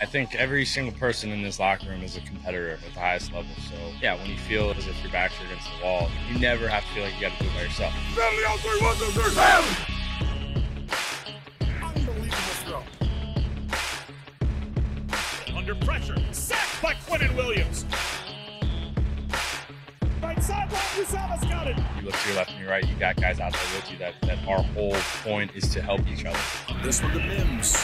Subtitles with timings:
[0.00, 3.32] I think every single person in this locker room is a competitor at the highest
[3.32, 3.50] level.
[3.70, 6.68] So yeah, when you feel as if your backs are against the wall, you never
[6.68, 7.94] have to feel like you got to do it by yourself.
[11.82, 12.82] Unbelievable throw.
[15.56, 17.84] Under pressure, sacked by Quinnen Williams.
[20.22, 21.76] Right sideline, Uzomah's got it.
[21.98, 23.98] You look to your left and your right, you got guys out there with you.
[23.98, 26.38] That that our whole point is to help each other.
[26.82, 27.76] This one to Mims.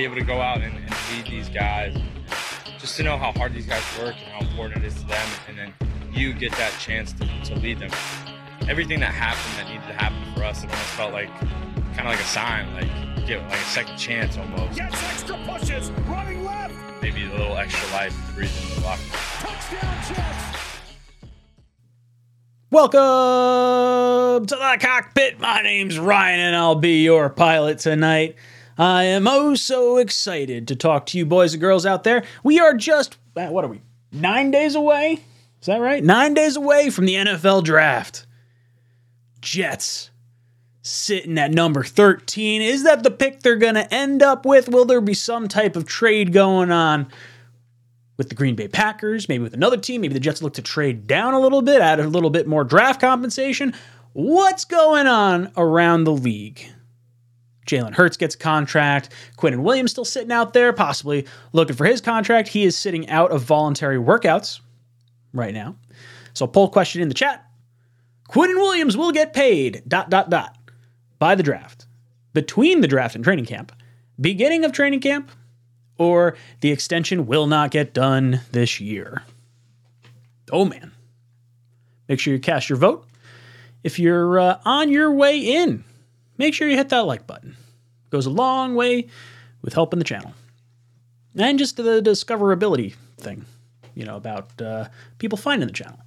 [0.00, 1.94] Be able to go out and, and lead these guys,
[2.78, 5.28] just to know how hard these guys work and how important it is to them,
[5.46, 5.74] and then
[6.10, 7.90] you get that chance to, to lead them.
[8.66, 11.28] Everything that happened that needed to happen for us, it almost felt like
[11.94, 12.86] kind of like a sign, like
[13.20, 16.72] you get like a second chance almost, Gets extra pushes, running left.
[17.02, 19.02] maybe a little extra life to breathe into the locker.
[19.02, 19.10] room.
[19.40, 20.90] Touchdown, Jets.
[22.70, 25.38] Welcome to the cockpit.
[25.40, 28.36] My name's Ryan, and I'll be your pilot tonight.
[28.80, 32.24] I am oh so excited to talk to you, boys and girls out there.
[32.42, 35.22] We are just, uh, what are we, nine days away?
[35.60, 36.02] Is that right?
[36.02, 38.24] Nine days away from the NFL draft.
[39.42, 40.08] Jets
[40.80, 42.62] sitting at number 13.
[42.62, 44.70] Is that the pick they're going to end up with?
[44.70, 47.08] Will there be some type of trade going on?
[48.16, 50.02] with the Green Bay Packers, maybe with another team.
[50.02, 52.64] Maybe the Jets look to trade down a little bit, add a little bit more
[52.64, 53.72] draft compensation.
[54.12, 56.70] What's going on around the league?
[57.70, 59.10] Jalen Hurts gets a contract.
[59.38, 62.48] Quinnen Williams still sitting out there, possibly looking for his contract.
[62.48, 64.60] He is sitting out of voluntary workouts
[65.32, 65.76] right now.
[66.34, 67.46] So, poll question in the chat:
[68.28, 69.82] Quinnen Williams will get paid.
[69.86, 70.56] Dot dot dot
[71.18, 71.86] by the draft,
[72.32, 73.72] between the draft and training camp,
[74.20, 75.30] beginning of training camp,
[75.98, 79.22] or the extension will not get done this year.
[80.50, 80.92] Oh man.
[82.08, 83.06] Make sure you cast your vote.
[83.84, 85.84] If you're uh, on your way in,
[86.40, 87.50] make sure you hit that like button.
[87.50, 89.08] It goes a long way
[89.62, 90.32] with helping the channel.
[91.36, 93.44] And just the discoverability thing,
[93.94, 96.00] you know, about uh, people finding the channel.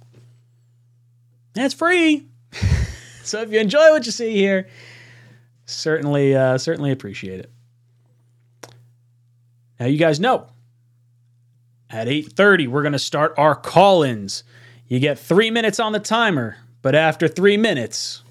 [1.54, 2.26] And it's free.
[3.22, 4.68] so if you enjoy what you see here,
[5.66, 7.50] certainly, uh, certainly appreciate it.
[9.78, 10.48] Now you guys know
[11.90, 14.42] at 8:30 we're going to start our call-ins.
[14.88, 18.23] You get 3 minutes on the timer, but after 3 minutes,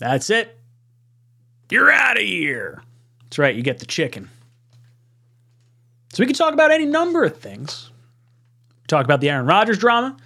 [0.00, 0.58] that's it.
[1.70, 2.82] You're out of here.
[3.22, 4.28] That's right, you get the chicken.
[6.12, 7.90] So we can talk about any number of things.
[8.88, 10.16] Talk about the Aaron Rodgers drama,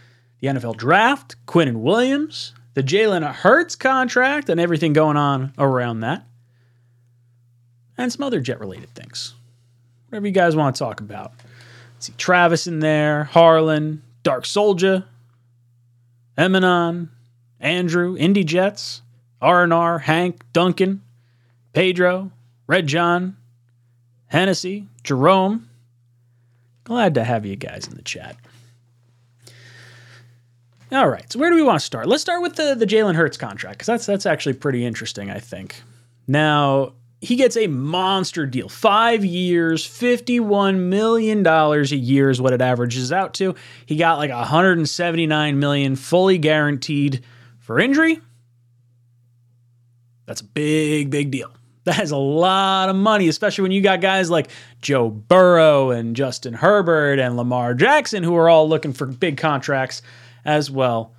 [0.41, 6.25] the NFL draft, Quinnen Williams, the Jalen Hurts contract, and everything going on around that
[7.97, 9.35] and some other jet related things.
[10.09, 11.33] Whatever you guys want to talk about.
[11.99, 15.05] See Travis in there, Harlan, Dark Soldier,
[16.37, 17.09] Eminon,
[17.61, 19.03] Andrew, Indy Jets,
[19.45, 21.03] R&R, Hank, Duncan,
[21.75, 22.33] Pedro,
[22.67, 23.37] Red John,
[24.27, 25.69] Hennessy, Jerome.
[26.85, 28.37] Glad to have you guys in the chat.
[30.91, 32.07] All right, so where do we want to start?
[32.07, 35.41] Let's start with the, the Jalen Hurts contract because that's that's actually pretty interesting, I
[35.41, 35.83] think.
[36.27, 38.69] Now, he gets a monster deal.
[38.69, 43.55] Five years, $51 million a year is what it averages out to.
[43.87, 47.25] He got like 179 million fully guaranteed
[47.59, 48.21] for injury.
[50.27, 51.51] That's a big, big deal.
[51.85, 54.49] That is a lot of money, especially when you got guys like
[54.81, 60.01] Joe Burrow and Justin Herbert and Lamar Jackson who are all looking for big contracts
[60.47, 61.13] as well.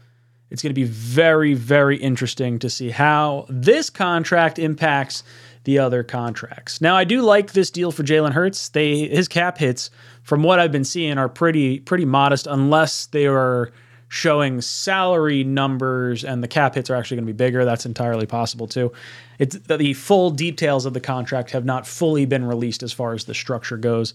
[0.49, 5.23] It's going to be very, very interesting to see how this contract impacts
[5.65, 6.79] the other contracts.
[6.81, 8.69] Now, I do like this deal for Jalen Hurts.
[8.69, 9.89] They his cap hits,
[10.23, 13.71] from what I've been seeing, are pretty pretty modest, unless they are
[14.07, 17.65] showing salary numbers and the cap hits are actually going to be bigger.
[17.65, 18.91] That's entirely possible too.
[19.39, 23.25] It's the full details of the contract have not fully been released as far as
[23.25, 24.13] the structure goes,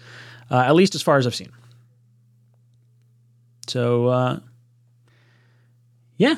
[0.51, 1.53] uh, at least as far as I've seen.
[3.67, 4.41] So, uh,
[6.17, 6.37] yeah,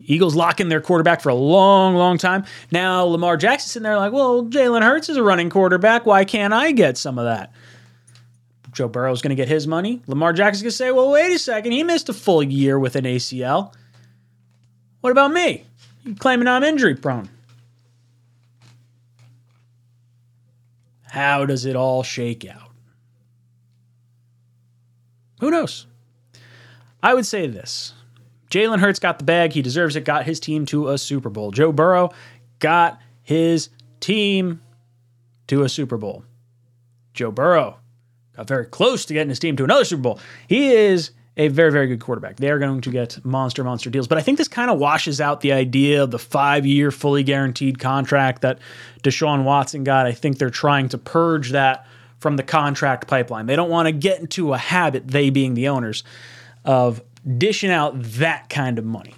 [0.00, 2.44] Eagles lock in their quarterback for a long, long time.
[2.70, 6.06] Now Lamar Jackson's in there like, well, Jalen Hurts is a running quarterback.
[6.06, 7.52] Why can't I get some of that?
[8.72, 10.02] Joe Burrow's going to get his money.
[10.06, 11.72] Lamar Jackson's going to say, well, wait a second.
[11.72, 13.74] He missed a full year with an ACL.
[15.02, 15.66] What about me?
[16.04, 17.28] You claiming I'm injury prone.
[21.02, 22.70] How does it all shake out?
[25.40, 25.86] Who knows?
[27.02, 27.92] I would say this.
[28.50, 29.52] Jalen Hurts got the bag.
[29.52, 30.04] He deserves it.
[30.04, 31.50] Got his team to a Super Bowl.
[31.50, 32.10] Joe Burrow
[32.60, 33.68] got his
[34.00, 34.62] team
[35.48, 36.24] to a Super Bowl.
[37.12, 37.78] Joe Burrow
[38.36, 40.20] got very close to getting his team to another Super Bowl.
[40.46, 42.36] He is a very, very good quarterback.
[42.36, 44.06] They are going to get monster, monster deals.
[44.06, 47.22] But I think this kind of washes out the idea of the five year fully
[47.22, 48.58] guaranteed contract that
[49.02, 50.06] Deshaun Watson got.
[50.06, 51.86] I think they're trying to purge that
[52.18, 53.46] from the contract pipeline.
[53.46, 56.04] They don't want to get into a habit, they being the owners,
[56.64, 57.02] of
[57.38, 59.14] dishing out that kind of money.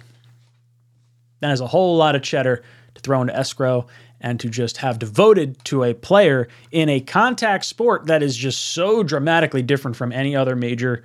[1.41, 2.63] That is a whole lot of cheddar
[2.95, 3.87] to throw into escrow
[4.21, 8.73] and to just have devoted to a player in a contact sport that is just
[8.73, 11.03] so dramatically different from any other major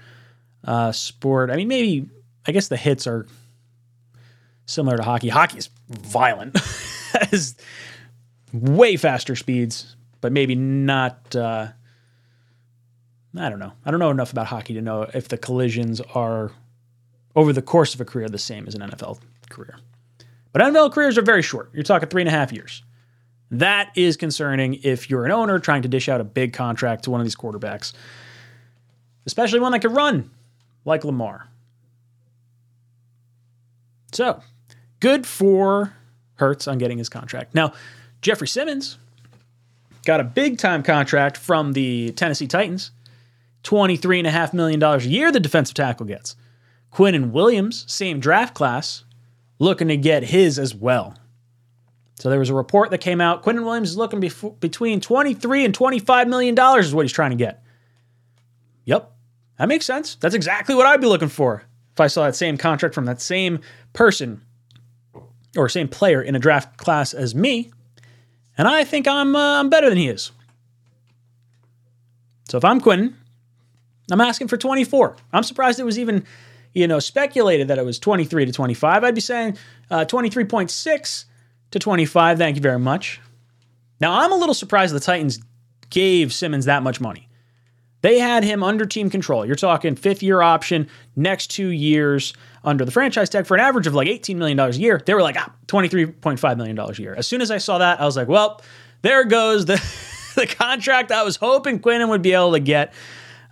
[0.65, 1.51] uh, sport.
[1.51, 2.09] I mean, maybe
[2.47, 3.27] I guess the hits are
[4.67, 5.29] similar to hockey.
[5.29, 6.59] Hockey is violent,
[7.31, 7.57] has
[8.53, 11.35] way faster speeds, but maybe not.
[11.35, 11.69] Uh,
[13.39, 13.73] I don't know.
[13.85, 16.51] I don't know enough about hockey to know if the collisions are
[17.37, 19.21] over the course of a career the same as an NFL
[19.51, 19.79] career.
[20.53, 21.71] But NFL careers are very short.
[21.73, 22.83] You're talking three and a half years.
[23.51, 27.11] That is concerning if you're an owner trying to dish out a big contract to
[27.11, 27.93] one of these quarterbacks,
[29.27, 30.31] especially one that could run
[30.85, 31.49] like Lamar.
[34.13, 34.43] So,
[35.01, 35.95] good for
[36.35, 37.55] Hurts on getting his contract.
[37.55, 37.75] Now,
[38.23, 38.99] Jeffrey Simmons
[40.07, 42.93] got a big time contract from the Tennessee Titans.
[43.63, 46.35] $23.5 million a year the defensive tackle gets.
[46.93, 49.05] Quinnen Williams, same draft class,
[49.59, 51.15] looking to get his as well.
[52.21, 53.43] So there was a report that came out.
[53.43, 57.37] Quinnen Williams is looking between 23 and 25 million dollars is what he's trying to
[57.37, 57.65] get.
[58.85, 59.11] Yep,
[59.59, 60.17] that makes sense.
[60.17, 61.65] That's exactly what I'd be looking for
[61.95, 63.61] if I saw that same contract from that same
[63.95, 64.43] person
[65.57, 67.73] or same player in a draft class as me.
[68.59, 70.31] And I think I'm uh, I'm better than he is.
[72.51, 73.15] So if I'm Quinnen,
[74.13, 75.17] I'm asking for 24.
[75.33, 76.27] I'm surprised it was even,
[76.75, 79.05] you know, speculated that it was 23 to 25.
[79.05, 79.57] I'd be saying
[79.91, 81.25] uh, 23.6
[81.71, 82.39] to 25.
[82.39, 83.21] Thank you very much.
[84.01, 85.41] Now, I'm a little surprised the Titans
[85.91, 87.29] gave Simmons that much money.
[88.03, 89.45] They had him under team control.
[89.45, 92.33] You're talking fifth year option, next two years
[92.65, 95.03] under the franchise tag for an average of like $18 million a year.
[95.05, 97.15] They were like, ah, $23.5 million a year.
[97.15, 98.63] As soon as I saw that, I was like, well,
[99.03, 99.75] there goes the,
[100.35, 102.95] the contract I was hoping Quinnen would be able to get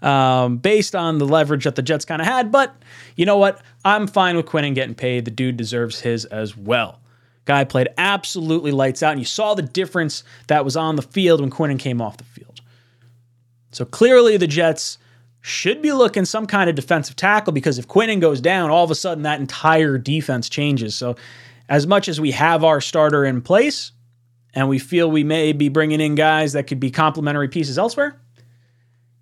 [0.00, 2.50] um, based on the leverage that the Jets kind of had.
[2.50, 2.75] But
[3.17, 3.61] you know what?
[3.85, 5.26] I'm fine with Quinnen getting paid.
[5.26, 7.00] The dude deserves his as well.
[7.49, 11.41] Guy played absolutely lights out, and you saw the difference that was on the field
[11.41, 12.61] when Quinnen came off the field.
[13.73, 14.99] So clearly, the Jets
[15.41, 18.91] should be looking some kind of defensive tackle because if Quinnen goes down, all of
[18.91, 20.95] a sudden that entire defense changes.
[20.95, 21.17] So,
[21.71, 23.93] as much as we have our starter in place
[24.53, 28.21] and we feel we may be bringing in guys that could be complementary pieces elsewhere,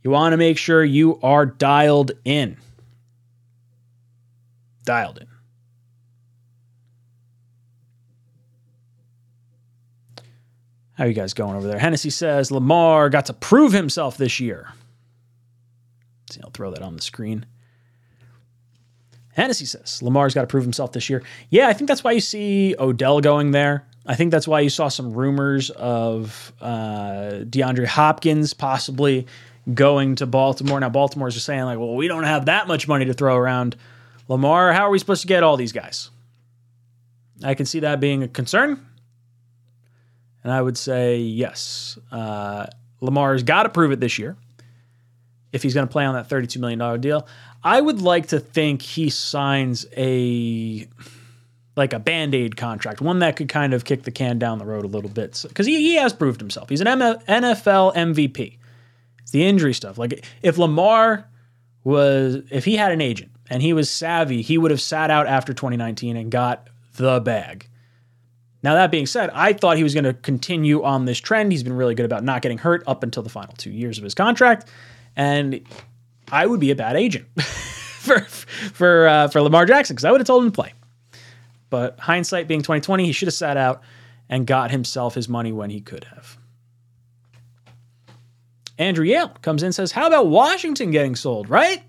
[0.03, 2.57] you want to make sure you are dialed in.
[4.85, 5.29] Dialed in.
[10.97, 11.79] How are you guys going over there?
[11.79, 14.73] Hennessy says Lamar got to prove himself this year.
[16.31, 17.47] See, I'll throw that on the screen.
[19.35, 21.23] Hennessy says Lamar's got to prove himself this year.
[21.51, 23.87] Yeah, I think that's why you see Odell going there.
[24.07, 29.27] I think that's why you saw some rumors of uh, DeAndre Hopkins possibly
[29.75, 30.81] going to Baltimore.
[30.81, 33.77] Now, Baltimore's just saying, like, well, we don't have that much money to throw around.
[34.29, 36.11] Lamar, how are we supposed to get all these guys?
[37.45, 38.87] I can see that being a concern.
[40.47, 41.99] And I would say yes.
[42.13, 42.67] Uh,
[43.01, 44.37] Lamar's got to prove it this year
[45.51, 47.27] if he's going to play on that $32 million deal.
[47.65, 50.87] I would like to think he signs a
[51.75, 54.85] like a band-aid contract, one that could kind of kick the can down the road
[54.85, 55.45] a little bit.
[55.49, 56.69] Because he, he has proved himself.
[56.69, 58.59] He's an NFL MVP.
[59.23, 59.99] It's the injury stuff.
[59.99, 61.29] Like if Lamar
[61.83, 65.27] was, if he had an agent and he was savvy, he would have sat out
[65.27, 67.69] after 2019 and got the bag.
[68.67, 71.53] Now, that being said, I thought he was going to continue on this trend.
[71.53, 74.03] He's been really good about not getting hurt up until the final two years of
[74.03, 74.69] his contract.
[75.15, 75.65] And
[76.33, 80.21] I would be a bad agent for for uh, for Lamar Jackson because I would
[80.21, 80.73] have told him to play.
[81.71, 83.83] But hindsight being 2020, he should have sat out
[84.29, 86.37] and got himself his money when he could have.
[88.79, 91.85] Andrew Yale comes in and says, How about Washington getting sold, right?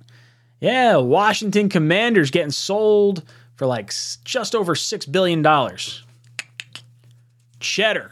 [0.60, 3.24] Yeah, Washington Commanders getting sold
[3.56, 3.92] for like
[4.24, 5.42] just over $6 billion.
[7.60, 8.12] Cheddar.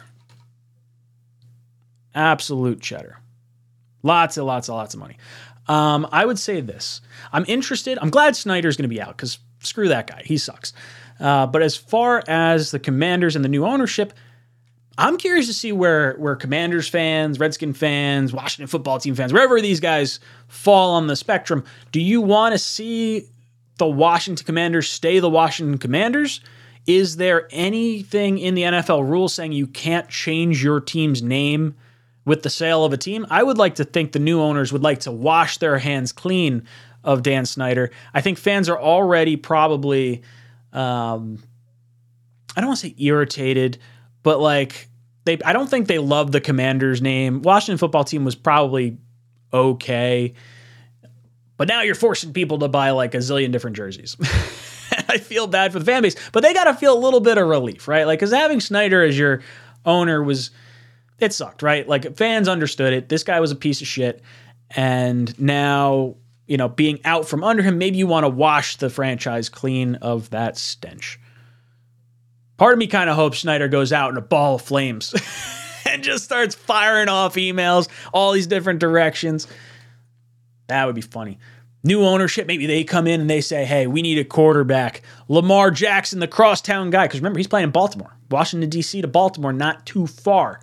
[2.14, 3.20] Absolute cheddar.
[4.04, 5.18] Lots and lots and lots of money.
[5.68, 7.02] Um, I would say this.
[7.34, 7.98] I'm interested.
[8.02, 10.22] I'm glad Snyder's going to be out because screw that guy.
[10.24, 10.74] He sucks.
[11.20, 14.14] Uh, but as far as the Commanders and the new ownership,
[14.98, 19.60] I'm curious to see where where Commanders fans, Redskin fans, Washington football team fans, wherever
[19.60, 23.28] these guys fall on the spectrum, do you want to see
[23.78, 26.40] the Washington Commanders stay the Washington Commanders?
[26.88, 31.75] Is there anything in the NFL rules saying you can't change your team's name
[32.25, 33.25] with the sale of a team?
[33.30, 36.63] I would like to think the new owners would like to wash their hands clean
[37.04, 37.92] of Dan Snyder.
[38.13, 40.22] I think fans are already probably,
[40.74, 41.42] um,
[42.56, 43.80] I don't want to say irritated,
[44.22, 44.88] but like
[45.25, 47.42] they, I don't think they love the Commanders name.
[47.42, 48.98] Washington football team was probably
[49.51, 50.34] okay,
[51.58, 54.18] but now you're forcing people to buy like a zillion different jerseys.
[55.10, 57.38] I feel bad for the fan base, but they got to feel a little bit
[57.38, 58.06] of relief, right?
[58.06, 59.42] Like, because having Snyder as your
[59.86, 60.52] owner was,
[61.20, 61.88] it sucked, right?
[61.88, 63.10] Like, fans understood it.
[63.10, 64.22] This guy was a piece of shit.
[64.72, 66.16] And now,
[66.48, 69.96] you know, being out from under him, maybe you want to wash the franchise clean
[69.96, 71.20] of that stench.
[72.58, 75.14] Part of me kind of hopes Snyder goes out in a ball of flames
[75.90, 79.48] and just starts firing off emails all these different directions.
[80.68, 81.38] That would be funny.
[81.86, 85.04] New ownership, maybe they come in and they say, hey, we need a quarterback.
[85.27, 87.06] Lamar Jackson, the crosstown guy.
[87.06, 88.18] Because remember, he's playing in Baltimore.
[88.32, 89.04] Washington, D.C.
[89.04, 90.60] to Baltimore, not too far.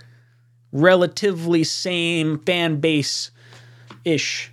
[0.73, 3.31] Relatively same fan base
[4.05, 4.53] ish.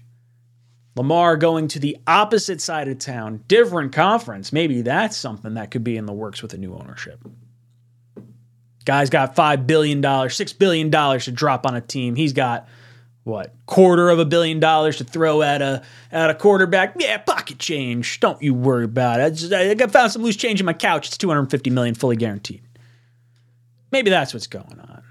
[0.95, 4.53] Lamar going to the opposite side of town, different conference.
[4.53, 7.19] Maybe that's something that could be in the works with a new ownership.
[8.85, 12.15] Guy's got $5 billion, $6 billion to drop on a team.
[12.15, 12.67] He's got
[13.23, 16.95] what quarter of a billion dollars to throw at a at a quarterback.
[16.97, 18.19] Yeah, pocket change.
[18.19, 19.23] Don't you worry about it.
[19.23, 21.07] I, just, I found some loose change in my couch.
[21.07, 22.61] It's 250 million fully guaranteed.
[23.91, 25.03] Maybe that's what's going on.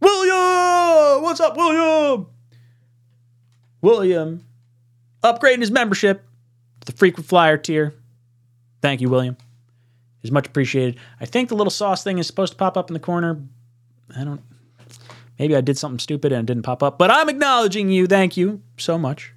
[0.00, 2.26] William, what's up, William?
[3.80, 4.44] William,
[5.22, 6.24] upgrading his membership
[6.80, 7.94] to the frequent flyer tier.
[8.80, 9.36] Thank you, William.
[10.22, 10.98] Is much appreciated.
[11.20, 13.40] I think the little sauce thing is supposed to pop up in the corner.
[14.16, 14.40] I don't
[15.42, 18.06] Maybe I did something stupid and it didn't pop up, but I'm acknowledging you.
[18.06, 19.32] Thank you so much.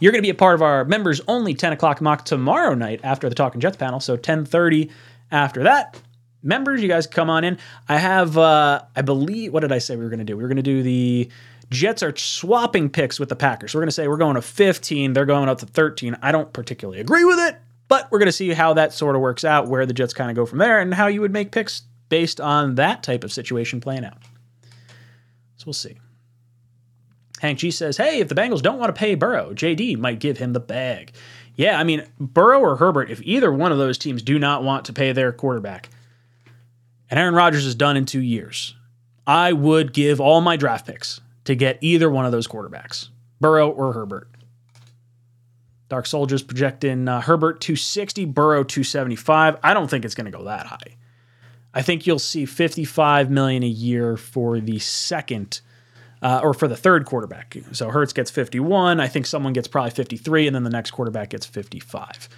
[0.00, 3.00] You're going to be a part of our members only 10 o'clock mock tomorrow night
[3.02, 4.00] after the Talking Jets panel.
[4.00, 4.90] So 10:30
[5.30, 6.00] after that.
[6.42, 7.58] Members, you guys come on in.
[7.90, 10.34] I have, uh, I believe, what did I say we were going to do?
[10.34, 11.30] We were going to do the
[11.68, 13.72] Jets are swapping picks with the Packers.
[13.72, 15.12] So we're going to say we're going to 15.
[15.12, 16.16] They're going up to 13.
[16.22, 19.20] I don't particularly agree with it, but we're going to see how that sort of
[19.20, 21.52] works out, where the Jets kind of go from there, and how you would make
[21.52, 24.16] picks based on that type of situation playing out.
[25.60, 25.98] So we'll see.
[27.40, 30.38] Hank G says, hey, if the Bengals don't want to pay Burrow, JD might give
[30.38, 31.12] him the bag.
[31.54, 34.86] Yeah, I mean, Burrow or Herbert, if either one of those teams do not want
[34.86, 35.90] to pay their quarterback,
[37.10, 38.74] and Aaron Rodgers is done in two years,
[39.26, 43.68] I would give all my draft picks to get either one of those quarterbacks, Burrow
[43.68, 44.30] or Herbert.
[45.90, 49.58] Dark Soldiers projecting uh, Herbert 260, Burrow 275.
[49.62, 50.96] I don't think it's going to go that high.
[51.72, 55.60] I think you'll see 55 million a year for the second
[56.22, 57.56] uh, or for the third quarterback.
[57.72, 59.00] So Hurts gets 51.
[59.00, 62.28] I think someone gets probably 53, and then the next quarterback gets 55.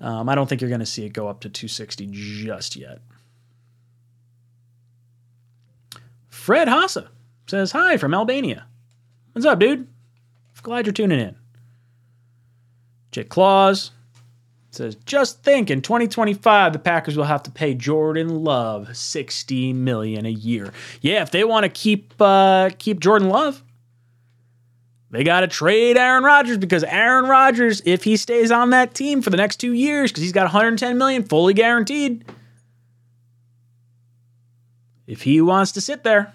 [0.00, 3.00] Um, I don't think you're going to see it go up to 260 just yet.
[6.28, 7.08] Fred Hassa
[7.46, 8.66] says hi from Albania.
[9.32, 9.88] What's up, dude?
[10.62, 11.36] Glad you're tuning in.
[13.12, 13.92] Jake Claus
[14.76, 20.26] says, just think in 2025 the Packers will have to pay Jordan Love 60 million
[20.26, 20.72] a year.
[21.00, 23.62] Yeah, if they want to keep uh, keep Jordan Love,
[25.10, 29.22] they got to trade Aaron Rodgers because Aaron Rodgers, if he stays on that team
[29.22, 32.24] for the next two years, because he's got 110 million fully guaranteed,
[35.06, 36.34] if he wants to sit there,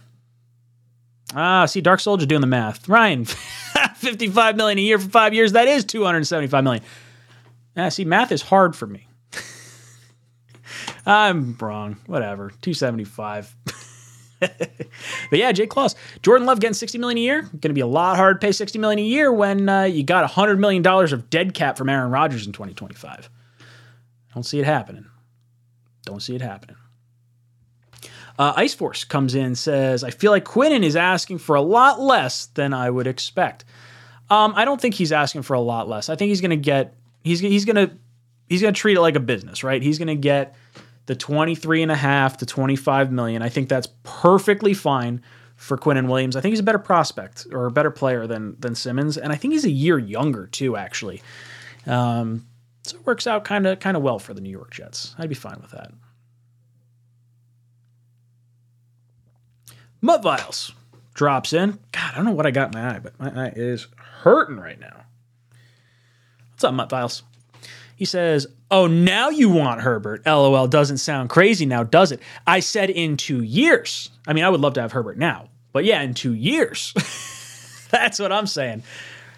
[1.36, 2.88] ah, see, Dark Soldier doing the math.
[2.88, 3.26] Ryan,
[3.96, 6.84] 55 million a year for five years, that is 275 million.
[7.75, 9.08] Ah, see, math is hard for me.
[11.06, 11.98] I'm wrong.
[12.06, 12.50] Whatever.
[12.62, 13.56] 275.
[14.40, 14.60] but
[15.32, 15.96] yeah, Jake Claus.
[16.22, 17.42] Jordan Love getting 60 million a year.
[17.42, 20.04] Going to be a lot hard to pay 60 million a year when uh, you
[20.04, 23.30] got 100 million dollars of dead cap from Aaron Rodgers in 2025.
[24.34, 25.06] Don't see it happening.
[26.06, 26.78] Don't see it happening.
[28.40, 32.00] Uh, Ice Force comes in says, I feel like Quinnen is asking for a lot
[32.00, 33.66] less than I would expect.
[34.30, 36.10] Um, I don't think he's asking for a lot less.
[36.10, 37.92] I think he's going to get he's he's gonna
[38.50, 39.82] he's gonna treat it like a business, right?
[39.82, 40.56] He's gonna get
[41.06, 43.42] the 23 and a half to 25 million.
[43.42, 45.22] I think that's perfectly fine
[45.56, 46.36] for Quinnen Williams.
[46.36, 49.36] I think he's a better prospect or a better player than than Simmons, and I
[49.36, 51.22] think he's a year younger too, actually.
[51.86, 52.48] Um,
[52.84, 55.16] so it works out kind of kind of well for the New York Jets.
[55.18, 55.92] I'd be fine with that.
[60.01, 60.74] Mutt Viles
[61.13, 61.78] drops in.
[61.92, 64.58] God, I don't know what I got in my eye, but my eye is hurting
[64.58, 65.04] right now.
[66.62, 67.24] What's up, Mutt Viles?
[67.96, 70.24] He says, Oh, now you want Herbert.
[70.27, 72.20] LOL doesn't sound crazy now, does it?
[72.46, 74.12] I said in two years.
[74.27, 76.94] I mean, I would love to have Herbert now, but yeah, in two years.
[77.89, 78.84] That's what I'm saying.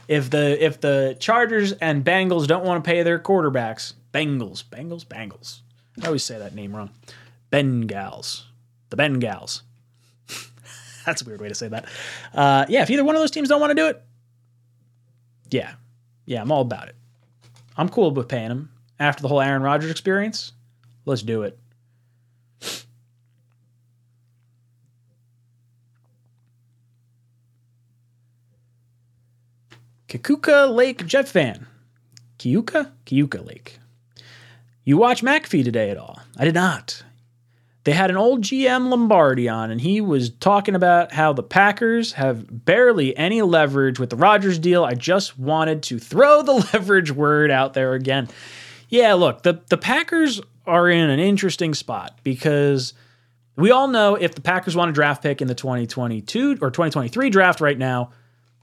[0.09, 5.05] If the if the Chargers and Bengals don't want to pay their quarterbacks, Bengals, Bengals,
[5.05, 5.61] Bengals.
[6.01, 6.89] I always say that name wrong.
[7.53, 8.43] Bengals.
[8.89, 9.61] The Bengals.
[11.05, 11.85] That's a weird way to say that.
[12.33, 14.03] Uh, yeah, if either one of those teams don't want to do it,
[15.51, 15.75] yeah,
[16.25, 16.95] yeah, I'm all about it.
[17.77, 20.53] I'm cool with paying him after the whole Aaron Rodgers experience.
[21.05, 21.59] Let's do it.
[30.07, 31.65] Kikuka Lake Jet fan.
[32.37, 32.91] Kiuka?
[33.05, 33.79] Kiuka Lake.
[34.85, 36.19] You watch McAfee today at all?
[36.37, 37.03] I did not.
[37.83, 42.13] They had an old GM Lombardi on, and he was talking about how the Packers
[42.13, 44.85] have barely any leverage with the Rodgers deal.
[44.85, 48.29] I just wanted to throw the leverage word out there again.
[48.87, 52.93] Yeah, look, the, the Packers are in an interesting spot because
[53.57, 57.29] we all know if the Packers want a draft pick in the 2022 or 2023
[57.29, 58.11] draft right now,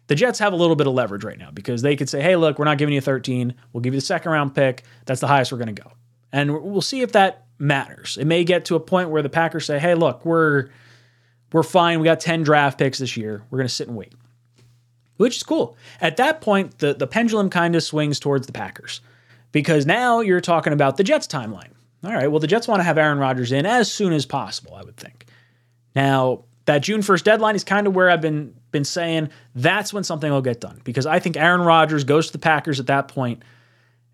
[0.07, 2.37] the Jets have a little bit of leverage right now because they could say, hey,
[2.37, 3.55] look, we're not giving you 13.
[3.73, 4.83] We'll give you the second round pick.
[5.05, 5.93] That's the highest we're going to go.
[6.33, 8.17] And we'll see if that matters.
[8.21, 10.69] It may get to a point where the Packers say, "Hey, look, we're
[11.52, 12.00] we're fine.
[12.00, 13.43] We got 10 draft picks this year.
[13.50, 14.14] We're going to sit and wait."
[15.17, 15.76] Which is cool.
[16.00, 19.00] At that point, the the pendulum kind of swings towards the Packers.
[19.52, 21.73] Because now you're talking about the Jets timeline.
[22.05, 24.75] All right, well the Jets want to have Aaron Rodgers in as soon as possible,
[24.75, 25.26] I would think.
[25.95, 30.05] Now, that June 1st deadline is kind of where I've been been saying that's when
[30.05, 33.09] something will get done because I think Aaron Rodgers goes to the Packers at that
[33.09, 33.43] point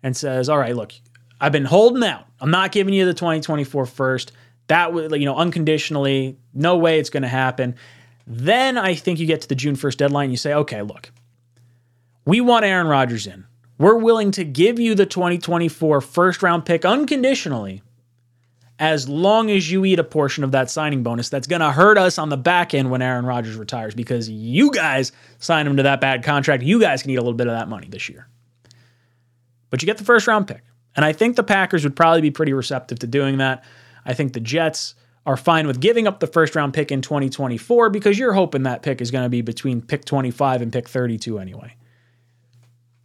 [0.01, 0.93] and says, "All right, look,
[1.39, 2.25] I've been holding out.
[2.39, 4.31] I'm not giving you the 2024 first.
[4.67, 7.75] That would, you know, unconditionally, no way it's going to happen.
[8.25, 10.25] Then I think you get to the June 1st deadline.
[10.25, 11.11] And you say, okay, look,
[12.25, 13.45] we want Aaron Rodgers in.
[13.77, 17.83] We're willing to give you the 2024 first round pick unconditionally
[18.79, 21.97] as long as you eat a portion of that signing bonus that's going to hurt
[21.97, 25.83] us on the back end when Aaron Rodgers retires because you guys signed him to
[25.83, 26.63] that bad contract.
[26.63, 28.27] You guys can eat a little bit of that money this year.
[29.69, 30.61] But you get the first round pick.
[30.97, 33.63] And I think the Packers would probably be pretty receptive to doing that.
[34.05, 34.95] I think the Jets
[35.27, 38.81] are fine with giving up the first round pick in 2024 because you're hoping that
[38.81, 41.75] pick is going to be between pick 25 and pick 32 anyway.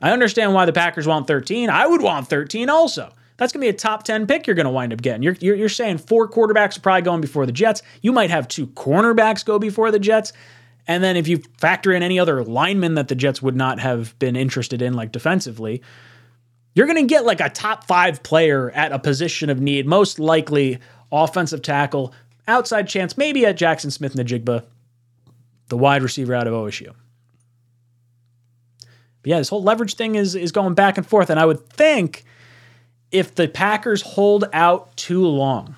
[0.01, 1.69] I understand why the Packers want 13.
[1.69, 3.13] I would want 13 also.
[3.37, 5.23] That's going to be a top 10 pick you're going to wind up getting.
[5.23, 7.83] You're, you're, you're saying four quarterbacks are probably going before the Jets.
[8.01, 10.33] You might have two cornerbacks go before the Jets.
[10.87, 14.19] And then if you factor in any other linemen that the Jets would not have
[14.19, 15.83] been interested in, like defensively,
[16.75, 20.19] you're going to get like a top five player at a position of need, most
[20.19, 20.79] likely
[21.11, 22.13] offensive tackle,
[22.49, 24.65] outside chance, maybe at Jackson Smith-Njigba,
[25.69, 26.95] the wide receiver out of OSU.
[29.23, 31.69] But yeah, this whole leverage thing is is going back and forth, and I would
[31.69, 32.25] think
[33.13, 35.77] if the Packers hold out too long,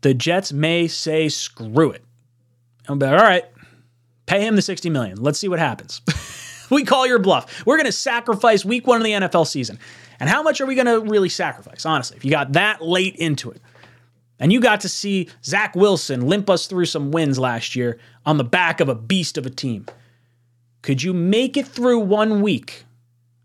[0.00, 2.04] the Jets may say screw it.
[2.88, 3.44] Be like, all right,
[4.26, 5.22] pay him the 60 million.
[5.22, 6.00] Let's see what happens.
[6.74, 7.64] we call your bluff.
[7.66, 9.78] We're going to sacrifice week one of the NFL season.
[10.18, 13.16] And how much are we going to really sacrifice, honestly, if you got that late
[13.16, 13.60] into it?
[14.38, 18.38] And you got to see Zach Wilson limp us through some wins last year on
[18.38, 19.86] the back of a beast of a team.
[20.82, 22.84] Could you make it through one week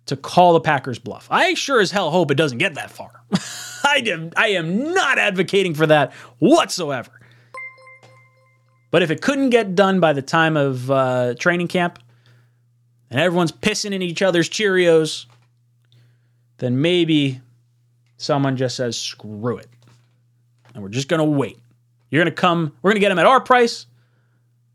[0.05, 1.27] to call the Packers bluff?
[1.29, 3.11] I sure as hell hope it doesn't get that far.
[3.83, 7.11] I am, I am not advocating for that whatsoever.
[8.89, 11.99] But if it couldn't get done by the time of uh, training camp,
[13.15, 15.25] and everyone's pissing in each other's Cheerios,
[16.57, 17.39] then maybe
[18.17, 19.69] someone just says, screw it.
[20.73, 21.57] And we're just going to wait.
[22.09, 23.85] You're going to come, we're going to get them at our price,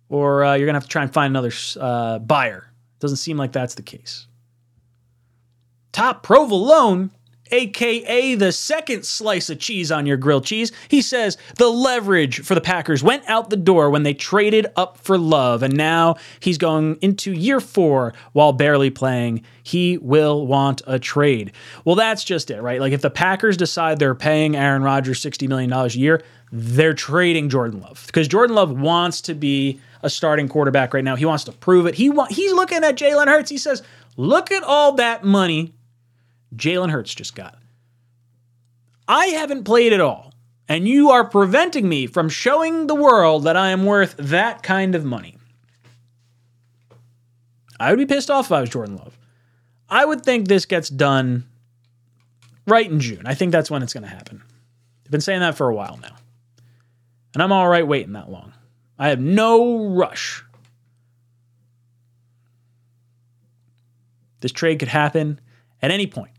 [0.09, 2.71] or uh, you're going to have to try and find another uh, buyer.
[2.99, 4.27] Doesn't seem like that's the case.
[5.93, 7.11] Top provolone
[7.51, 10.73] aka the second slice of cheese on your grilled cheese.
[10.89, 14.99] He says the leverage for the Packers went out the door when they traded up
[14.99, 19.43] for love, and now he's going into year four while barely playing.
[19.63, 21.53] He will want a trade.
[21.85, 22.81] Well, that's just it, right?
[22.81, 27.49] Like if the Packers decide they're paying Aaron Rodgers $60 million a year, they're trading
[27.49, 31.17] Jordan Love because Jordan Love wants to be a starting quarterback right now.
[31.17, 31.95] He wants to prove it.
[31.95, 33.51] He want, he's looking at Jalen Hurts.
[33.51, 33.83] He says,
[34.17, 35.75] "Look at all that money
[36.55, 37.59] Jalen Hurts just got.
[39.07, 40.33] I haven't played at all,
[40.69, 44.95] and you are preventing me from showing the world that I am worth that kind
[44.95, 45.37] of money.
[47.79, 49.19] I would be pissed off if I was Jordan Love.
[49.89, 51.45] I would think this gets done
[52.67, 53.23] right in June.
[53.25, 54.43] I think that's when it's going to happen.
[55.05, 56.17] I've been saying that for a while now.
[57.35, 58.53] And I'm all right waiting that long.
[58.99, 60.45] I have no rush.
[64.41, 65.41] This trade could happen
[65.83, 66.33] at any point.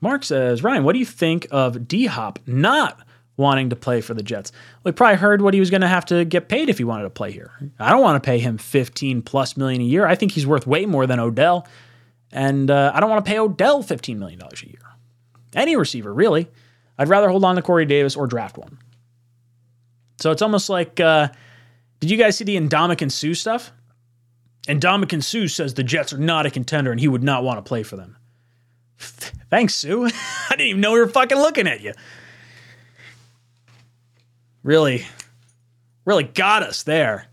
[0.00, 3.00] Mark says, Ryan, what do you think of D Hop not
[3.36, 4.52] wanting to play for the Jets?
[4.84, 7.04] We probably heard what he was going to have to get paid if he wanted
[7.04, 7.50] to play here.
[7.78, 10.06] I don't want to pay him 15 plus million a year.
[10.06, 11.66] I think he's worth way more than Odell.
[12.30, 14.78] And uh, I don't want to pay Odell $15 million a year.
[15.54, 16.48] Any receiver, really.
[16.98, 18.78] I'd rather hold on to Corey Davis or draft one.
[20.20, 21.28] So it's almost like uh,
[22.00, 23.72] did you guys see the Ndamukong Suh stuff?
[24.66, 27.58] And Ndamukong Suh says the Jets are not a contender and he would not want
[27.58, 28.16] to play for them.
[28.98, 30.08] Thanks, Suh.
[30.50, 31.92] I didn't even know we were fucking looking at you.
[34.62, 35.06] Really,
[36.04, 37.26] really got us there.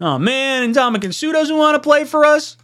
[0.00, 2.56] Oh man, and Ndamukong Suh doesn't want to play for us.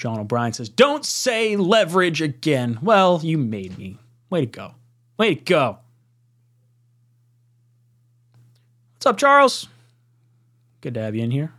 [0.00, 2.78] Sean O'Brien says, Don't say leverage again.
[2.80, 3.98] Well, you made me.
[4.30, 4.74] Way to go.
[5.18, 5.78] Way to go.
[8.94, 9.68] What's up, Charles?
[10.80, 11.52] Good to have you in here.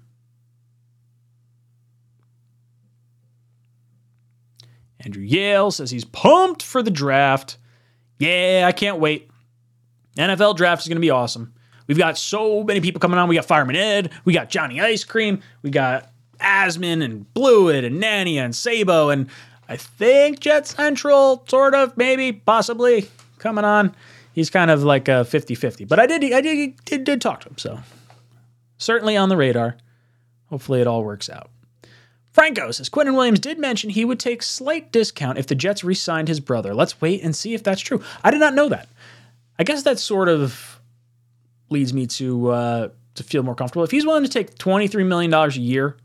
[5.04, 7.58] Andrew Yale says he's pumped for the draft.
[8.20, 9.30] Yeah, I can't wait.
[10.18, 11.54] NFL draft is going to be awesome.
[11.88, 13.28] We've got so many people coming on.
[13.28, 18.00] We got Fireman Ed, we got Johnny Ice Cream, we got Asmin and Blewett and
[18.00, 19.30] Nanny and Sabo and
[19.68, 23.10] I think Jet Central, sort of, maybe, possibly
[23.40, 23.96] coming on.
[24.34, 25.88] He's kind of like a 50-50.
[25.88, 27.80] But I did I did, did did talk to him, so
[28.78, 29.78] certainly on the radar.
[30.50, 31.50] Hopefully it all works out.
[32.32, 36.28] Franco says Quinnen Williams did mention he would take slight discount if the Jets re-signed
[36.28, 36.74] his brother.
[36.74, 38.02] Let's wait and see if that's true.
[38.24, 38.88] I did not know that.
[39.60, 40.80] I guess that sort of
[41.70, 43.84] leads me to uh, to feel more comfortable.
[43.84, 45.98] If he's willing to take twenty three million dollars a year,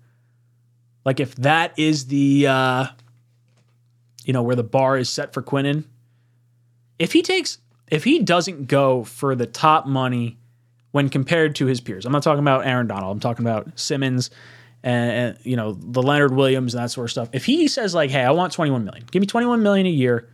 [1.05, 2.87] like if that is the uh,
[4.25, 5.85] you know where the bar is set for Quinnen,
[6.99, 7.59] if he takes
[7.89, 10.39] if he doesn't go for the top money
[10.91, 13.13] when compared to his peers, I'm not talking about Aaron Donald.
[13.13, 14.31] I'm talking about Simmons
[14.87, 17.29] and, and, you know the Leonard Williams and that sort of stuff.
[17.33, 19.05] If he says like, "Hey, I want 21 million.
[19.11, 20.29] Give me 21 million a year,"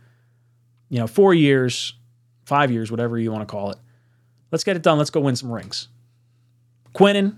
[0.89, 1.95] you know, four years,
[2.45, 3.77] five years, whatever you want to call it.
[4.51, 4.99] Let's get it done.
[4.99, 5.87] Let's go win some rings.
[6.93, 7.35] Quinnen,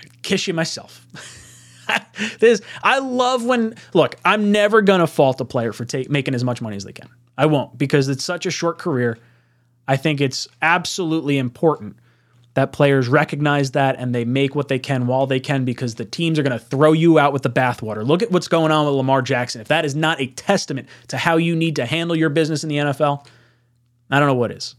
[0.00, 1.04] I'd kiss you myself.
[2.38, 4.14] this I love when look.
[4.24, 7.08] I'm never gonna fault a player for take, making as much money as they can.
[7.36, 9.18] I won't because it's such a short career.
[9.88, 11.96] I think it's absolutely important
[12.60, 16.04] that players recognize that and they make what they can while they can because the
[16.04, 18.06] teams are going to throw you out with the bathwater.
[18.06, 19.62] Look at what's going on with Lamar Jackson.
[19.62, 22.68] If that is not a testament to how you need to handle your business in
[22.68, 23.26] the NFL,
[24.10, 24.74] I don't know what is.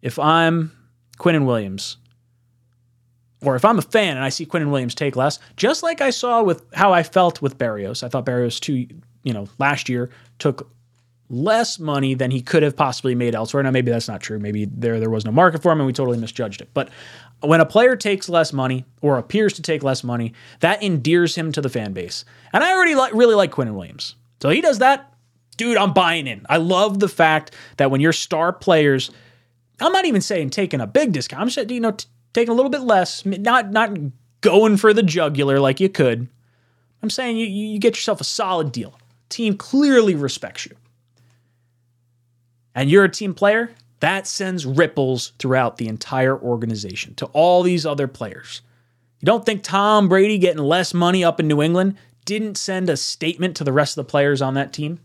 [0.00, 0.70] If I'm
[1.18, 1.96] Quinnen Williams,
[3.42, 6.10] or if I'm a fan and I see Quinnen Williams take less, just like I
[6.10, 8.86] saw with how I felt with Berrios, I thought Berrios two,
[9.24, 10.70] you know, last year took
[11.30, 13.62] less money than he could have possibly made elsewhere.
[13.62, 14.38] Now maybe that's not true.
[14.38, 16.68] Maybe there there was no market for him and we totally misjudged it.
[16.74, 16.90] But
[17.40, 21.52] when a player takes less money or appears to take less money, that endears him
[21.52, 22.24] to the fan base.
[22.52, 24.16] And I already li- really like Quinnen Williams.
[24.42, 25.14] So he does that,
[25.56, 26.44] dude, I'm buying in.
[26.48, 29.10] I love the fact that when your star players,
[29.80, 31.40] I'm not even saying taking a big discount.
[31.42, 33.96] I'm just you know t- taking a little bit less, not not
[34.40, 36.28] going for the jugular like you could.
[37.02, 38.98] I'm saying you you get yourself a solid deal.
[39.28, 40.74] Team clearly respects you
[42.80, 47.84] and you're a team player, that sends ripples throughout the entire organization to all these
[47.84, 48.62] other players.
[49.18, 52.96] You don't think Tom Brady getting less money up in New England didn't send a
[52.96, 54.98] statement to the rest of the players on that team?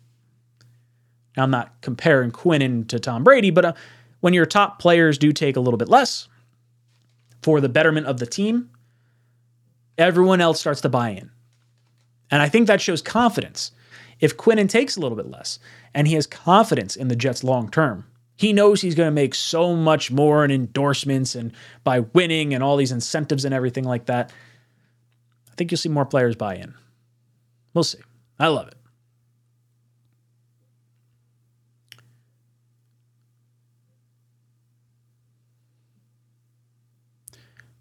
[1.36, 3.74] Now, I'm not comparing Quinnen to Tom Brady, but uh,
[4.22, 6.30] when your top players do take a little bit less
[7.42, 8.70] for the betterment of the team,
[9.98, 11.30] everyone else starts to buy in.
[12.32, 13.74] And I think that shows confidence.
[14.20, 15.60] If Quinnen takes a little bit less
[15.94, 18.06] and he has confidence in the Jets long term.
[18.38, 22.62] He knows he's going to make so much more in endorsements and by winning and
[22.64, 24.32] all these incentives and everything like that.
[25.50, 26.74] I think you'll see more players buy in.
[27.74, 28.00] We'll see.
[28.38, 28.76] I love it.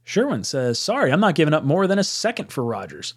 [0.04, 3.14] Sherwin says, Sorry, I'm not giving up more than a second for Rodgers.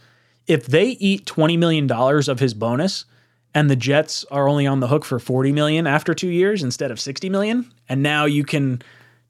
[0.48, 3.06] If they eat $20 million of his bonus,
[3.54, 6.92] and the Jets are only on the hook for 40 million after 2 years instead
[6.92, 8.82] of 60 million and now you can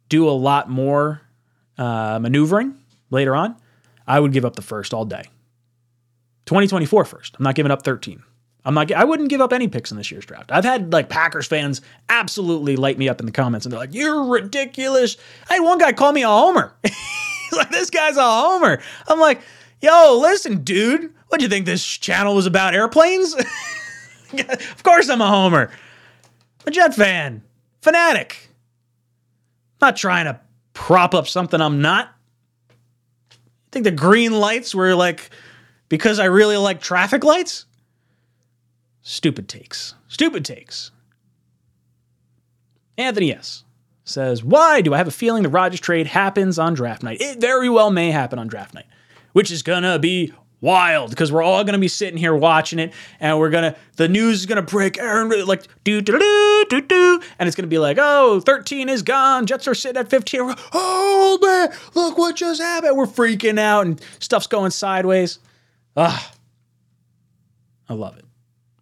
[0.09, 1.21] do a lot more
[1.77, 2.75] uh, maneuvering
[3.09, 3.55] later on,
[4.05, 5.23] I would give up the first all day.
[6.45, 7.35] 2024 first.
[7.37, 8.21] I'm not giving up 13.
[8.65, 10.51] I'm not I wouldn't give up any picks in this year's draft.
[10.51, 13.93] I've had like Packers fans absolutely light me up in the comments and they're like,
[13.93, 15.15] "You're ridiculous."
[15.49, 16.73] I had one guy call me a homer.
[16.83, 19.39] He's like, "This guy's a homer." I'm like,
[19.81, 21.13] "Yo, listen, dude.
[21.27, 23.33] What do you think this channel was about airplanes?"
[24.33, 25.69] of course I'm a homer.
[26.61, 27.43] I'm a Jet fan.
[27.81, 28.49] Fanatic.
[29.81, 30.39] Not trying to
[30.73, 32.07] prop up something I'm not.
[33.31, 33.35] I
[33.71, 35.29] think the green lights were like
[35.89, 37.65] because I really like traffic lights?
[39.01, 39.95] Stupid takes.
[40.07, 40.91] Stupid takes.
[42.97, 43.63] Anthony S.
[44.03, 47.21] says, Why do I have a feeling the Rodgers trade happens on draft night?
[47.21, 48.87] It very well may happen on draft night,
[49.37, 53.37] which is to be wild because we're all to be sitting here watching it and
[53.37, 57.45] we're to the news is to break Aaron like do do do do do and
[57.45, 61.77] it's to be like oh 13 is gone Jets are sitting at 15 oh man
[61.93, 65.37] look what just happened we're freaking out and stuff's going sideways.
[65.95, 66.33] Ah
[67.87, 68.25] I love it.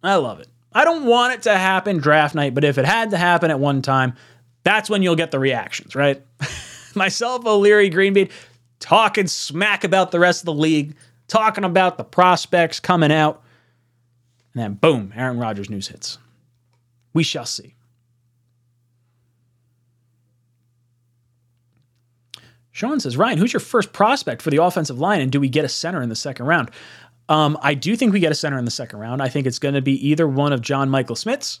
[0.02, 0.48] I love it.
[0.72, 3.60] I don't want it to happen draft night but if it had to happen at
[3.60, 4.14] one time
[4.64, 6.22] that's when you'll get the reactions right?
[6.94, 8.30] Myself O'Leary Greenbean
[8.78, 10.94] talking smack about the rest of the league
[11.28, 13.42] talking about the prospects coming out.
[14.54, 16.18] And then boom, Aaron Rodgers news hits.
[17.12, 17.74] We shall see.
[22.70, 25.64] Sean says, Ryan, who's your first prospect for the offensive line, and do we get
[25.64, 26.70] a center in the second round?
[27.28, 29.22] Um, I do think we get a center in the second round.
[29.22, 31.60] I think it's going to be either one of John Michael Schmitz,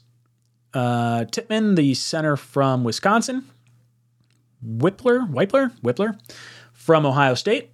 [0.74, 3.46] uh, the center from Wisconsin,
[4.64, 6.18] Wypler, Wypler, Wypler
[6.86, 7.72] from Ohio State,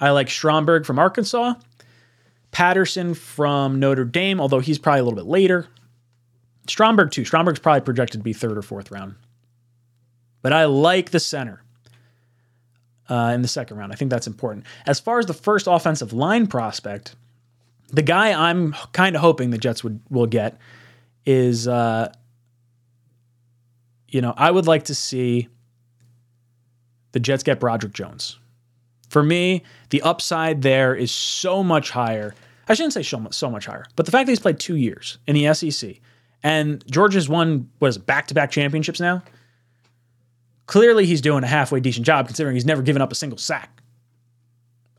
[0.00, 1.54] I like Stromberg from Arkansas,
[2.50, 5.68] Patterson from Notre Dame, although he's probably a little bit later.
[6.66, 7.26] Stromberg, too.
[7.26, 9.14] Stromberg's probably projected to be third or fourth round.
[10.40, 11.62] But I like the center
[13.10, 13.92] uh, in the second round.
[13.92, 14.64] I think that's important.
[14.86, 17.14] As far as the first offensive line prospect,
[17.88, 20.56] the guy I'm kind of hoping the Jets would will get
[21.26, 22.10] is, uh,
[24.08, 25.48] you know, I would like to see
[27.12, 28.38] the Jets get Broderick Jones.
[29.08, 32.34] For me, the upside there is so much higher.
[32.68, 35.34] I shouldn't say so much higher, but the fact that he's played two years in
[35.34, 36.00] the SEC
[36.42, 39.22] and Georgia's won what is back to back championships now.
[40.66, 43.82] Clearly, he's doing a halfway decent job considering he's never given up a single sack.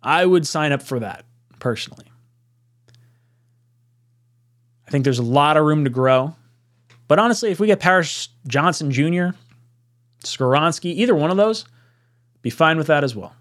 [0.02, 1.26] I would sign up for that
[1.60, 2.06] personally.
[4.88, 6.36] I think there's a lot of room to grow.
[7.08, 9.36] But honestly, if we get Paris Johnson Jr.,
[10.24, 11.66] Skoronski, either one of those,
[12.44, 13.34] be fine with that as well.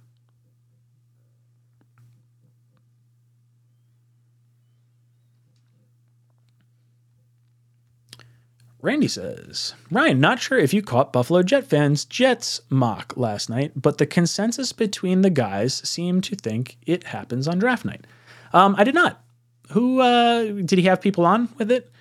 [8.81, 13.73] Randy says, Ryan, not sure if you caught Buffalo Jet fans' Jets mock last night,
[13.77, 18.05] but the consensus between the guys seemed to think it happens on draft night.
[18.53, 19.23] Um, I did not.
[19.71, 21.93] Who uh, did he have people on with it?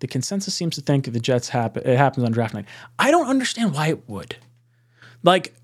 [0.00, 2.66] The consensus seems to think the Jets happen it happens on draft night.
[2.98, 4.36] I don't understand why it would.
[5.22, 5.54] Like,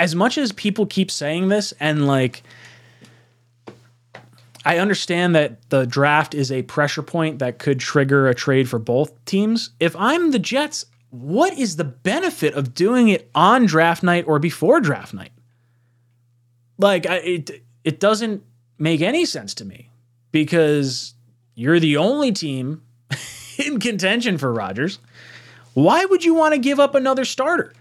[0.00, 2.42] as much as people keep saying this, and like
[4.64, 8.78] I understand that the draft is a pressure point that could trigger a trade for
[8.78, 9.70] both teams.
[9.78, 14.38] If I'm the Jets, what is the benefit of doing it on draft night or
[14.38, 15.32] before draft night?
[16.78, 18.42] Like it it doesn't
[18.78, 19.90] make any sense to me
[20.32, 21.14] because
[21.54, 22.82] you're the only team
[23.58, 24.98] in contention for Rodgers.
[25.74, 27.74] Why would you want to give up another starter?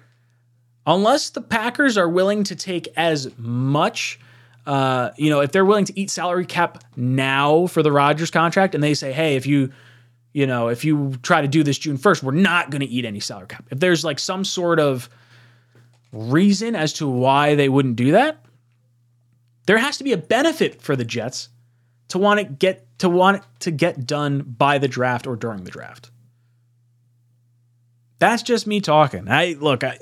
[0.90, 4.20] Unless the Packers are willing to take as much
[4.66, 8.76] uh, you know, if they're willing to eat salary cap now for the Rodgers contract,
[8.76, 9.72] and they say, hey, if you,
[10.32, 13.04] you know, if you try to do this June first, we're not going to eat
[13.04, 13.66] any salary cap.
[13.72, 15.10] If there's like some sort of
[16.12, 18.46] reason as to why they wouldn't do that,
[19.66, 21.50] there has to be a benefit for the Jets
[22.10, 25.72] to want to get to want to get done by the draft or during the
[25.72, 26.12] draft.
[28.20, 29.30] That's just me talking.
[29.30, 29.98] I look, I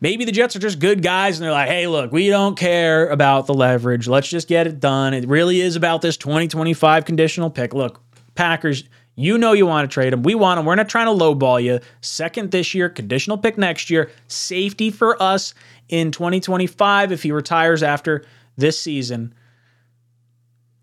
[0.00, 3.08] Maybe the Jets are just good guys and they're like, hey, look, we don't care
[3.08, 4.06] about the leverage.
[4.06, 5.12] Let's just get it done.
[5.12, 7.74] It really is about this 2025 conditional pick.
[7.74, 8.00] Look,
[8.36, 8.84] Packers,
[9.16, 10.22] you know you want to trade them.
[10.22, 10.66] We want them.
[10.66, 11.80] We're not trying to lowball you.
[12.00, 14.12] Second this year, conditional pick next year.
[14.28, 15.54] Safety for us
[15.88, 18.24] in 2025 if he retires after
[18.56, 19.34] this season.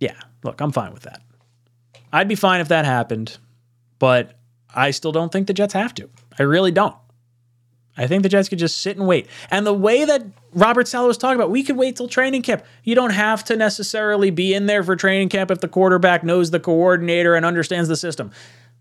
[0.02, 1.22] Yeah, look, I'm fine with that.
[2.12, 3.38] I'd be fine if that happened,
[4.00, 4.38] but
[4.74, 6.10] I still don't think the Jets have to.
[6.38, 6.96] I really don't.
[7.98, 9.28] I think the Jets could just sit and wait.
[9.50, 12.64] And the way that Robert Saleh was talking about, we could wait till training camp.
[12.84, 16.52] You don't have to necessarily be in there for training camp if the quarterback knows
[16.52, 18.32] the coordinator and understands the system.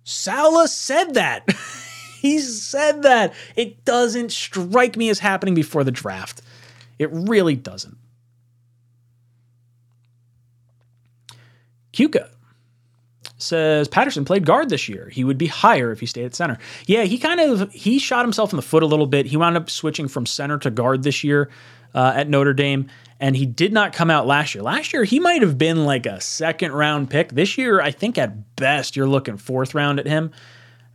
[0.03, 1.48] Saleh said that.
[2.20, 3.35] he said that.
[3.55, 6.42] It doesn't strike me as happening before the draft.
[6.98, 7.96] It really doesn't.
[11.92, 12.31] Kuka
[13.44, 15.09] says Patterson played guard this year.
[15.09, 16.59] He would be higher if he stayed at center.
[16.87, 19.26] Yeah, he kind of he shot himself in the foot a little bit.
[19.26, 21.50] He wound up switching from center to guard this year
[21.94, 22.88] uh, at Notre Dame,
[23.20, 24.62] and he did not come out last year.
[24.62, 27.30] Last year he might have been like a second round pick.
[27.30, 30.33] This year, I think at best you're looking fourth round at him.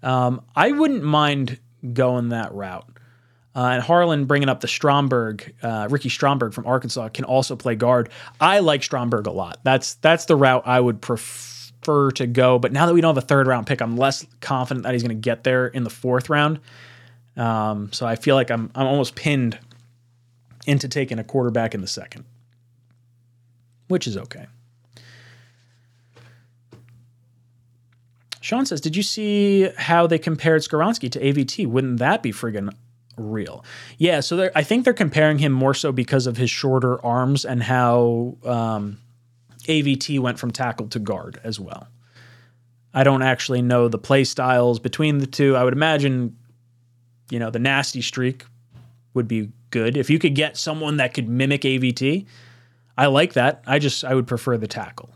[0.04, 1.60] Um, I wouldn't mind
[1.94, 2.88] going that route.
[3.56, 7.76] Uh, and Harlan bringing up the Stromberg, uh, Ricky Stromberg from Arkansas can also play
[7.76, 8.10] guard.
[8.40, 9.60] I like Stromberg a lot.
[9.64, 11.59] That's that's the route I would prefer
[11.90, 12.60] prefer to go.
[12.60, 15.04] But now that we don't have a third round pick, I'm less confident that he's
[15.04, 16.60] going to get there in the fourth round.
[17.36, 19.58] Um, so I feel like I'm I'm almost pinned
[20.68, 22.26] into taking a quarterback in the second.
[23.88, 24.46] which is okay.
[28.42, 31.68] Sean says, "Did you see how they compared Skoronski to AVT?
[31.68, 32.72] Wouldn't that be friggin'
[33.18, 33.66] real?"
[33.98, 37.64] Yeah, so I think they're comparing him more so because of his shorter arms and
[37.64, 39.00] how um,
[39.70, 41.88] AVT went from tackle to guard as well.
[42.94, 45.56] I don't actually know the play styles between the two.
[45.56, 46.36] I would imagine,
[47.30, 48.46] you know, the nasty streak
[49.14, 52.26] would be good if you could get someone that could mimic AVT.
[52.98, 53.64] I like that.
[53.68, 55.12] I just I would prefer the tackle.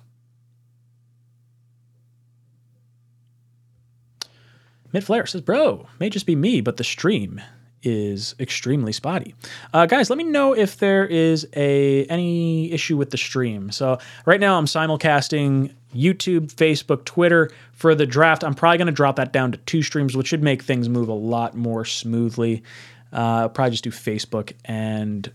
[4.91, 7.41] Mid Flair says, "Bro, may just be me, but the stream
[7.83, 9.35] is extremely spotty.
[9.73, 13.71] Uh, guys, let me know if there is a any issue with the stream.
[13.71, 18.43] So right now I'm simulcasting YouTube, Facebook, Twitter for the draft.
[18.43, 21.09] I'm probably going to drop that down to two streams, which should make things move
[21.09, 22.63] a lot more smoothly.
[23.11, 25.31] Uh, probably just do Facebook and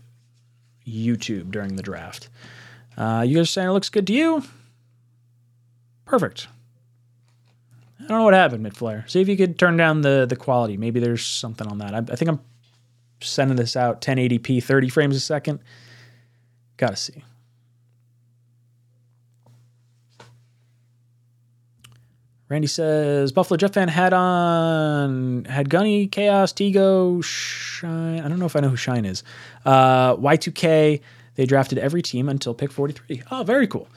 [0.85, 2.29] YouTube during the draft.
[2.97, 4.43] Uh, you guys saying it looks good to you?
[6.05, 6.47] Perfect.
[8.09, 9.05] I don't know what happened, mid flare.
[9.07, 10.77] See if you could turn down the the quality.
[10.77, 11.93] Maybe there's something on that.
[11.93, 12.39] I, I think I'm
[13.21, 15.59] sending this out 1080p, 30 frames a second.
[16.77, 17.23] Gotta see.
[22.47, 28.21] Randy says Buffalo Jeff fan had on had Gunny, Chaos, Tigo, Shine.
[28.21, 29.23] I don't know if I know who Shine is.
[29.65, 31.01] Uh, Y2K.
[31.35, 33.21] They drafted every team until pick 43.
[33.29, 33.87] Oh, very cool.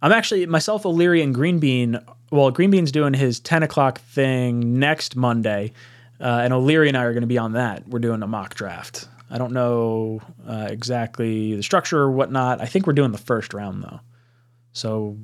[0.00, 2.02] I'm actually myself, O'Leary, and Greenbean
[2.34, 5.72] well, Green Bean's doing his 10 o'clock thing next Monday,
[6.20, 7.86] uh, and O'Leary and I are going to be on that.
[7.86, 9.06] We're doing a mock draft.
[9.30, 12.60] I don't know uh, exactly the structure or whatnot.
[12.60, 14.00] I think we're doing the first round though.
[14.72, 15.16] So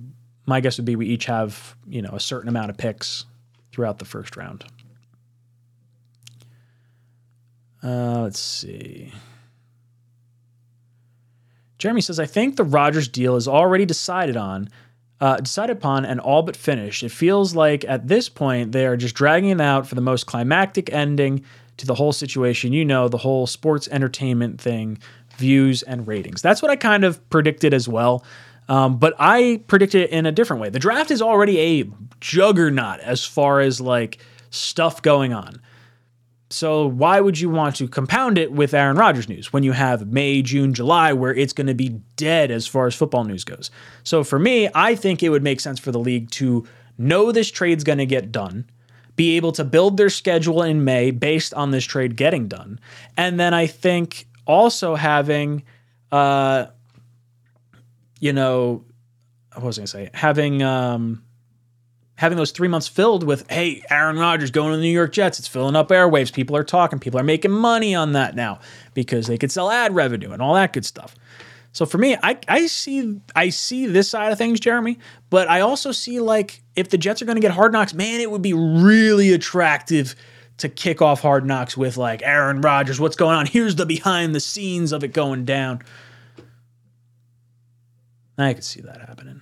[0.47, 3.25] my guess would be we each have you know a certain amount of picks
[3.73, 4.65] throughout the first round.
[7.83, 9.13] Uh, let's see.
[11.79, 14.69] Jeremy says, I think the Rodgers deal is already decided on,
[15.21, 17.03] uh, decided upon and all but finished.
[17.03, 20.27] It feels like at this point they are just dragging it out for the most
[20.27, 21.45] climactic ending
[21.77, 22.73] to the whole situation.
[22.73, 24.99] You know, the whole sports entertainment thing,
[25.37, 26.43] views and ratings.
[26.43, 28.25] That's what I kind of predicted as well.
[28.69, 30.71] Um, but I predicted it in a different way.
[30.71, 34.19] The draft is already a juggernaut as far as like
[34.51, 35.61] stuff going on.
[36.53, 40.09] So why would you want to compound it with Aaron Rodgers news when you have
[40.09, 43.71] May, June, July where it's going to be dead as far as football news goes?
[44.03, 46.67] So for me, I think it would make sense for the league to
[46.99, 48.69] know this trade's going to get done,
[49.15, 52.81] be able to build their schedule in May based on this trade getting done,
[53.17, 55.63] and then I think also having,
[56.11, 56.67] uh,
[58.19, 58.85] you know,
[59.55, 60.11] what was I going to say?
[60.15, 61.23] Having um,
[62.21, 65.39] having those three months filled with, hey, Aaron Rodgers going to the New York Jets,
[65.39, 66.31] it's filling up airwaves.
[66.31, 66.99] People are talking.
[66.99, 68.61] People are making money on that now
[68.93, 71.15] because they could sell ad revenue and all that good stuff.
[71.73, 74.99] So for me, I, I see I see this side of things, Jeremy,
[75.31, 78.21] but I also see like if the Jets are going to get hard knocks, man,
[78.21, 80.15] it would be really attractive
[80.59, 83.47] to kick off hard knocks with like Aaron Rodgers, what's going on?
[83.47, 85.81] Here's the behind the scenes of it going down.
[88.37, 89.41] I could see that happening.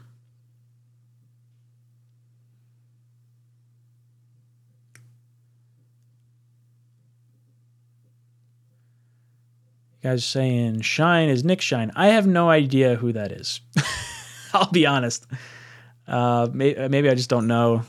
[10.02, 11.90] Guys saying Shine is Nick Shine.
[11.96, 13.61] I have no idea who that is.
[14.54, 15.26] I'll be honest.
[16.06, 17.82] Uh, maybe, maybe I just don't know.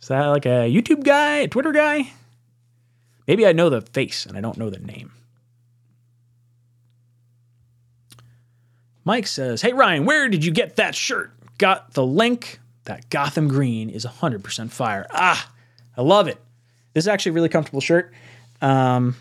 [0.00, 2.12] Is that like a YouTube guy, a Twitter guy?
[3.26, 5.12] Maybe I know the face and I don't know the name.
[9.04, 11.32] Mike says, Hey Ryan, where did you get that shirt?
[11.58, 12.60] Got the link.
[12.84, 15.06] That Gotham Green is 100% fire.
[15.10, 15.50] Ah,
[15.94, 16.38] I love it.
[16.94, 18.14] This is actually a really comfortable shirt.
[18.62, 19.14] Um,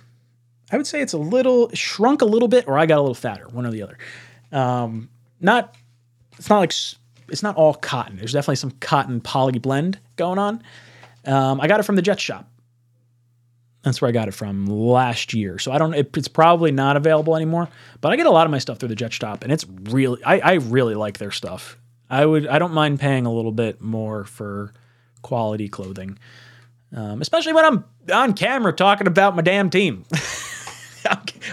[0.72, 3.16] I would say it's a little shrunk a little bit, or I got a little
[3.16, 3.98] fatter, one or the other.
[4.52, 5.76] Um, not,
[6.38, 6.74] it's not like
[7.30, 8.18] it's not all cotton.
[8.18, 10.62] There's definitely some cotton poly blend going on.
[11.26, 12.50] Um, I got it from the Jet Shop.
[13.84, 15.60] That's where I got it from last year.
[15.60, 15.94] So I don't.
[15.94, 17.70] It, it's probably not available anymore.
[18.02, 20.22] But I get a lot of my stuff through the Jet Shop, and it's really.
[20.24, 21.78] I, I really like their stuff.
[22.10, 22.48] I would.
[22.48, 24.74] I don't mind paying a little bit more for
[25.22, 26.18] quality clothing,
[26.94, 30.06] um, especially when I'm on camera talking about my damn team.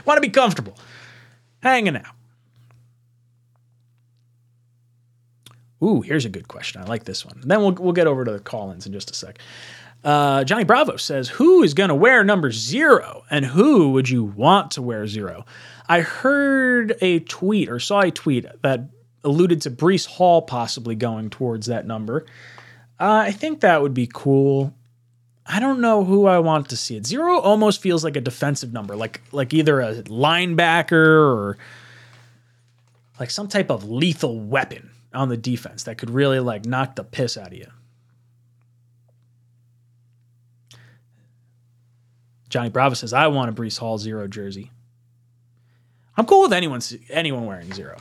[0.05, 0.77] want to be comfortable,
[1.63, 2.15] hanging out.
[5.83, 6.81] Ooh, here's a good question.
[6.81, 7.41] I like this one.
[7.45, 9.39] Then we'll we'll get over to the call-ins in just a sec.
[10.03, 14.25] Uh, Johnny Bravo says, "Who is going to wear number zero, and who would you
[14.25, 15.45] want to wear zero?
[15.89, 18.89] I heard a tweet or saw a tweet that
[19.25, 22.27] alluded to Breece Hall possibly going towards that number.
[23.01, 24.75] Uh, I think that would be cool.
[25.47, 27.07] I don't know who I want to see it.
[27.07, 31.59] Zero almost feels like a defensive number, like like either a linebacker or
[33.21, 37.05] like some type of lethal weapon on the defense that could really like knock the
[37.05, 37.67] piss out of you.
[42.49, 44.71] Johnny Bravo says, I want a Breece Hall zero jersey.
[46.17, 46.81] I'm cool with anyone
[47.11, 47.97] anyone wearing zero.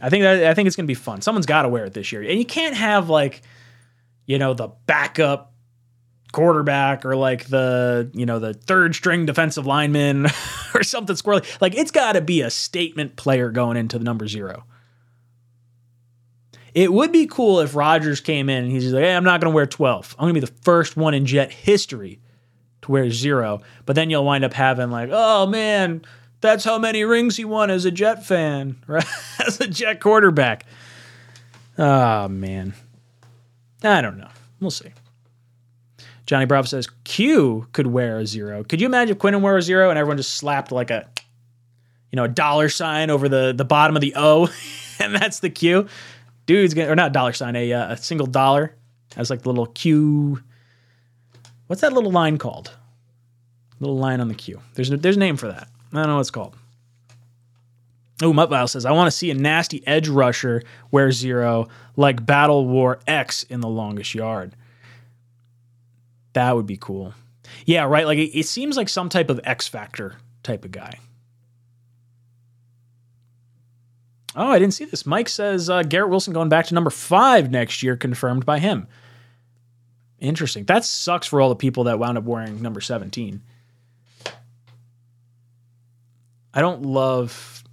[0.00, 1.22] I think that I think it's gonna be fun.
[1.22, 2.22] Someone's gotta wear it this year.
[2.22, 3.42] And you can't have like,
[4.26, 5.52] you know, the backup
[6.36, 10.26] quarterback or like the, you know, the third string defensive lineman
[10.74, 11.60] or something squirrely.
[11.62, 14.64] Like it's gotta be a statement player going into the number zero.
[16.74, 19.50] It would be cool if Rodgers came in and he's like, hey, I'm not going
[19.50, 20.14] to wear 12.
[20.18, 22.20] I'm going to be the first one in Jet history
[22.82, 23.62] to wear zero.
[23.86, 26.02] But then you'll wind up having, like, oh man,
[26.42, 29.06] that's how many rings he won as a Jet fan, right?
[29.46, 30.66] as a Jet quarterback.
[31.78, 32.74] Oh, man.
[33.82, 34.28] I don't know.
[34.60, 34.92] We'll see.
[36.26, 38.64] Johnny Bravo says Q could wear a zero.
[38.64, 41.08] Could you imagine if Quinnen wore a zero and everyone just slapped like a,
[42.10, 44.48] you know, a dollar sign over the the bottom of the O,
[44.98, 45.88] and that's the Q?
[46.46, 48.74] dude's gonna or not dollar sign a uh, a single dollar
[49.16, 50.42] has like the little Q.
[51.66, 52.76] What's that little line called?
[53.80, 54.60] Little line on the Q.
[54.74, 55.68] There's a, there's a name for that.
[55.92, 56.56] I don't know what it's called.
[58.22, 62.66] Oh, Mutvile says I want to see a nasty edge rusher wear zero like Battle
[62.66, 64.54] War X in the longest yard.
[66.36, 67.14] That would be cool.
[67.64, 68.04] Yeah, right.
[68.04, 70.98] Like it, it seems like some type of X Factor type of guy.
[74.34, 75.06] Oh, I didn't see this.
[75.06, 78.86] Mike says uh, Garrett Wilson going back to number five next year, confirmed by him.
[80.20, 80.64] Interesting.
[80.64, 83.40] That sucks for all the people that wound up wearing number 17.
[86.52, 87.64] I don't love.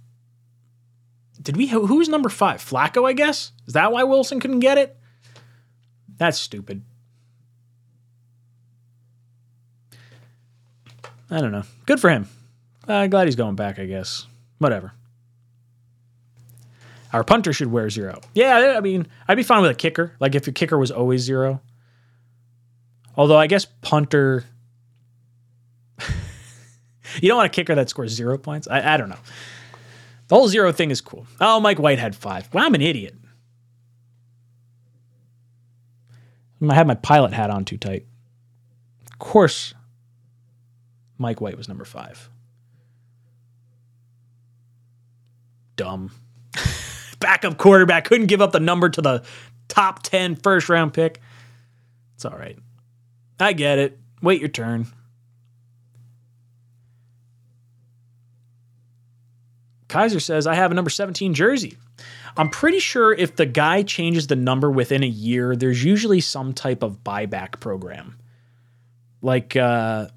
[1.42, 1.66] Did we?
[1.66, 2.64] Who's number five?
[2.64, 3.52] Flacco, I guess?
[3.66, 4.96] Is that why Wilson couldn't get it?
[6.16, 6.80] That's stupid.
[11.34, 11.64] I don't know.
[11.86, 12.28] Good for him.
[12.86, 14.28] Uh, glad he's going back, I guess.
[14.58, 14.92] Whatever.
[17.12, 18.20] Our punter should wear zero.
[18.34, 20.14] Yeah, I mean, I'd be fine with a kicker.
[20.20, 21.60] Like if your kicker was always zero.
[23.16, 24.44] Although I guess punter.
[27.20, 28.68] you don't want a kicker that scores zero points.
[28.68, 29.18] I, I don't know.
[30.28, 31.26] The whole zero thing is cool.
[31.40, 32.48] Oh, Mike White had five.
[32.54, 33.16] Well, I'm an idiot.
[36.68, 38.06] I had my pilot hat on too tight.
[39.10, 39.74] Of course,
[41.18, 42.28] Mike White was number five.
[45.76, 46.10] Dumb
[47.20, 49.24] backup quarterback, couldn't give up the number to the
[49.68, 51.20] top 10 first round pick.
[52.14, 52.58] It's all right.
[53.40, 53.98] I get it.
[54.22, 54.86] Wait your turn.
[59.88, 61.76] Kaiser says, I have a number 17 jersey.
[62.36, 66.52] I'm pretty sure if the guy changes the number within a year, there's usually some
[66.52, 68.18] type of buyback program.
[69.22, 70.08] Like, uh,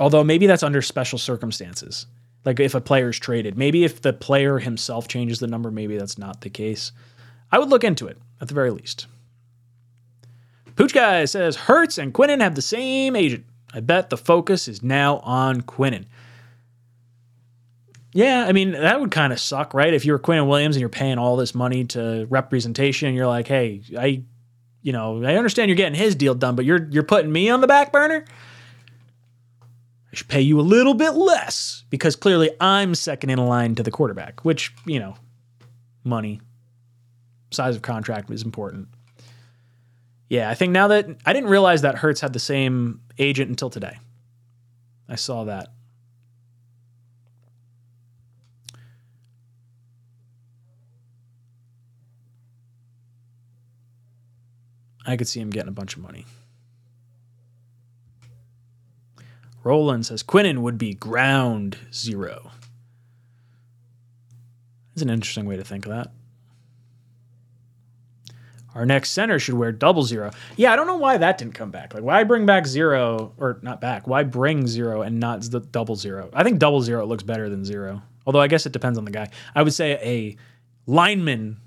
[0.00, 2.06] although maybe that's under special circumstances.
[2.44, 5.96] Like if a player is traded, maybe if the player himself changes the number, maybe
[5.96, 6.92] that's not the case.
[7.50, 9.06] I would look into it at the very least.
[10.74, 13.44] Pooch Guy says Hurts and Quinnen have the same agent.
[13.74, 16.06] I bet the focus is now on Quinnen.
[18.14, 19.94] Yeah, I mean, that would kind of suck, right?
[19.94, 23.48] If you're Quinnen Williams and you're paying all this money to representation, and you're like,
[23.48, 24.22] hey, I,
[24.82, 27.62] you know, I understand you're getting his deal done, but you're you're putting me on
[27.62, 28.26] the back burner.
[30.12, 33.82] I should pay you a little bit less because clearly I'm second in line to
[33.82, 35.14] the quarterback, which, you know,
[36.04, 36.40] money,
[37.50, 38.88] size of contract is important.
[40.28, 43.70] Yeah, I think now that I didn't realize that Hurts had the same agent until
[43.70, 43.98] today.
[45.08, 45.68] I saw that.
[55.04, 56.26] I could see him getting a bunch of money.
[59.64, 62.50] Roland says Quinnen would be ground zero.
[64.94, 66.12] That's an interesting way to think of that.
[68.74, 70.30] Our next center should wear double zero.
[70.56, 71.92] Yeah, I don't know why that didn't come back.
[71.92, 74.06] Like, why bring back zero or not back?
[74.06, 76.30] Why bring zero and not the double zero?
[76.32, 78.02] I think double zero looks better than zero.
[78.26, 79.28] Although I guess it depends on the guy.
[79.54, 80.36] I would say a
[80.86, 81.58] lineman,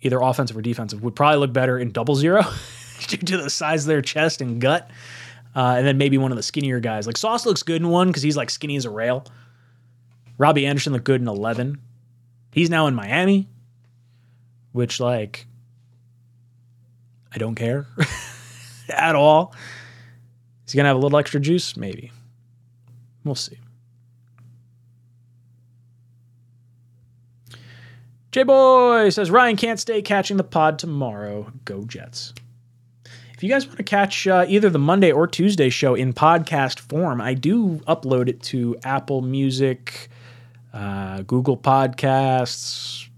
[0.00, 2.42] either offensive or defensive, would probably look better in double zero
[3.06, 4.90] due to the size of their chest and gut.
[5.54, 7.06] Uh, and then maybe one of the skinnier guys.
[7.06, 9.24] Like Sauce looks good in one because he's like skinny as a rail.
[10.38, 11.78] Robbie Anderson looked good in 11.
[12.52, 13.48] He's now in Miami,
[14.72, 15.46] which, like,
[17.32, 17.86] I don't care
[18.88, 19.54] at all.
[20.66, 21.76] Is he going to have a little extra juice?
[21.76, 22.10] Maybe.
[23.22, 23.58] We'll see.
[28.32, 31.52] J Boy says Ryan can't stay catching the pod tomorrow.
[31.64, 32.32] Go Jets.
[33.40, 36.78] If you guys want to catch uh, either the Monday or Tuesday show in podcast
[36.78, 40.10] form, I do upload it to Apple Music,
[40.74, 43.08] uh, Google Podcasts.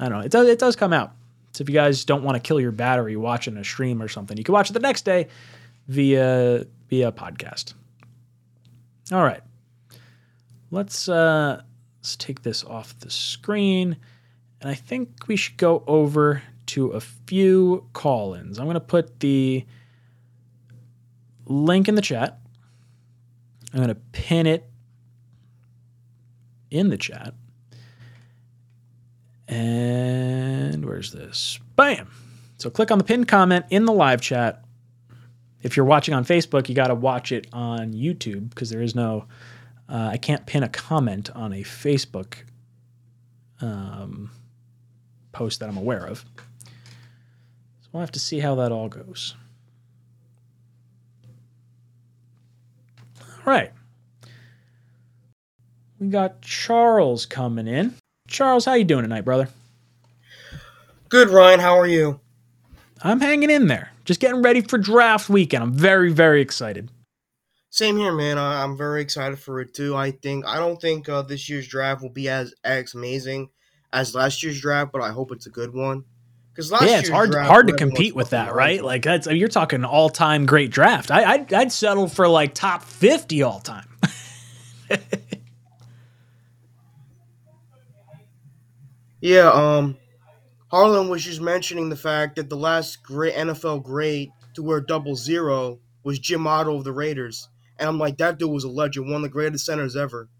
[0.00, 0.24] I don't know.
[0.24, 1.12] It does, it does come out.
[1.52, 4.36] So if you guys don't want to kill your battery watching a stream or something,
[4.36, 5.28] you can watch it the next day
[5.86, 7.74] via via podcast.
[9.12, 9.42] All right.
[10.72, 11.62] Let's uh
[12.00, 13.98] let's take this off the screen.
[14.60, 18.58] And I think we should go over to a few call-ins.
[18.58, 19.64] I'm going to put the
[21.46, 22.38] link in the chat.
[23.72, 24.68] I'm going to pin it
[26.70, 27.34] in the chat.
[29.48, 31.60] And where's this?
[31.76, 32.10] Bam.
[32.58, 34.64] So click on the pinned comment in the live chat.
[35.62, 38.94] If you're watching on Facebook, you got to watch it on YouTube because there is
[38.94, 39.26] no,
[39.88, 42.34] uh, I can't pin a comment on a Facebook
[43.60, 44.30] um,
[45.32, 46.24] post that I'm aware of.
[47.96, 49.34] We'll have to see how that all goes.
[53.22, 53.72] All right.
[55.98, 57.94] We got Charles coming in.
[58.28, 59.48] Charles, how you doing tonight, brother?
[61.08, 61.58] Good, Ryan.
[61.58, 62.20] How are you?
[63.00, 63.92] I'm hanging in there.
[64.04, 65.62] Just getting ready for draft weekend.
[65.62, 66.90] I'm very, very excited.
[67.70, 68.36] Same here, man.
[68.36, 69.96] I, I'm very excited for it too.
[69.96, 73.48] I think I don't think uh, this year's draft will be as as amazing
[73.90, 76.04] as last year's draft, but I hope it's a good one.
[76.56, 78.82] Because last yeah, it's hard hard to compete with that, right?
[78.82, 81.10] Like that's you're talking all time great draft.
[81.10, 83.86] I I'd, I'd settle for like top fifty all time.
[89.20, 89.50] yeah.
[89.50, 89.98] Um,
[90.70, 95.14] Harlan was just mentioning the fact that the last great NFL great to wear double
[95.14, 99.08] zero was Jim Otto of the Raiders, and I'm like, that dude was a legend,
[99.08, 100.30] one of the greatest centers ever.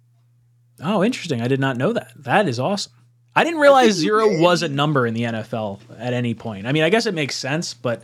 [0.83, 1.43] Oh, interesting.
[1.43, 2.13] I did not know that.
[2.17, 2.93] That is awesome.
[3.37, 6.67] I didn't realize zero was a number in the NFL at any point.
[6.67, 8.03] I mean, I guess it makes sense, but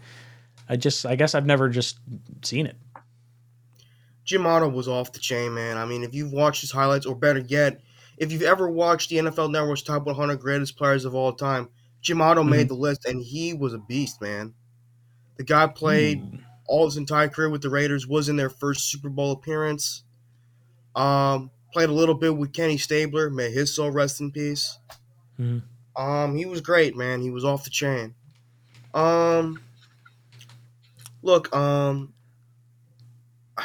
[0.68, 1.98] I just I guess I've never just
[2.42, 2.76] seen it.
[4.24, 5.76] Jim Otto was off the chain, man.
[5.76, 7.80] I mean, if you've watched his highlights, or better yet,
[8.18, 11.68] if you've ever watched the NFL Network's top 100 greatest players of all time,
[12.00, 14.54] Jim Otto made the list, and he was a beast, man.
[15.38, 16.36] The guy played Hmm.
[16.66, 20.04] all his entire career with the Raiders, was in their first Super Bowl appearance.
[20.94, 24.78] Um, played a little bit with Kenny Stabler, may his soul rest in peace.
[25.42, 25.62] Mhm.
[26.00, 27.20] Um, he was great, man.
[27.20, 28.14] He was off the chain.
[28.94, 29.60] Um,
[31.22, 32.12] look, um,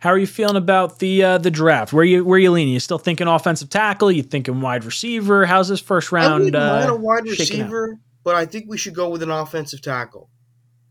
[0.00, 1.92] How are you feeling about the uh, the draft?
[1.92, 2.72] Where you where you leaning?
[2.72, 4.12] You still thinking offensive tackle?
[4.12, 5.44] You thinking wide receiver?
[5.44, 6.34] How's this first round?
[6.34, 7.28] I wouldn't mind Uh, a wide out?
[7.30, 10.30] receiver, but I think we should go with an offensive tackle.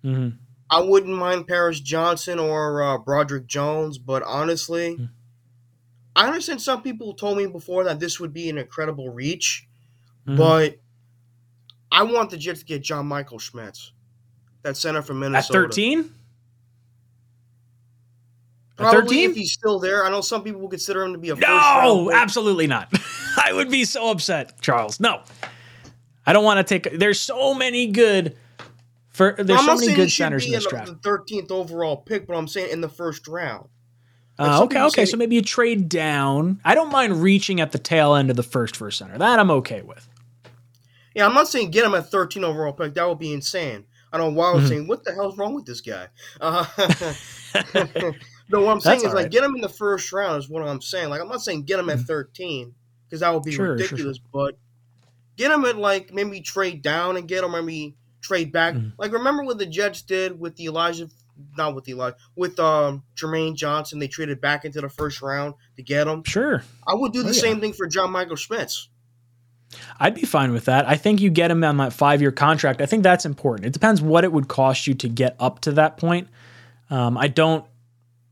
[0.03, 0.37] mhm.
[0.69, 5.05] I wouldn't mind Paris Johnson or uh, Broderick Jones, but honestly, Hmm.
[6.17, 9.67] I understand some people told me before that this would be an incredible reach,
[10.27, 10.35] Mhm.
[10.37, 10.79] but
[11.91, 13.91] I want the Jets to get John Michael Schmitz,
[14.63, 15.37] that center from Minnesota.
[15.37, 15.69] At Minnesota.
[15.69, 16.13] thirteen?
[18.71, 19.29] At Probably thirteen?
[19.31, 20.05] if he's still there.
[20.05, 22.91] I know some people will consider him to be a first No, absolutely not.
[23.43, 24.99] I would be so upset, Charles.
[24.99, 25.21] No,
[26.25, 26.97] I don't want to take.
[26.99, 28.35] There's so many good.
[29.09, 30.87] For there's I'm so many good centers in this draft.
[30.87, 33.67] the thirteenth overall pick, but I'm saying in the first round.
[34.39, 35.05] Like, Uh, okay, okay.
[35.05, 36.59] say- So maybe you trade down.
[36.63, 39.17] I don't mind reaching at the tail end of the first for a center.
[39.17, 40.07] That I'm okay with.
[41.15, 42.93] Yeah, I'm not saying get him at 13 overall pick.
[42.93, 43.85] That would be insane.
[44.13, 44.69] I don't know why I was Mhm.
[44.69, 46.07] saying, what the hell's wrong with this guy?
[46.39, 46.65] Uh,
[48.49, 49.31] no, what I'm saying That's is, like, right.
[49.31, 51.09] get him in the first round is what I'm saying.
[51.09, 52.73] Like, I'm not saying get him at 13
[53.05, 53.55] because that would be Mm-hmm.
[53.57, 54.57] Sure, sure, ridiculous, but
[55.35, 58.75] get him at, like, maybe trade down and get him, maybe trade back.
[58.75, 58.93] Mhm.
[58.97, 61.09] Like, remember what the Jets did with the Elijah,
[61.57, 63.99] not with Eli, with um, Jermaine Johnson?
[63.99, 66.23] They traded back into the first round to get him.
[66.25, 67.41] Sure, I would do the Oh, yeah.
[67.41, 68.89] same thing for John Michael Schmitz.
[69.99, 70.87] I'd be fine with that.
[70.87, 72.81] I think you get him on that five year contract.
[72.81, 73.65] I think that's important.
[73.67, 76.29] It depends what it would cost you to get up to that point.
[76.89, 77.65] Um, I don't.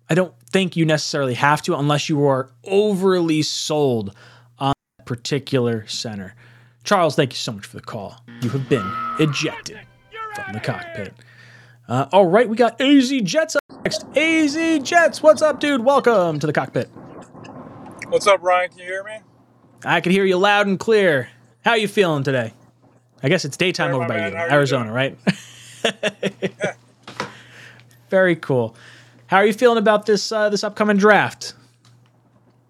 [0.10, 4.16] I don't think you necessarily have to unless you are overly sold
[4.60, 6.36] on that particular center.
[6.84, 8.16] Charles, thank you so much for the call.
[8.42, 8.88] You have been
[9.20, 9.80] ejected
[10.36, 11.14] from the cockpit.
[11.88, 14.06] Uh, all right, we got AZ Jets up next.
[14.16, 15.84] AZ Jets, what's up, dude?
[15.84, 16.90] Welcome to the cockpit.
[18.10, 18.70] What's up, Ryan?
[18.70, 19.18] Can you hear me?
[19.84, 21.30] I can hear you loud and clear.
[21.64, 22.54] How you feeling today?
[23.22, 24.32] I guess it's daytime Sorry, over by man.
[24.32, 25.18] you, are you Arizona, right?
[28.10, 28.76] Very cool.
[29.28, 31.54] How are you feeling about this uh, this upcoming draft?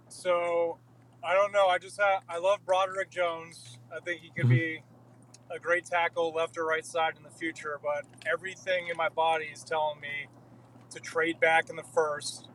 [0.09, 0.78] So,
[1.24, 1.68] I don't know.
[1.68, 3.78] I just have, I love Broderick Jones.
[3.95, 4.49] I think he could Mhm.
[4.49, 4.82] be
[5.52, 7.80] a great tackle, left or right side in the future.
[7.82, 10.28] But everything in my body is telling me
[10.91, 12.50] to trade back in the first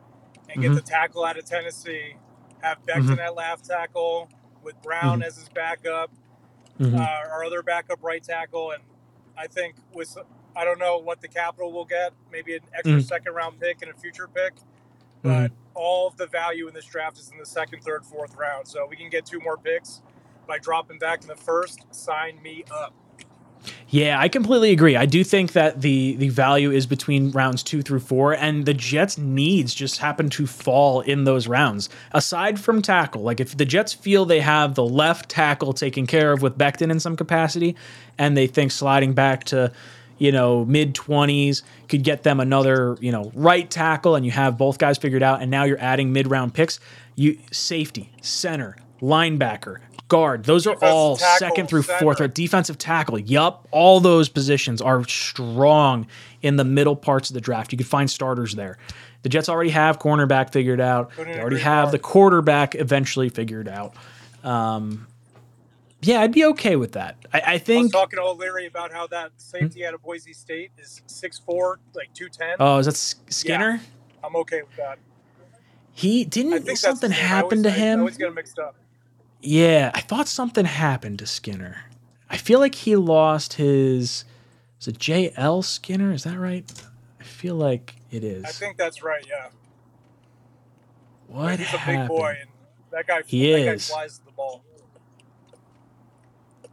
[0.49, 0.61] and Mhm.
[0.61, 2.15] get the tackle out of Tennessee.
[2.61, 3.19] Have Becton Mhm.
[3.19, 4.29] at left tackle
[4.61, 6.11] with Brown as his backup.
[6.79, 6.97] Mhm.
[6.99, 8.83] uh, our other backup right tackle, and
[9.37, 10.17] I think with
[10.55, 13.03] I don't know what the capital will get, maybe an extra Mhm.
[13.03, 14.53] second round pick and a future pick,
[15.21, 18.67] but all of the value in this draft is in the second, third, fourth round.
[18.67, 20.01] So we can get two more picks
[20.47, 21.81] by dropping back in the first.
[21.91, 22.93] Sign me up.
[23.89, 24.95] Yeah, I completely agree.
[24.95, 28.73] I do think that the the value is between rounds two through four, and the
[28.73, 31.89] Jets' needs just happen to fall in those rounds.
[32.11, 36.31] Aside from tackle, like if the Jets feel they have the left tackle taken care
[36.31, 37.75] of with Becton in some capacity,
[38.17, 39.71] and they think sliding back to
[40.17, 44.55] you know mid 20s could get them another you know right tackle and you have
[44.57, 46.79] both guys figured out and now you're adding mid round picks
[47.15, 49.77] you safety center linebacker
[50.07, 50.43] guard.
[50.43, 51.99] Those are Defensive all tackle, second through center.
[51.99, 53.17] fourth or defensive tackle.
[53.19, 56.05] Yup, all those positions are strong
[56.41, 57.71] in the middle parts of the draft.
[57.71, 58.77] You could find starters there.
[59.23, 61.11] The Jets already have cornerback figured out.
[61.15, 63.93] They already have the quarterback eventually figured out.
[64.43, 65.07] Um,
[66.01, 67.15] yeah, I'd be okay with that.
[67.31, 67.91] I, I I think.
[67.93, 72.55] talking to O'Leary about how that safety out of Boise State is 6'4", like 210.
[72.59, 72.95] Oh, is that
[73.31, 73.79] Skinner?
[74.23, 74.97] I'm okay with that.
[75.93, 77.25] He didn't think something his name.
[77.25, 77.99] I happen always- to I- I him.
[77.99, 78.75] always get mixed up.
[79.41, 81.83] Yeah, I thought something happened to Skinner.
[82.29, 84.25] I feel like he lost his.
[84.79, 85.61] Is it J.L.
[85.61, 86.11] Skinner?
[86.11, 86.71] Is that right?
[87.19, 88.45] I feel like it is.
[88.45, 89.25] I think that's right.
[89.27, 89.49] Yeah,
[91.27, 92.49] what he's a big boy, and
[92.91, 93.21] that guy.
[93.25, 93.87] He that is.
[93.87, 94.63] guy flies the ball.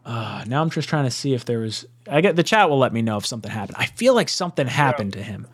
[0.04, 1.86] Uh, now I'm just trying to see if there was.
[2.10, 3.76] I get the chat will let me know if something happened.
[3.78, 5.46] I feel like something happened to him.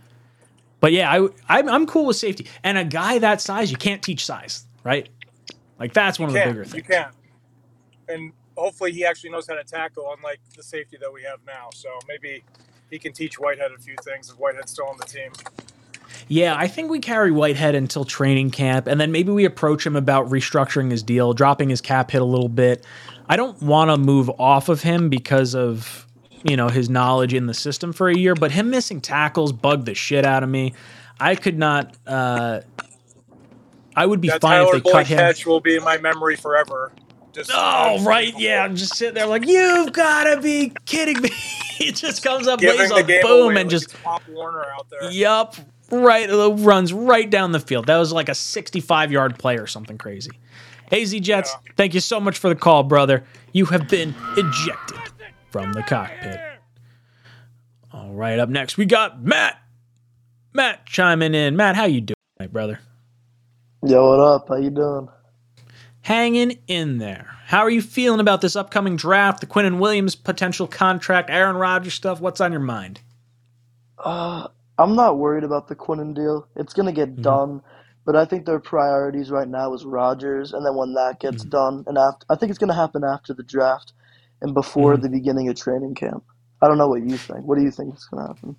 [0.81, 2.47] But yeah, I I'm, I'm cool with safety.
[2.62, 5.09] And a guy that size, you can't teach size, right?
[5.85, 6.87] Like that's one of the bigger you things.
[6.87, 7.11] can,
[8.09, 11.68] and hopefully he actually knows how to tackle, unlike the safety that we have now.
[11.74, 12.43] So maybe
[12.91, 15.30] he can teach Whitehead a few things if Whitehead's still on the team.
[16.26, 19.95] Yeah, I think we carry Whitehead until training camp, and then maybe we approach him
[19.95, 22.87] about restructuring his deal, dropping his cap hit a little bit.
[23.28, 26.07] I don't want to move off of him because of
[26.45, 29.85] you know his knowledge in the system for a year, but him missing tackles bugged
[29.85, 30.72] the shit out of me.
[31.20, 31.95] I could not.
[32.07, 32.61] Uh,
[33.97, 35.18] I would be That fine Tyler if they cut Boyd him.
[35.18, 36.92] catch will be in my memory forever.
[37.32, 38.62] Just Oh right, yeah.
[38.64, 41.30] I'm just sitting there like, you've got to be kidding me.
[41.70, 44.64] he just comes up, giving lays a boom, away and like just it's Pop Warner
[44.76, 45.11] out there.
[45.11, 45.57] Yup.
[45.90, 46.28] Right.
[46.30, 47.86] Runs right down the field.
[47.86, 50.30] That was like a 65 yard play or something crazy.
[50.92, 51.72] AZ Jets, Yeah.
[51.76, 53.24] thank you so much for the call, brother.
[53.53, 54.99] You have been ejected
[55.51, 56.40] from the cockpit.
[57.92, 59.61] All right, up next we got Matt.
[60.53, 61.57] Matt chiming in.
[61.57, 62.80] Matt, how you doing, my brother?
[63.87, 64.49] Yo, what up?
[64.49, 65.09] How you doing?
[66.01, 67.37] Hanging in there.
[67.47, 71.93] How are you feeling about this upcoming draft, the Quinnen Williams potential contract, Aaron Rodgers
[71.93, 72.20] stuff?
[72.20, 73.01] What's on your mind?
[74.03, 76.49] Uh, I'm not worried about the Quinnen deal.
[76.57, 77.22] It's gonna get Mhm.
[77.22, 77.61] done,
[78.07, 81.51] but I think their priorities right now is Rodgers, and then when that gets Mhm.
[81.51, 83.93] done, and after, I think it's gonna happen after the draft
[84.41, 85.03] and before Mhm.
[85.03, 86.24] the beginning of training camp.
[86.62, 87.45] I don't know what you think.
[87.47, 88.57] What do you think is gonna happen?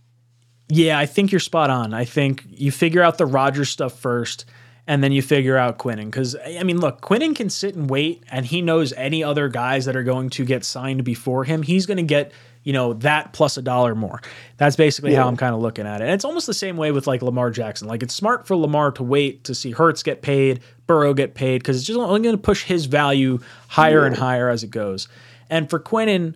[0.69, 1.93] Yeah, I think you're spot on.
[1.95, 4.45] I think you figure out the Rodgers stuff first,
[4.87, 6.05] and then you figure out Quinnen.
[6.05, 9.85] Because I mean, look, Quinnen can sit and wait, and he knows any other guys
[9.85, 11.63] that are going to get signed before him.
[11.63, 12.31] He's going to get
[12.63, 14.21] you know that plus a dollar more.
[14.57, 16.05] That's basically how I'm kind of looking at it.
[16.05, 17.87] And it's almost the same way with like Lamar Jackson.
[17.87, 21.59] Like it's smart for Lamar to wait to see Hurts get paid, Burrow get paid,
[21.59, 25.07] because it's just only going to push his value higher and higher as it goes.
[25.49, 26.35] And for Quinnen,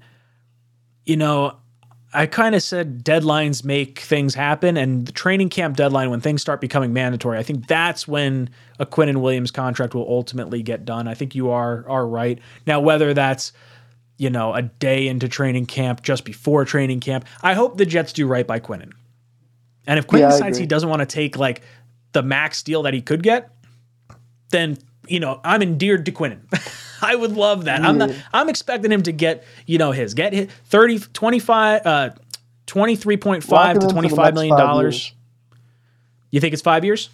[1.04, 1.58] you know,
[2.14, 6.42] I kind of said deadlines make things happen, and the training camp deadline, when things
[6.42, 8.50] start becoming mandatory, I think that's when
[8.80, 11.08] a Quinnen Williams contract will ultimately get done.
[11.08, 12.40] I think you are are right.
[12.66, 13.54] Now, whether that's
[14.18, 18.12] you know a day into training camp, just before training camp, I hope the Jets
[18.12, 18.92] do right by Quinnen.
[19.86, 21.62] And if Quinn Yeah, decides he doesn't want to take like
[22.14, 23.52] the max deal that he could get,
[24.50, 26.42] then you know I'm endeared to Quinnen.
[27.02, 27.82] I would love that.
[27.82, 32.10] I'm not I'm expecting him to get, you know, his get hit 30 25 uh
[32.68, 35.14] 23.5 Lock to in for the 25 next million dollars.
[36.32, 37.10] You think it's 5 years?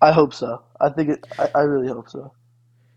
[0.00, 0.62] I hope so.
[0.80, 1.24] I think it.
[1.38, 2.32] I, I really hope so.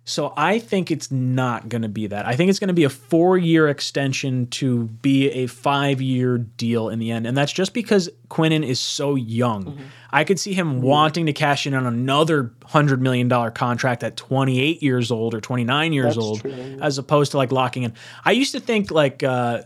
[0.04, 2.26] So I think it's not going to be that.
[2.26, 6.98] I think it's going to be a 4-year extension to be a 5-year deal in
[6.98, 7.28] the end.
[7.28, 9.66] And that's just because Quinnen is so young.
[9.66, 9.84] Mm-hmm.
[10.12, 14.18] I could see him wanting to cash in on another 100 million dollar contract at
[14.18, 17.94] 28 years old or 29 years That's old true, as opposed to like locking in.
[18.26, 19.62] I used to think like uh,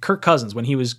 [0.00, 0.96] Kirk Cousins when he was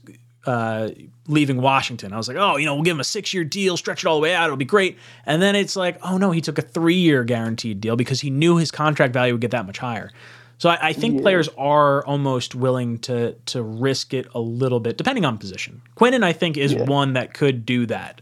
[0.47, 0.89] uh,
[1.27, 2.13] leaving Washington.
[2.13, 4.07] I was like, oh, you know, we'll give him a six year deal, stretch it
[4.07, 4.45] all the way out.
[4.45, 4.97] It'll be great.
[5.25, 8.31] And then it's like, oh no, he took a three year guaranteed deal because he
[8.31, 10.11] knew his contract value would get that much higher.
[10.59, 11.21] So I, I think Yeah.
[11.21, 15.83] players are almost willing to to risk it a little bit, depending on position.
[15.97, 16.77] Quinnen, I think, is Yeah.
[16.77, 18.21] one that could do that.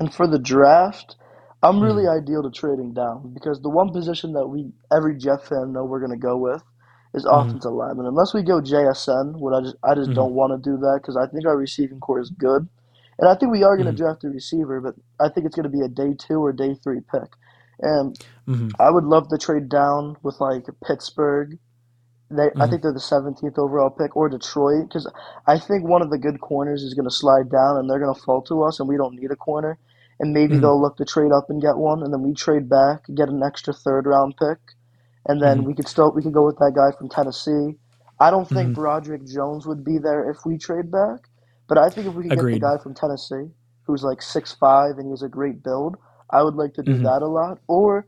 [0.00, 1.16] And for the draft,
[1.62, 2.08] I'm really Hmm.
[2.08, 6.00] ideal to trading down because the one position that we every Jeff fan know we're
[6.00, 6.62] gonna go with
[7.16, 7.58] is Mm-hmm.
[7.58, 8.06] offensive lineman.
[8.06, 10.14] Unless we go JSN, what I just I just Mhm.
[10.14, 12.68] don't want to do that because I think our receiving core is good,
[13.18, 14.02] And I think we are going to Mhm.
[14.02, 16.74] draft a receiver, but I think it's going to be a day two or day
[16.74, 17.30] three pick.
[17.80, 18.16] And
[18.48, 18.78] Mhm.
[18.80, 21.58] I would love to trade down with like Pittsburgh.
[22.30, 22.68] They, I Mhm.
[22.68, 25.10] think they're the 17th overall pick, or Detroit, because
[25.46, 28.14] I think one of the good corners is going to slide down, and they're going
[28.14, 29.78] to fall to us, and we don't need a corner.
[30.20, 30.60] And maybe Mhm.
[30.60, 33.28] they'll look to trade up and get one, and then we trade back, and get
[33.28, 34.58] an extra third round pick,
[35.28, 35.64] and then Mhm.
[35.66, 37.76] we could still we could go with that guy from Tennessee.
[38.20, 38.74] I don't think Mhm.
[38.74, 41.28] Broderick Jones would be there if we trade back,
[41.68, 42.54] but I think if we could Agreed.
[42.54, 43.50] get the guy from Tennessee
[43.86, 45.96] who's like six five and he has a great build,
[46.30, 47.04] I would like to do Mhm.
[47.04, 47.58] that a lot.
[47.68, 48.06] Or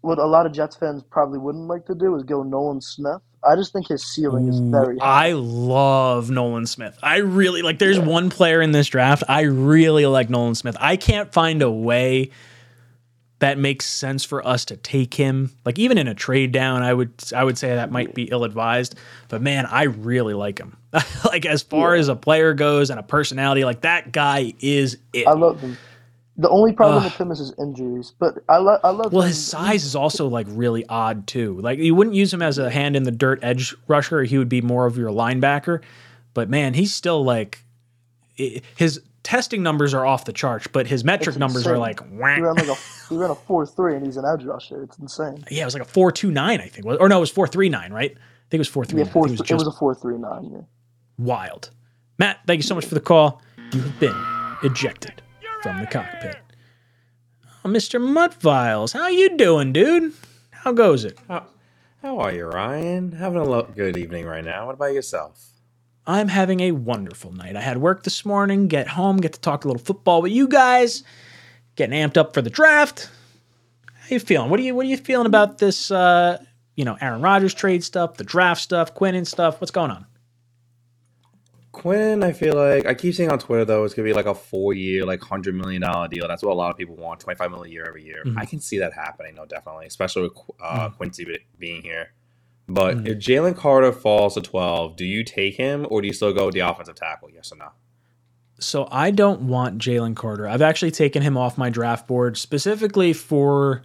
[0.00, 3.20] what a lot of Jets fans probably wouldn't like to do is go Nolan Smith.
[3.44, 5.28] I just think his ceiling is very high.
[5.28, 6.98] I love Nolan Smith.
[7.02, 7.78] I really like.
[7.78, 10.76] There's one player in this draft I really like Nolan Smith.
[10.80, 12.30] I can't find a way
[13.38, 15.50] that makes sense for us to take him.
[15.64, 18.44] Like even in a trade down, I would I would say that might be ill
[18.44, 18.94] advised.
[19.28, 20.76] But man, I really like him.
[21.24, 22.00] like as far Yeah.
[22.00, 25.26] as a player goes and a personality, like that guy is it.
[25.26, 25.76] I love him.
[26.38, 27.04] The only problem Ugh.
[27.04, 29.28] with him is his injuries, but I love I love Well, him.
[29.28, 31.60] his size is also like really odd too.
[31.60, 34.22] Like you wouldn't use him as a hand in the dirt edge rusher.
[34.22, 35.82] He would be more of your linebacker.
[36.34, 37.64] But man, he's still like
[38.34, 41.80] his testing numbers are off the charts, but his metric It's numbers are insane.
[41.80, 42.74] like He ran like a
[43.08, 44.84] he ran a four three and he's an edge rusher.
[44.84, 45.44] It's insane.
[45.50, 47.46] yeah, it was like a four two nine, I think, or no, it was four
[47.48, 48.12] three nine, right?
[48.12, 49.00] I think it was four three.
[49.02, 50.50] Yeah, four, It was It just was a four three nine.
[50.52, 50.60] Yeah.
[51.18, 51.70] wild.
[52.18, 53.42] Matt, thank you so much for the call.
[53.72, 54.16] You have been
[54.62, 55.20] ejected
[55.62, 56.36] from the cockpit.
[57.64, 58.00] Oh, Mr.
[58.00, 60.12] Mudviles, how you doing, dude?
[60.52, 61.18] How goes it?
[61.28, 61.46] How,
[62.00, 63.10] how are you, Ryan?
[63.12, 64.66] Having a lo- good evening right now.
[64.66, 65.44] What about yourself?
[66.06, 67.56] I'm having a wonderful night.
[67.56, 70.46] I had work this morning, get home, get to talk a little football with you
[70.48, 71.02] guys,
[71.74, 73.10] getting amped up for the draft.
[73.92, 74.50] How you feeling?
[74.50, 76.38] What are you what are you feeling about this uh,
[76.76, 79.60] you know, Aaron Rodgers trade stuff, the draft stuff, Quinnen stuff?
[79.60, 80.06] What's going on?
[81.72, 84.34] Quinn, I feel like I keep seeing on Twitter though it's gonna be like a
[84.34, 86.26] four-year, like hundred million dollar deal.
[86.26, 88.22] That's what a lot of people want, twenty-five million a year every year.
[88.24, 88.38] Mhm.
[88.38, 90.32] I can see that happening, though, definitely, especially with
[90.62, 90.96] uh, Mhm.
[90.96, 91.26] Quincy
[91.58, 92.12] being here.
[92.68, 93.06] But Mhm.
[93.08, 96.46] if Jalen Carter falls to twelve, do you take him or do you still go
[96.46, 97.30] with the offensive tackle?
[97.32, 97.68] Yes or no?
[98.58, 100.48] So I don't want Jalen Carter.
[100.48, 103.82] I've actually taken him off my draft board specifically for.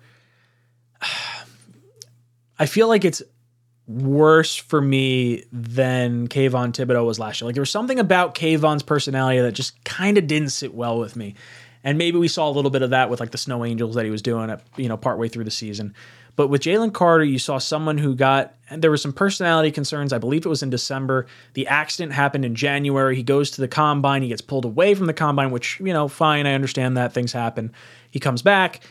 [2.59, 3.21] I feel like it's
[3.87, 7.47] worse for me than Kayvon Thibodeaux was last year.
[7.47, 11.15] Like there was something about Kayvon's personality that just kind of didn't sit well with
[11.15, 11.35] me.
[11.83, 14.05] And maybe we saw a little bit of that with like the Snow Angels that
[14.05, 15.95] he was doing at, you know, partway through the season.
[16.41, 20.11] But with Jalen Carter, you saw someone who got, and there was some personality concerns.
[20.11, 21.27] I believe it was in December.
[21.53, 23.15] The accident happened in January.
[23.15, 24.23] He goes to the combine.
[24.23, 26.47] He gets pulled away from the combine, which, you know, fine.
[26.47, 27.71] I understand that things happen.
[28.09, 28.81] He comes back,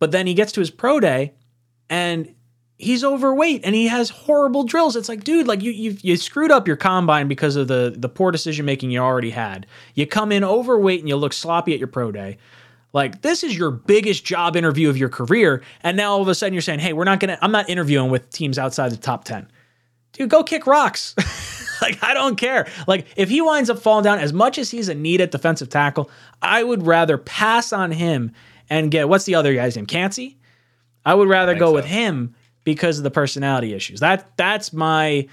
[0.00, 1.34] but then he gets to his pro day
[1.88, 2.34] and
[2.78, 4.96] he's overweight and he has horrible drills.
[4.96, 8.08] It's like, dude, like you you you screwed up your combine because of the the
[8.08, 9.68] poor decision making you already had.
[9.94, 12.38] You come in overweight and you look sloppy at your pro day.
[12.92, 16.34] Like this is your biggest job interview of your career, and now all of a
[16.34, 17.38] sudden you're saying, "Hey, we're not gonna.
[17.42, 19.46] I'm not interviewing with teams outside the top ten.
[20.12, 21.14] Dude, go kick rocks.
[21.82, 22.66] like I don't care.
[22.86, 25.68] Like if he winds up falling down, as much as he's a need at defensive
[25.68, 26.10] tackle,
[26.40, 28.32] I would rather pass on him
[28.70, 29.86] and get what's the other guy's name?
[29.86, 30.38] Kancey.
[31.04, 31.74] I would rather think go so.
[31.74, 32.34] with him
[32.64, 34.00] because of the personality issues.
[34.00, 35.28] That that's my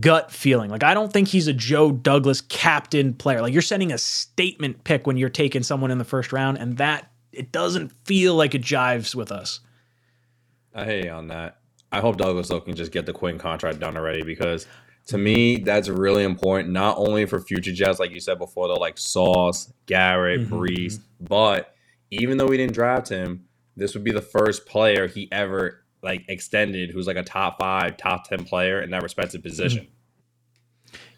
[0.00, 0.70] gut feeling.
[0.70, 3.40] Like I don't think he's a Joe Douglas captain player.
[3.42, 6.76] Like you're sending a statement pick when you're taking someone in the first round, and
[6.78, 9.60] that it doesn't feel like it jives with us.
[10.74, 11.58] I hear you on that.
[11.90, 14.66] I hope Douglas Lowe can just get the Quinn contract done already because
[15.06, 18.74] to me that's really important, not only for future Jets, like you said before, though,
[18.74, 20.48] like Sauce, Garrett, Mhm.
[20.50, 21.74] Breece, but
[22.10, 23.44] even though we didn't draft him,
[23.76, 27.96] this would be the first player he ever like extended who's like a top five,
[27.96, 29.48] top ten player in that respective mm-hmm.
[29.48, 29.88] position.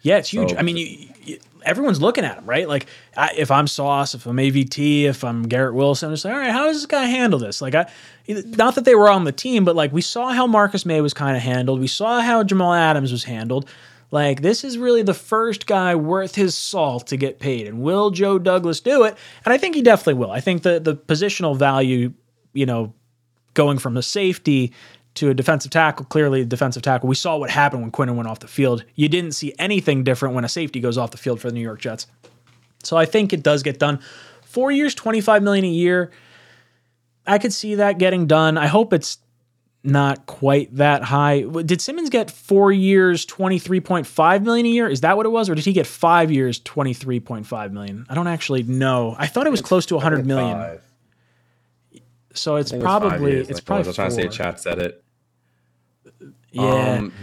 [0.01, 0.51] Yeah, it's huge.
[0.51, 2.67] So- I mean, you, you, everyone's looking at him, right?
[2.67, 6.39] Like, I, if I'm Sauce, if I'm AVT, if I'm Garrett Wilson, it's like, all
[6.39, 7.61] right, how does this guy handle this?
[7.61, 7.87] Like, I,
[8.27, 11.13] not that they were on the team, but like we saw how Marcus Maye was
[11.13, 11.79] kind of handled.
[11.79, 13.69] We saw how Jamal Adams was handled.
[14.09, 17.67] Like, this is really the first guy worth his salt to get paid.
[17.67, 19.15] And will Joe Douglas do it?
[19.45, 20.31] And I think he definitely will.
[20.31, 22.11] I think the the positional value,
[22.53, 22.93] you know,
[23.53, 24.73] going from a safety
[25.15, 27.09] to a defensive tackle, clearly a defensive tackle.
[27.09, 28.85] We saw what happened when Quinnen went off the field.
[28.95, 31.61] You didn't see anything different when a safety goes off the field for the New
[31.61, 32.07] York Jets.
[32.83, 33.99] So I think it does get done.
[34.43, 36.11] Four years, 25 million a year.
[37.27, 38.57] I could see that getting done.
[38.57, 39.19] I hope it's
[39.83, 41.41] not quite that high.
[41.41, 44.87] Did Simmons get four years, 23.5 million a year?
[44.87, 45.49] Is that what it was?
[45.49, 48.05] Or did he get five years, 23.5 million?
[48.09, 49.15] I don't actually know.
[49.17, 50.57] I thought it was close to 100 million.
[50.57, 50.90] Five.
[52.33, 54.31] So it's think it probably it's like, probably I was trying to say four.
[54.31, 55.03] chat said it.
[56.51, 56.63] Yeah.
[56.63, 57.13] Um,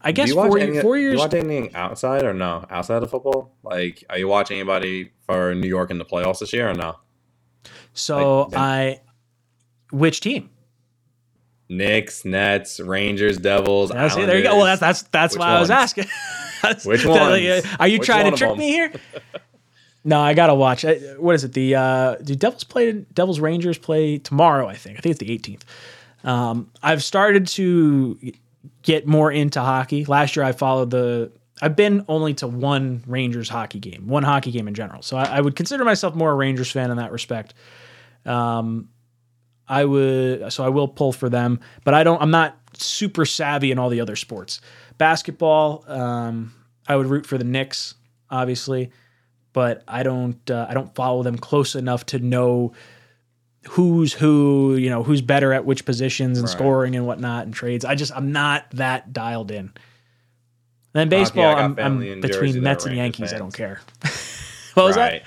[0.00, 1.14] I guess do four, any, four do years.
[1.14, 2.64] you watch anything outside or no?
[2.70, 3.54] Outside of football?
[3.62, 6.96] Like, are you watching anybody for New York in the playoffs this year or no?
[7.92, 9.00] so like, I,
[9.90, 10.50] which team?
[11.68, 13.90] Knicks, Nets, Rangers, Devils.
[13.90, 14.26] That's it.
[14.26, 14.56] There you go.
[14.56, 16.06] Well, that's that's that's Which why I was asking.
[16.84, 17.66] Which ones?
[17.78, 18.92] Are you Which trying to trick me here?
[20.04, 20.84] no, I gotta watch.
[20.84, 21.52] I- What is it?
[21.52, 22.92] The uh, do Devils play?
[22.92, 24.66] Devils Rangers play tomorrow.
[24.68, 24.98] I think.
[24.98, 25.62] I think it's the 18th.
[26.28, 28.18] Um, I've started to
[28.82, 30.04] get more into hockey.
[30.04, 31.30] Last year, I followed the.
[31.60, 35.02] I've been only to one Rangers hockey game, one hockey game in general.
[35.02, 37.54] So I, I would consider myself more a Rangers fan in that respect.
[38.24, 38.88] Um,
[39.68, 42.20] I would so I will pull for them, but I don't.
[42.22, 44.60] I'm not super savvy in all the other sports.
[44.98, 46.52] Basketball, um,
[46.86, 47.94] I would root for the Knicks,
[48.30, 48.90] obviously,
[49.58, 50.48] but I don't.
[50.48, 52.74] Uh, I don't follow them close enough to know
[53.70, 54.76] who's who.
[54.76, 56.56] You know who's better at which positions and Right.
[56.56, 57.84] scoring and whatnot and trades.
[57.84, 59.58] I just I'm not that dialed in.
[59.58, 59.72] And
[60.94, 63.32] then baseball, I'm, I'm in Jersey between Mets and Yankees.
[63.32, 63.80] I don't care.
[64.74, 65.12] what was that?
[65.12, 65.22] right.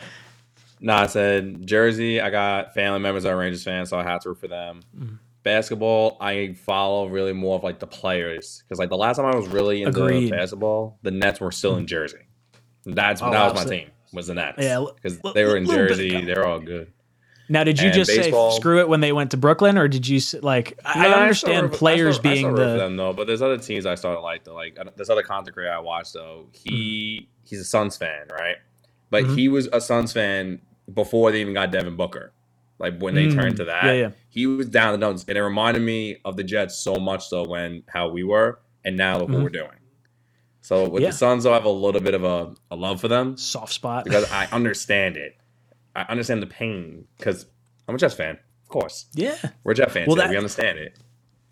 [0.79, 2.21] No, I said Jersey.
[2.21, 4.79] I got family members that are Rangers fans, so I have to root for them.
[4.97, 5.19] Mm.
[5.43, 9.35] Basketball, I follow really more of like the players because like the last time I
[9.35, 10.29] was really into Agreed.
[10.31, 12.19] basketball, the Nets were still in Jersey.
[12.85, 14.57] That's Oh, that was my team was the Nets.
[14.59, 16.23] Yeah, because l- they were in Jersey.
[16.25, 16.91] They're all good.
[17.49, 19.87] Now, did you And just baseball- say screw it when they went to Brooklyn, or
[19.89, 20.79] did you like?
[20.85, 23.13] I, No, I understand root for- players I still, I being still the them though,
[23.13, 24.53] but there's other teams I started like though.
[24.53, 26.47] Like I don't- this other content creator I watched though.
[26.53, 28.55] He he's a Suns fan, right?
[29.09, 29.35] But Mhm.
[29.35, 30.61] he was a Suns fan
[30.93, 32.31] before they even got Devin Booker.
[32.79, 34.09] Like when they Mm, turned to that, yeah, yeah.
[34.29, 37.43] he was down the nose, and it reminded me of the Jets so much though
[37.43, 39.67] when how we were, and now look what we're doing.
[40.61, 41.09] So with Yeah.
[41.09, 44.03] the Suns, I have a little bit of a, a love for them soft spot.
[44.05, 45.35] because I understand it.
[45.95, 47.45] I understand the pain because
[47.87, 49.07] I'm a Jets fan, of course.
[49.13, 50.07] yeah, We're Jet fans.
[50.07, 50.97] Well, that- we understand it.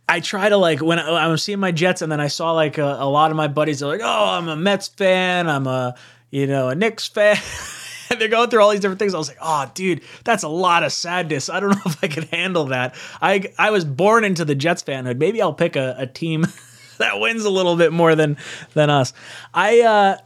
[0.08, 2.54] I try to like when I, I was seeing my Jets, and then I saw
[2.54, 5.48] like a, a lot of my buddies are like, "Oh, I'm a Mets fan.
[5.48, 5.94] I'm a
[6.32, 7.38] you know a Knicks fan."
[8.10, 9.14] and they're going through all these different things.
[9.14, 11.48] I was like, "Oh, dude, that's a lot of sadness.
[11.48, 14.82] I don't know if I can handle that." I I was born into the Jets
[14.82, 15.18] fanhood.
[15.20, 16.48] Maybe I'll pick a, a team
[17.10, 18.38] that wins a little bit more than
[18.74, 19.14] than us.
[19.54, 20.18] I uh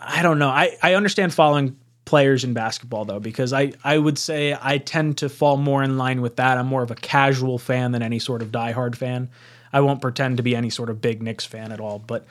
[0.00, 0.48] I don't know.
[0.48, 5.18] I I understand following players in basketball though because I I would say I tend
[5.18, 6.58] to fall more in line with that.
[6.58, 9.30] I'm more of a casual fan than any sort of diehard fan.
[9.72, 12.26] I won't pretend to be any sort of big Knicks fan at all, but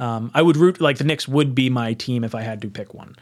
[0.00, 2.68] um, I would root like the Knicks would be my team if I had to
[2.68, 3.14] pick one.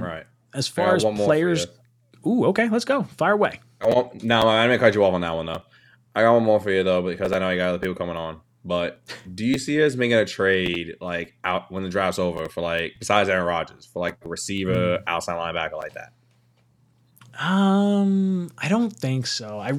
[0.00, 0.24] right.
[0.54, 1.66] As far as one more for players,
[2.26, 3.04] ooh, okay, let's go.
[3.04, 3.60] Fire away.
[3.80, 5.62] I won't, no, I'm gonna cut you off on that one though.
[6.14, 8.16] I got one more for you though because I know you got other people coming
[8.16, 8.40] on.
[8.64, 9.00] But
[9.34, 12.92] do you see us making a trade like out when the draft's over for like
[12.98, 15.02] besides Aaron Rodgers for like a receiver, Hmm.
[15.08, 16.12] outside linebacker like that?
[17.38, 19.58] Um, I don't think so.
[19.58, 19.72] I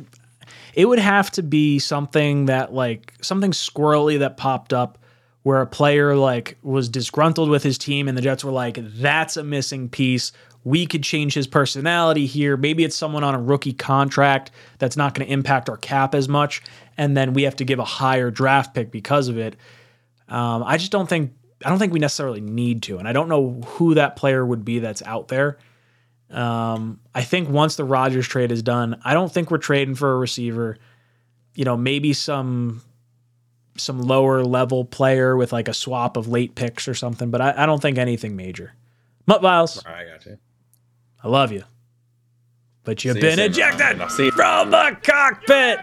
[0.74, 4.98] it would have to be something that like something squirrely that popped up
[5.44, 9.38] where a player like was disgruntled with his team and the Jets were like, that's
[9.38, 10.32] a missing piece.
[10.66, 12.56] We could change his personality here.
[12.56, 16.30] Maybe it's someone on a rookie contract that's not going to impact our cap as
[16.30, 16.62] much,
[16.98, 19.56] and then we have to give a higher draft pick because of it.
[20.30, 21.34] Um, I just don't think
[21.66, 24.66] I don't think we necessarily need to, and I don't know who that player would
[24.66, 25.58] be that's out there.
[26.30, 30.14] Um, I think once the Rodgers trade is done, I don't think we're trading for
[30.14, 30.78] a receiver.
[31.56, 32.82] You know, maybe some
[33.78, 37.64] some lower level player with like a swap of late picks or something, but I,
[37.64, 38.74] I don't think anything major.
[39.26, 40.38] Mutt Viles, I got you.
[41.24, 41.64] I love you,
[42.84, 44.02] but you've See been soon, ejected Ryan.
[44.02, 45.80] I'll see you- from the cockpit.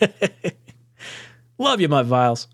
[1.58, 2.48] love you, Mutt Viles.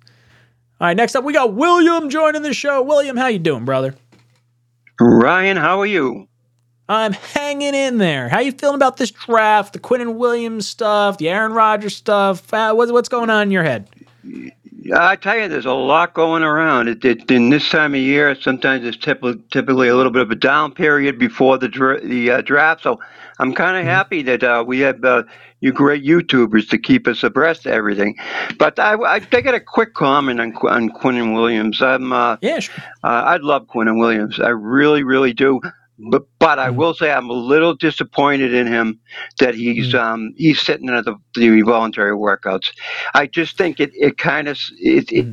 [0.81, 2.83] All right, next up we got William joining the show.
[2.83, 3.95] William, how you doing, brother?
[5.01, 6.29] Ryan, how are you?
[6.89, 8.29] I'm hanging in there.
[8.29, 12.53] How you feeling about this draft, the Quinnen Williams stuff, the Aaron Rodgers stuff?
[12.53, 13.89] Uh, what's what's going on in your head?
[14.95, 16.89] I tell you, there's a lot going around.
[16.89, 20.31] It, it, in this time of year, sometimes it's typically, typically a little bit of
[20.31, 22.83] a down period before the dra- the uh, draft.
[22.83, 23.01] So
[23.39, 25.25] I'm kind of happy that uh, we have uh,
[25.61, 28.17] you great YouTubers to keep us abreast of everything.
[28.59, 31.83] But I, I, I got a quick comment on, on Quinnen Williams.
[31.83, 32.75] I'm uh, Yeah, sure.
[33.05, 34.41] Uh, I love Quinnen Williams.
[34.41, 35.61] I really, really do.
[35.99, 39.01] But but I will say I'm a little disappointed in him
[39.39, 42.71] that he's um he's sitting at the, the voluntary workouts.
[43.15, 45.27] I just think it it kind of it, it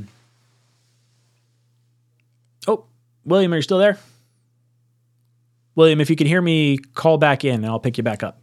[2.65, 2.85] Oh,
[3.25, 3.97] William, are you still there?
[5.75, 8.39] William, if you can hear me, call back in and I'll pick you back up.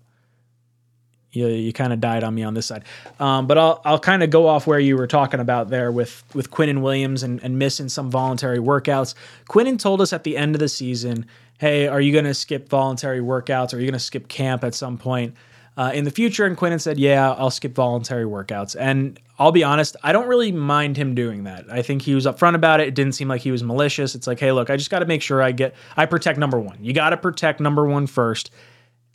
[1.33, 2.83] You, you kind of died on me on this side.
[3.21, 6.25] Um, but I'll, I'll kind of go off where you were talking about there with,
[6.35, 9.15] with Quinnen Williams and, and missing some voluntary workouts.
[9.49, 11.27] Quinnen told us at the end of the season,
[11.59, 13.73] hey, are you going to skip voluntary workouts?
[13.73, 15.37] Are you going to skip camp at some point?
[15.77, 16.47] Uh, in the future.
[16.47, 20.53] And Quinnen said, "Yeah, I'll skip voluntary workouts." And I'll be honest, I don't really
[20.53, 21.65] mind him doing that.
[21.71, 22.89] I think he was upfront about it.
[22.89, 24.15] It didn't seem like he was malicious.
[24.15, 26.61] It's like, hey, look, I just got to make sure I get I protect number
[26.61, 26.79] one.
[26.83, 28.51] You got to protect number one first,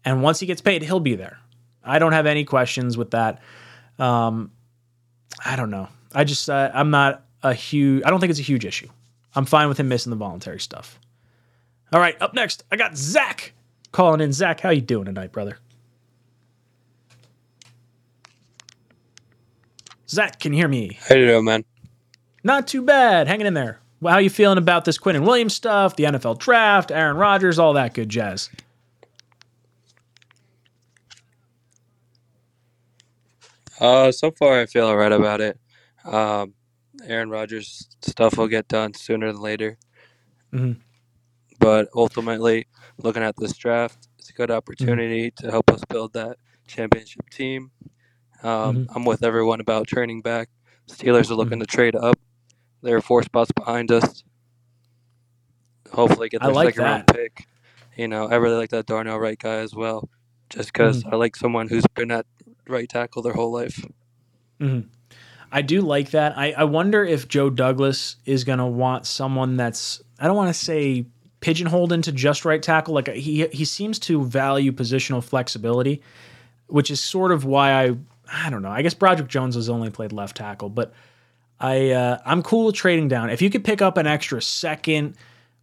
[0.04, 1.40] and once he gets paid, he'll be there.
[1.84, 3.42] I don't have any questions with that.
[4.00, 4.52] Um,
[5.46, 5.90] I don't know.
[6.14, 8.04] I just uh, I'm not a huge.
[8.06, 8.90] I don't think it's a huge issue.
[9.36, 11.00] I'm fine with him missing the voluntary stuff.
[11.94, 13.54] All right, up next, I got Zach
[13.92, 14.34] calling in.
[14.34, 15.60] Zach, how you doing tonight, brother?
[20.08, 20.98] Zach, can you hear me?
[21.08, 21.66] How you doing, man?
[22.44, 23.28] Not too bad.
[23.28, 23.80] Hanging in there.
[24.02, 27.74] Well, how you feeling about this Quinnen Williams stuff, the NFL draft, Aaron Rodgers, all
[27.74, 28.50] that good jazz?
[33.80, 35.60] Uh, so far I feel alright about it.
[36.06, 36.54] Um,
[37.06, 39.78] Aaron Rodgers stuff will get done sooner than later.
[40.54, 40.78] Mhm.
[41.60, 46.38] But ultimately, looking at this draft, it's a good opportunity to help us build that
[46.68, 47.72] championship team.
[48.46, 50.50] Um, I'm with everyone about training back.
[50.88, 52.20] Steelers are looking to trade up.
[52.84, 54.24] They're four spots behind us.
[55.92, 57.48] Hopefully, get their like second round pick.
[57.96, 60.10] You know, I really like that Darnell Wright guy as well,
[60.50, 62.26] just because I like someone who's been at
[62.68, 63.84] right tackle their whole life.
[64.60, 64.90] Mhm.
[65.52, 66.38] I do like that.
[66.38, 70.54] I, I wonder if Joe Douglas is going to want someone that's, I don't want
[70.54, 71.06] to say
[71.40, 72.94] pigeonholed into just right tackle.
[72.94, 76.02] Like he, he seems to value positional flexibility,
[76.68, 77.96] which is sort of why I,
[78.32, 78.72] I don't know.
[78.72, 80.94] I guess Broderick Jones has only played left tackle, but
[81.60, 83.30] I, uh, I'm cool with trading down.
[83.30, 85.16] If you could pick up an extra second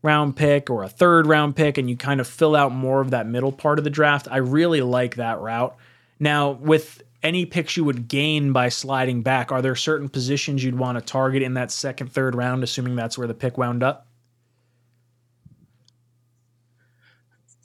[0.03, 3.11] round pick or a third round pick and you kind of fill out more of
[3.11, 5.77] that middle part of the draft, I really like that route.
[6.19, 10.79] Now, with any picks you would gain by sliding back, are there certain positions you'd
[10.79, 14.07] want to target in that second, third round, assuming that's where the pick wound up?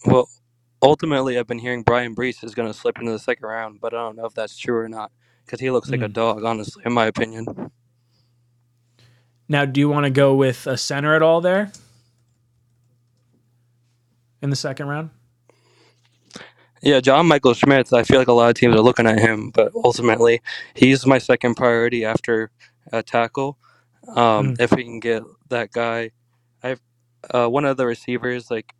[0.05, 0.29] Well,
[0.81, 3.93] ultimately, I've been hearing Bryan Bresee is going to slip into the second round, but
[3.93, 5.11] I don't know if that's true or not
[5.45, 6.13] because he looks like a Mm.
[6.13, 7.71] dog, honestly, in my opinion.
[9.49, 11.71] Now, do you want to go with a center at all there
[14.41, 15.09] in the second round?
[16.81, 19.49] Yeah, John Michael Schmitz, I feel like a lot of teams are looking at him,
[19.49, 20.41] but ultimately,
[20.75, 22.51] he's my second priority after
[22.91, 23.57] a tackle.
[24.15, 24.61] Um, Mm.
[24.61, 26.11] If we can get that guy,
[26.63, 26.81] I've
[27.33, 28.73] uh, one of the receivers, like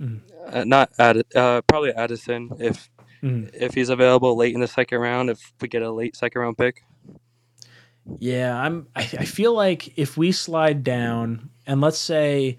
[0.00, 0.20] Mm.
[0.46, 2.88] uh, not Add, uh, probably Addison, if
[3.22, 3.50] Mm.
[3.52, 6.56] if he's available late in the second round, if we get a late second round
[6.56, 6.84] pick.
[8.18, 8.86] Yeah, I'm.
[8.94, 12.58] I, I feel like if we slide down and let's say,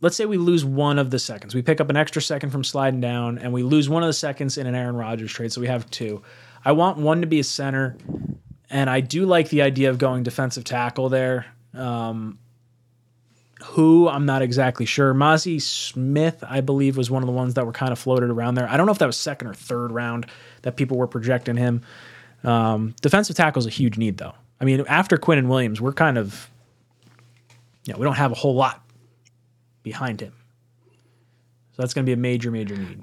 [0.00, 2.62] let's say we lose one of the seconds, we pick up an extra second from
[2.64, 5.60] sliding down, and we lose one of the seconds in an Aaron Rodgers trade, so
[5.60, 6.22] we have two.
[6.64, 7.96] I want one to be a center,
[8.70, 11.46] and I do like the idea of going defensive tackle there.
[11.74, 12.38] Um,
[13.64, 15.14] who I'm not exactly sure.
[15.14, 18.54] Mazi Smith, I believe, was one of the ones that were kind of floated around
[18.54, 18.68] there.
[18.68, 20.26] I don't know if that was second or third round
[20.62, 21.82] that people were projecting him.
[22.44, 24.34] Um, defensive tackle is a huge need, though.
[24.60, 26.48] I mean, after Quinnen Williams, we're kind of,
[27.84, 28.82] you know, we don't have a whole lot
[29.82, 30.32] behind him.
[31.72, 33.02] So that's going to be a major, major need.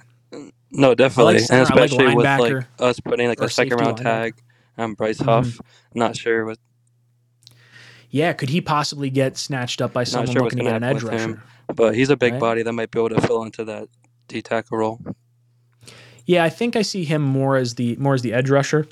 [0.72, 3.98] No, definitely, center, and I like especially with like us putting like a second round
[3.98, 4.36] tag
[4.78, 5.26] on Bryce Mhm.
[5.26, 5.60] Huff.
[5.94, 6.60] Not sure what
[8.12, 11.02] Yeah, could he possibly get snatched up by someone sure looking to get an edge
[11.02, 11.18] rusher?
[11.18, 11.42] him,
[11.76, 12.40] but he's a big Right.
[12.42, 13.88] body that might be able to fill into that
[14.28, 15.00] D tackle role.
[16.26, 18.86] Yeah, I think I see him more as the more as the edge rusher,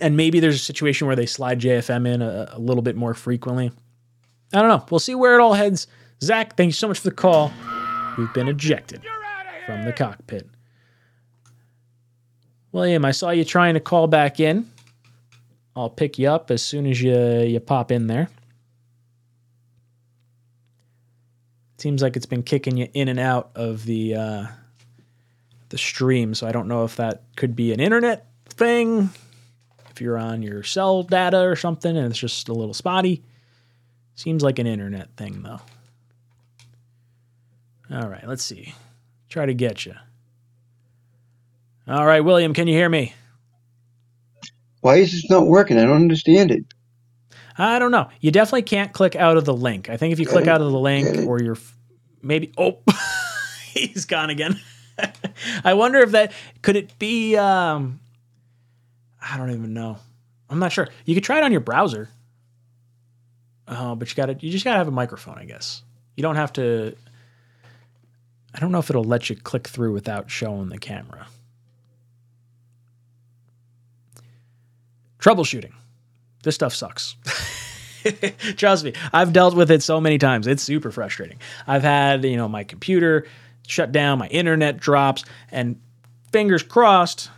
[0.00, 3.14] and maybe there's a situation where they slide JFM in a, a little bit more
[3.14, 3.70] frequently.
[4.52, 4.84] I don't know.
[4.90, 5.86] We'll see where it all heads.
[6.22, 7.52] Zach, thank you so much for the call.
[8.16, 9.02] We've been ejected
[9.66, 10.48] from the cockpit.
[12.72, 14.68] William, I saw you trying to call back in.
[15.76, 18.28] I'll pick you up as soon as you you pop in there.
[21.78, 24.46] Seems like it's been kicking you in and out of the uh,
[25.68, 29.10] the stream, so I don't know if that could be an internet thing.
[29.90, 33.24] If you're on your cell data or something and it's just a little spotty.
[34.14, 35.60] Seems like an internet thing though.
[37.90, 38.74] All right, let's see.
[39.28, 39.94] Try to get you.
[41.86, 43.14] All right, William, can you hear me?
[44.80, 45.78] Why is this not working?
[45.78, 46.64] I don't understand it.
[47.58, 48.08] I don't know.
[48.20, 49.90] You definitely can't click out of the link.
[49.90, 51.74] I think if you click out of the link or you're f-
[52.22, 52.78] maybe oh
[53.72, 54.60] he's gone again.
[55.64, 56.32] I wonder if that
[56.62, 57.98] could it be um
[59.20, 59.98] I don't even know.
[60.48, 60.88] I'm not sure.
[61.04, 62.08] You could try it on your browser.
[63.66, 65.82] Oh, but you got to you just got to have a microphone, I guess.
[66.16, 66.94] You don't have to
[68.54, 71.26] I don't know if it'll let you click through without showing the camera.
[75.18, 75.72] Troubleshooting.
[76.42, 77.16] This stuff sucks.
[78.56, 80.46] Trust me, I've dealt with it so many times.
[80.46, 81.38] It's super frustrating.
[81.66, 83.26] I've had, you know, my computer
[83.66, 85.80] shut down, my internet drops, and
[86.32, 87.30] fingers crossed.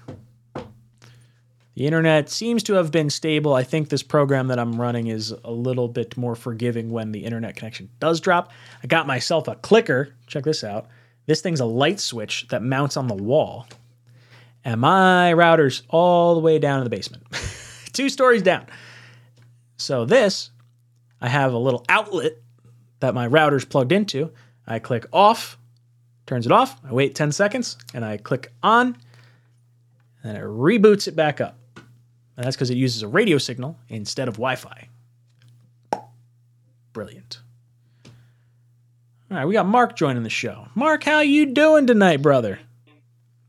[1.75, 3.55] The internet seems to have been stable.
[3.55, 7.25] I think this program that I'm running is a little bit more forgiving when the
[7.25, 8.53] internet connection does drop.
[8.83, 10.15] I got myself a clicker.
[10.27, 10.89] Check this out.
[11.27, 13.67] This thing's a light switch that mounts on the wall.
[14.65, 17.25] And my router's all the way down in the basement,
[17.93, 18.67] two stories down.
[19.81, 20.51] So, this,
[21.21, 22.35] I have a little outlet
[23.01, 24.31] that my router's plugged into.
[24.67, 25.59] I click off,
[26.27, 26.79] turns it off.
[26.85, 28.97] I wait 10 seconds and I click on,
[30.23, 31.57] and it reboots it back up.
[32.37, 34.89] And that's because it uses a radio signal instead of Wi Fi.
[36.93, 37.41] Brilliant.
[39.31, 40.67] All right, we got Mark joining the show.
[40.75, 42.59] Mark, how you doing tonight, brother?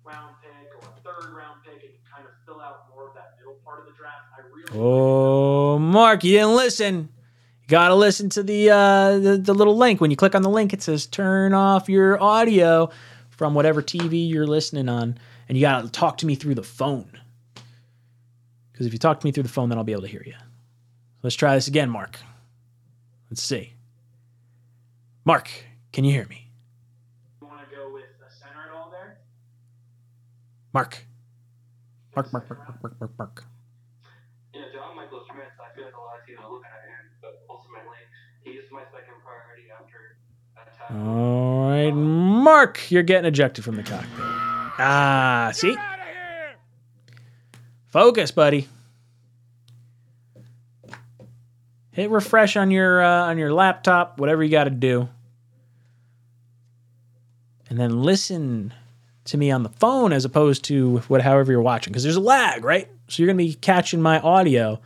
[0.05, 3.33] round pick or a third round pick and kind of fill out more of that
[3.39, 4.27] middle part of the draft.
[4.37, 7.09] I really Oh, Mark, you didn't listen.
[7.61, 10.01] You gotta listen to the, uh, the the little link.
[10.01, 12.89] When you click on the link, it says turn off your audio
[13.29, 15.17] from whatever TV you're listening on,
[15.49, 17.19] and you gotta talk to me through the phone.
[18.71, 20.23] Because if you talk to me through the phone, then I'll be able to hear
[20.25, 20.33] you.
[21.23, 22.17] Let's try this again, Mark.
[23.29, 23.73] Let's see.
[25.23, 25.49] Mark,
[25.93, 26.47] can you hear me?
[27.41, 29.19] want to go with a center all there.
[30.73, 31.05] Mark.
[32.15, 33.43] Mark, Mark, Mark, Mark, Mark, Mark, Mark.
[34.53, 36.87] You know, John Michael Smith, I feel like a lot of people are looking at
[36.87, 37.97] him, but ultimately,
[38.43, 40.17] he's my second priority after
[40.57, 40.91] attack.
[40.91, 44.09] All right, Mark, you're getting ejected from the cockpit.
[44.19, 45.75] Ah, see?
[47.87, 48.67] Focus, buddy.
[51.91, 55.09] Hit refresh on your uh, on your laptop, whatever you got to do,
[57.69, 58.73] and then listen
[59.25, 62.21] to me on the phone as opposed to what however you're watching because there's a
[62.21, 62.87] lag, right?
[63.09, 64.79] So you're gonna be catching my audio a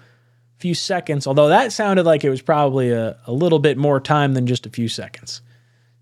[0.58, 1.28] few seconds.
[1.28, 4.66] Although that sounded like it was probably a, a little bit more time than just
[4.66, 5.42] a few seconds.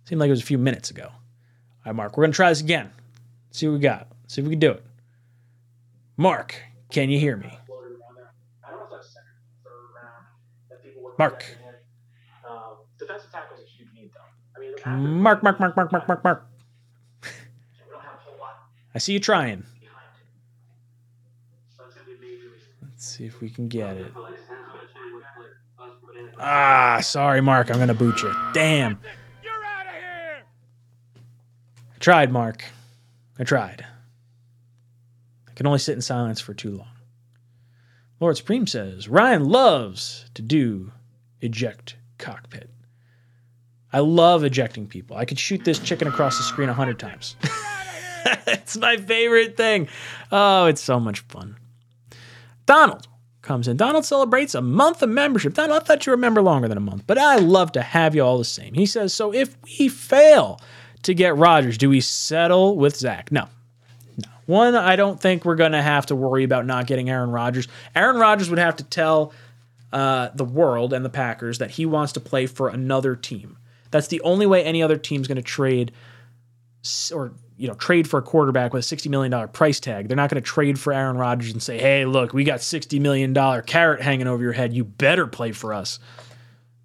[0.05, 1.05] Seemed like it was a few minutes ago.
[1.05, 1.13] All
[1.85, 2.91] right, Mark, we're gonna try this again.
[3.51, 4.07] See what we got.
[4.27, 4.83] See if we can do it.
[6.17, 6.55] Mark,
[6.91, 7.57] can you hear me?
[7.65, 8.31] Floated around there.
[8.65, 9.29] I don't know if that's second,
[9.63, 10.25] third round
[10.69, 11.39] that people were Mark.
[11.39, 11.73] projecting in.
[12.99, 14.21] Defensive tackle is a huge need, though.
[14.55, 16.45] I mean, after- Mark, Mark, Mark, Mark, Mark, Mark, Mark.
[17.23, 17.29] we
[17.91, 18.55] don't have a whole lot
[18.95, 19.57] I see you trying.
[19.57, 19.65] behind
[20.15, 20.27] him.
[21.75, 22.92] So it's going to be a major reason.
[23.03, 24.15] Let's see if we can get it.
[24.15, 25.23] Like, especially with
[25.77, 27.69] like us putting in Ah, sorry, Mark.
[27.69, 28.33] I'm gonna boot you.
[28.53, 28.97] Damn.
[31.93, 32.63] I tried, Mark.
[33.37, 33.85] I tried.
[35.49, 36.87] I can only sit in silence for too long.
[38.21, 40.93] Lord Supreme says Ryan loves to do
[41.41, 42.69] eject cockpit.
[43.91, 45.17] I love ejecting people.
[45.17, 47.35] I could shoot this chicken across the screen a hundred times.
[48.47, 49.89] it's my favorite thing.
[50.31, 51.57] Oh, it's so much fun.
[52.65, 53.07] Donald
[53.41, 53.77] comes in.
[53.77, 55.53] Donald celebrates a month of membership.
[55.53, 58.23] Donald, I thought you remember longer than a month, but I love to have you
[58.23, 58.73] all the same.
[58.73, 60.59] He says, So if we fail
[61.03, 63.31] to get Rodgers, do we settle with Zach?
[63.31, 63.47] No.
[64.17, 64.31] No.
[64.45, 67.67] One, I don't think we're going to have to worry about not getting Aaron Rodgers.
[67.95, 69.33] Aaron Rodgers would have to tell
[69.91, 73.57] uh, the world and the Packers that he wants to play for another team.
[73.91, 75.91] That's the only way any other team's going to trade
[77.13, 80.07] or you know trade for a quarterback with a sixty million dollar price tag.
[80.07, 82.99] They're not going to trade for Aaron Rodgers and say, "Hey, look, we got sixty
[82.99, 84.73] million dollar carrot hanging over your head.
[84.73, 85.99] You better play for us."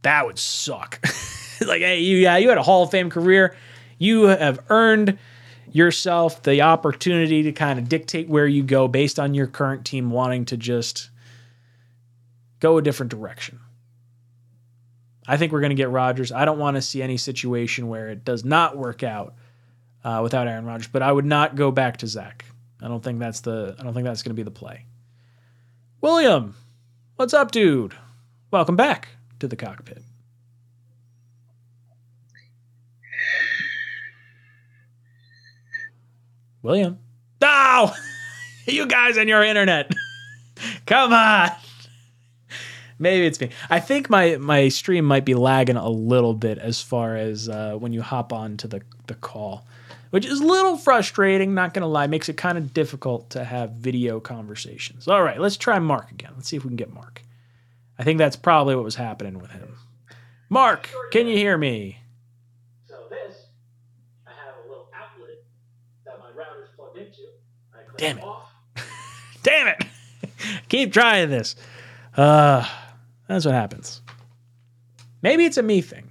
[0.02, 1.00] That would suck.
[1.66, 3.56] like, hey, you yeah, you had a Hall of Fame career.
[3.98, 5.18] You have earned
[5.72, 10.10] yourself the opportunity to kind of dictate where you go based on your current team
[10.10, 11.10] wanting to just
[12.60, 13.60] go a different direction.
[15.26, 16.32] I think we're going to get Rodgers.
[16.32, 19.34] I don't want to see any situation where it does not work out
[20.08, 22.46] uh, without Aaron Rodgers, but I would not go back to Zach.
[22.80, 23.76] I don't think that's the.
[23.78, 24.86] I don't think that's going to be the play.
[26.00, 26.54] William,
[27.16, 27.94] what's up, dude?
[28.50, 29.08] Welcome back
[29.40, 30.02] to the cockpit.
[36.62, 36.98] William.
[37.42, 37.92] No!
[38.66, 39.92] you guys and your internet.
[40.86, 41.50] Come on.
[42.98, 43.50] Maybe it's me.
[43.68, 47.74] I think my my stream might be lagging a little bit as far as uh,
[47.74, 49.66] when you hop on to the, the call,
[50.10, 52.06] which is a little frustrating, not going to lie.
[52.06, 55.08] Makes it kind of difficult to have video conversations.
[55.08, 56.32] All right, let's try Mark again.
[56.36, 57.22] Let's see if we can get Mark.
[57.98, 59.76] I think that's probably what was happening with him.
[60.48, 61.98] Mark, can you hear me?
[62.86, 63.36] So this,
[64.26, 65.44] I have a little outlet
[66.06, 67.22] that my router's plugged into.
[67.96, 68.24] Damn it.
[68.24, 68.50] off.
[69.42, 69.84] Damn it.
[70.68, 71.56] Keep trying this.
[72.16, 72.66] Uh,
[73.26, 74.00] that's what happens.
[75.20, 76.07] Maybe it's a me thing.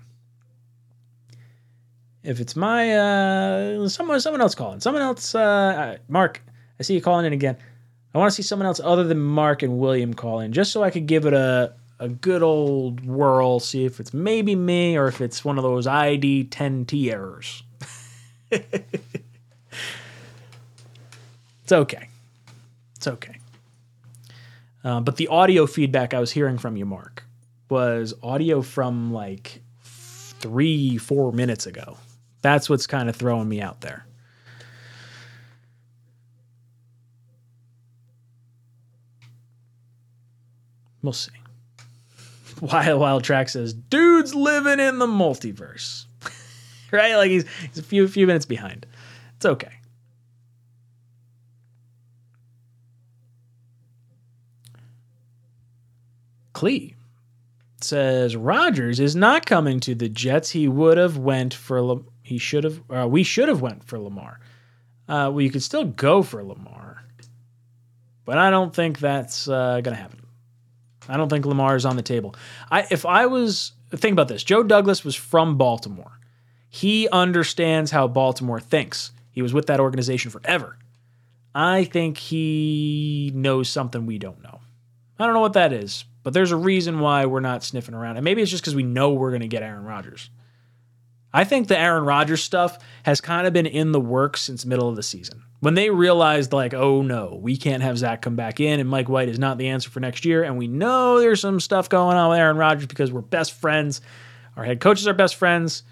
[2.28, 4.80] If it's my uh someone someone else calling.
[4.80, 6.42] Someone else uh Mark,
[6.80, 7.58] I see you calling in again.
[8.14, 10.84] I want to see someone else other than Mark and William call in just so
[10.84, 15.08] I could give it a a good old whirl, see if it's maybe me or
[15.08, 17.64] if it's one of those ID 10T errors.
[21.68, 22.08] It's okay.
[22.96, 23.40] It's okay.
[24.86, 27.26] Uh, but the audio feedback I was hearing from you, Mark,
[27.70, 31.98] was audio from like three, four minutes ago.
[32.42, 34.06] That's what's kind of throwing me out there.
[41.02, 41.32] We'll see.
[42.62, 46.06] Wild Wild Track says, "Dude's living in the multiverse."
[46.92, 47.16] right?
[47.16, 48.86] Like he's he's a few few minutes behind.
[49.36, 49.72] It's okay.
[56.54, 56.96] Clee
[57.82, 60.50] says Rodgers is not coming to the Jets.
[60.50, 63.98] He would have went for La- he should have uh, we should have went for
[63.98, 64.40] Lamar.
[65.08, 67.04] Uh, well, you could still go for Lamar,
[68.26, 70.26] but I don't think that's uh, gonna happen.
[71.08, 72.36] I don't think Lamar is on the table.
[72.70, 76.20] I if I was think about this, Joe Douglas was from Baltimore.
[76.70, 79.12] He understands how Baltimore thinks.
[79.32, 80.78] He was with that organization forever.
[81.56, 84.60] I think he knows something we don't know.
[85.18, 88.18] I don't know what that is, but there's a reason why we're not sniffing around.
[88.18, 90.30] And maybe it's just because we know we're going to get Aaron Rodgers.
[91.38, 94.90] I think the Aaron Rodgers stuff has kind of been in the works since middle
[94.90, 95.44] of the season.
[95.60, 99.08] When they realized, like, oh no, we can't have Zach come back in, and Mike
[99.08, 102.18] White is not the answer for next year, and we know there's some stuff going
[102.18, 104.02] on with Aaron Rodgers because we're best friends.
[104.56, 105.84] Our head coaches are best friends.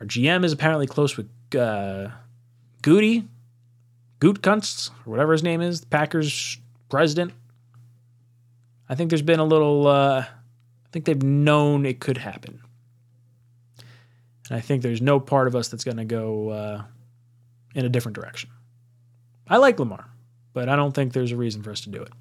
[0.00, 2.08] Our GM is apparently close with uh,
[2.80, 3.28] Goody,
[4.18, 6.56] Gutekunst, or whatever his name is, the Packers
[6.88, 7.34] president.
[8.88, 9.86] I think there's been a little.
[9.88, 12.61] Uh, I think they've known it could happen,
[14.52, 16.82] and I think there's no part of us that's going to go uh,
[17.74, 18.50] in a different direction.
[19.48, 20.10] I like Lamar,
[20.52, 22.12] but I don't think there's a reason for us to do it.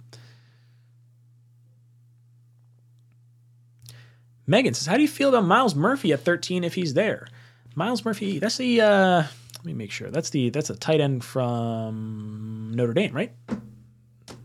[4.48, 7.28] Megan says, "How do you feel about Myles Murphy at 13 if he's there?"
[7.76, 8.80] Myles Murphy, that's the.
[8.80, 9.24] Uh,
[9.58, 10.10] let me make sure.
[10.10, 13.34] That's the that's a tight end from Notre Dame, right?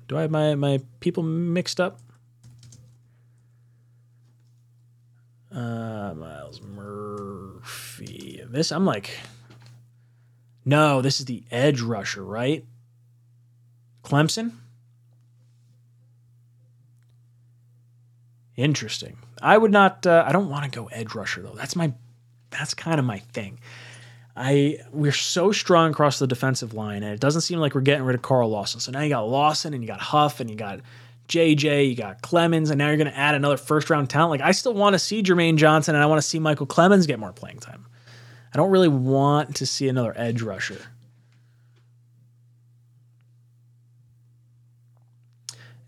[0.09, 2.01] Do I have my my people mixed up?
[5.53, 7.46] Uh, Myles Murphy.
[8.51, 9.11] This I'm like,
[10.65, 12.65] no, this is the edge rusher, right?
[14.03, 14.53] Clemson.
[18.57, 19.19] Interesting.
[19.43, 20.07] I would not.
[20.07, 21.55] Uh, I don't want to go edge rusher though.
[21.55, 21.93] That's my.
[22.51, 23.61] That's kind of my thing.
[24.37, 28.05] I we're so strong across the defensive line, and it doesn't seem like we're getting
[28.05, 28.81] rid of Carl Lawson.
[28.81, 30.81] So now you got Lawson, and you got Huff, and you got
[31.29, 34.31] JJ, you got Clemons, and now you're going to add another first round talent.
[34.31, 37.07] Like I still want to see Jermaine Johnson, and I want to see Micheal Clemons
[37.07, 37.87] get more playing time.
[38.57, 40.81] I don't really want to see another edge rusher.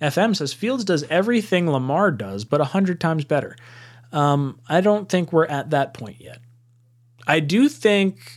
[0.02, 3.56] FM says Fields does everything Lamar does, but a hundred times better.
[4.12, 6.40] Um, I don't think we're at that point yet.
[7.26, 8.36] I do think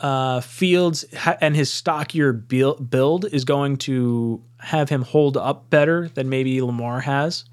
[0.00, 6.08] uh, Fields ha- and his stockier build is going to have him hold up better
[6.14, 7.44] than maybe Lamar has,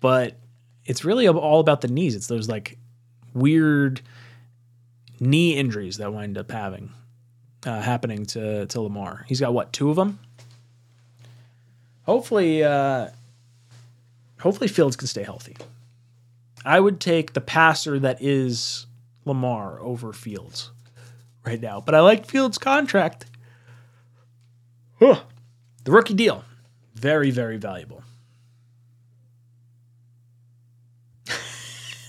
[0.00, 0.38] but
[0.86, 2.14] it's really all about the knees.
[2.14, 2.78] It's those like
[3.34, 4.00] weird
[5.20, 6.92] knee injuries that wind up having
[7.66, 9.24] uh, happening to to Lamar.
[9.28, 10.18] He's got what two of them.
[12.04, 13.08] Hopefully, uh,
[14.40, 15.56] hopefully Fields can stay healthy.
[16.64, 18.86] I would take the passer that is
[19.24, 20.70] Lamar over Fields
[21.44, 23.26] right now, but I like Fields' contract.
[24.98, 25.20] Huh.
[25.84, 26.44] The rookie deal,
[26.94, 28.02] very very valuable.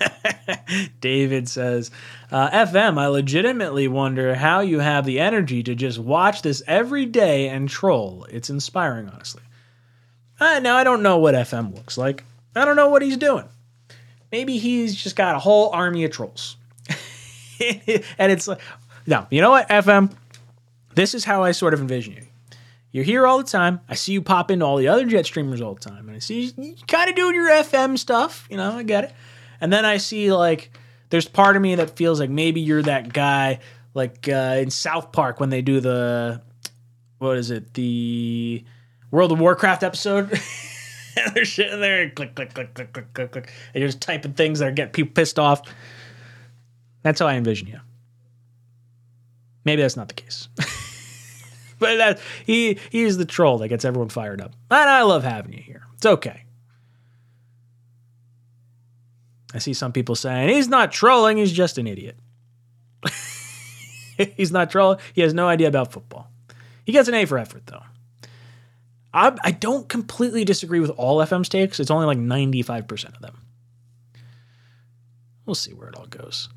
[1.01, 1.91] David says,
[2.31, 7.05] uh, FM, I legitimately wonder how you have the energy to just watch this every
[7.05, 8.26] day and troll.
[8.30, 9.43] It's inspiring, honestly.
[10.39, 12.23] Uh, now, I don't know what FM looks like.
[12.55, 13.45] I don't know what he's doing.
[14.31, 16.55] Maybe he's just got a whole army of trolls.
[17.59, 18.59] and it's like,
[19.05, 20.13] no, you know what, FM?
[20.95, 22.26] This is how I sort of envision you.
[22.91, 23.81] You're here all the time.
[23.88, 26.07] I see you pop into all the other jet streamers all the time.
[26.07, 28.47] And I see you kind of doing your FM stuff.
[28.49, 29.13] You know, I get it.
[29.61, 30.72] And then I see like
[31.10, 33.60] there's part of me that feels like maybe you're that guy
[33.94, 36.41] like uh, in South Park when they do the
[37.18, 38.64] what is it the
[39.11, 40.31] World of Warcraft episode.
[41.18, 44.34] and they're sitting there click click click click click click click and you're just typing
[44.34, 45.61] things that getting people pissed off.
[47.02, 47.80] That's how I envision you.
[49.65, 50.48] Maybe that's not the case.
[51.80, 54.53] but that he he's the troll that gets everyone fired up.
[54.72, 55.84] And I love having you here.
[55.95, 56.45] It's okay.
[59.53, 62.17] I see some people saying he's not trolling, he's just an idiot.
[64.35, 64.99] he's not trolling.
[65.13, 66.30] He has no idea about football.
[66.85, 67.84] He gets an A for effort, though.
[69.13, 71.80] I, I don't completely disagree with all FM's takes.
[71.80, 73.39] It's only like 95% of them.
[75.45, 76.49] We'll see where it all goes.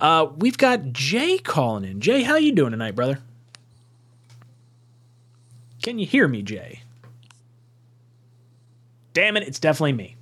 [0.00, 2.00] Uh, we've got Jay calling in.
[2.00, 3.20] Jay, how you doing tonight, brother?
[5.82, 6.82] Can you hear me, Jay?
[9.12, 10.16] Damn it, it's definitely me.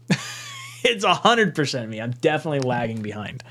[0.85, 2.01] It's 100% me.
[2.01, 3.43] I'm definitely lagging behind.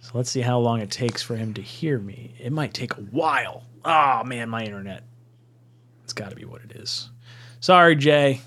[0.00, 2.34] So let's see how long it takes for him to hear me.
[2.38, 3.64] It might take a while.
[3.84, 5.04] Oh, man, my internet.
[6.04, 7.10] It's got to be what it is.
[7.60, 8.40] Sorry, Jay.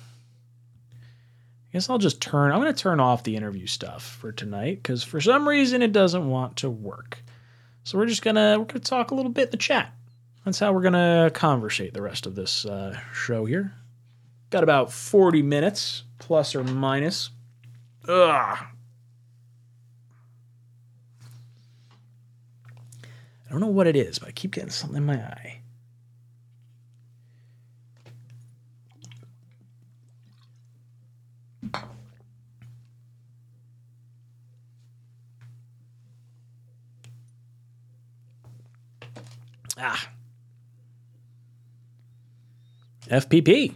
[0.94, 2.52] I guess I'll just turn.
[2.52, 5.92] I'm going to turn off the interview stuff for tonight because for some reason it
[5.92, 7.24] doesn't want to work.
[7.84, 9.94] So we're just gonna we're gonna talk a little bit in the chat.
[10.46, 13.74] That's how we're gonna conversate the rest of this uh, show here.
[14.54, 17.32] Got about 40 minutes plus or minus.
[18.08, 18.12] Ugh.
[18.14, 18.68] I
[23.50, 25.62] don't know what it is, but I keep getting something in my eye.
[39.80, 40.10] Ah.
[43.10, 43.74] FPP.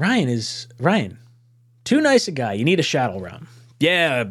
[0.00, 1.18] Ryan is Ryan.
[1.84, 2.54] Too nice a guy.
[2.54, 3.46] You need a shadow realm.
[3.80, 4.30] Yeah,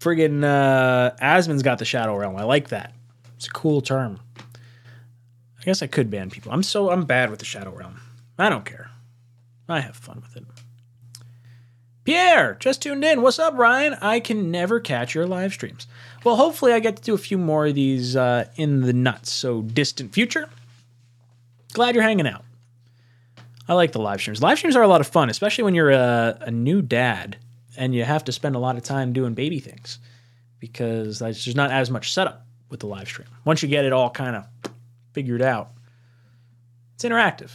[0.00, 2.34] friggin' uh, Asmon's got the shadow realm.
[2.36, 2.92] I like that.
[3.36, 4.18] It's a cool term.
[4.36, 6.50] I guess I could ban people.
[6.50, 8.00] I'm so I'm bad with the shadow realm.
[8.36, 8.90] I don't care.
[9.68, 10.44] I have fun with it.
[12.02, 13.22] Pierre, just tuned in.
[13.22, 13.94] What's up, Ryan?
[14.00, 15.86] I can never catch your live streams.
[16.24, 19.26] Well, hopefully, I get to do a few more of these uh, in the not
[19.26, 20.48] so distant future.
[21.74, 22.45] Glad you're hanging out.
[23.68, 24.42] I like the live streams.
[24.42, 27.36] Live streams are a lot of fun, especially when you're a, a new dad
[27.76, 29.98] and you have to spend a lot of time doing baby things
[30.60, 33.28] because there's not as much setup with the live stream.
[33.44, 34.46] Once you get it all kind of
[35.12, 35.70] figured out,
[36.94, 37.50] it's interactive.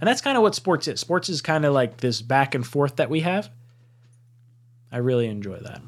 [0.00, 1.00] And that's kind of what sports is.
[1.00, 3.50] Sports is kind of like this back and forth that we have.
[4.92, 5.82] I really enjoy that.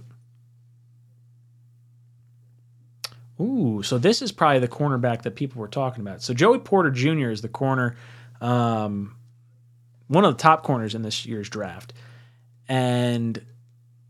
[3.41, 6.23] Ooh, so this is probably the cornerback that people were talking about.
[6.23, 7.31] So Joey Porter Jr.
[7.31, 7.97] is the corner,
[8.41, 9.15] um,
[10.09, 11.93] one of the top corners in this year's draft,
[12.69, 13.41] and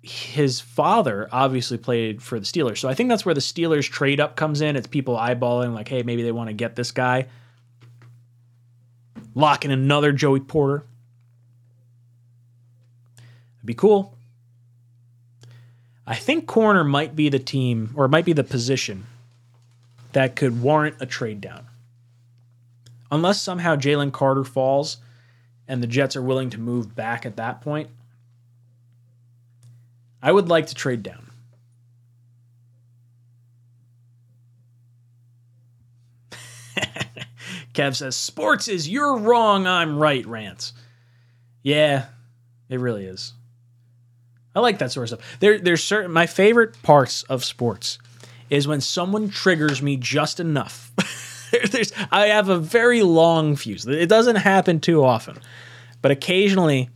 [0.03, 2.79] his father obviously played for the Steelers.
[2.79, 4.77] So I think that's where the Steelers trade up comes in.
[4.77, 7.27] It's people eyeballing like, hey, maybe they want to get this guy.
[9.35, 10.87] Locking another Joey Porter.
[13.59, 14.17] It'd be cool.
[16.07, 19.07] I think corner might be the team or it might be the position
[20.13, 21.67] that could warrant a trade down.
[23.11, 24.99] Unless somehow Jalen Carter falls
[25.69, 27.91] and the Jets are willing to move back at that point,
[30.21, 31.31] I would like to trade down.
[37.75, 40.73] Kev says, Sports is you're wrong, I'm right, rants.
[41.63, 42.07] Yeah,
[42.69, 43.35] it really is.
[44.57, 45.37] I like that sort of stuff.
[45.41, 47.99] There, there's certain my favorite parts of sports
[48.51, 50.91] is when someone triggers me just enough.
[51.71, 53.87] there's, I have a very long fuse.
[53.87, 55.39] It doesn't happen too often,
[56.03, 56.91] but occasionally,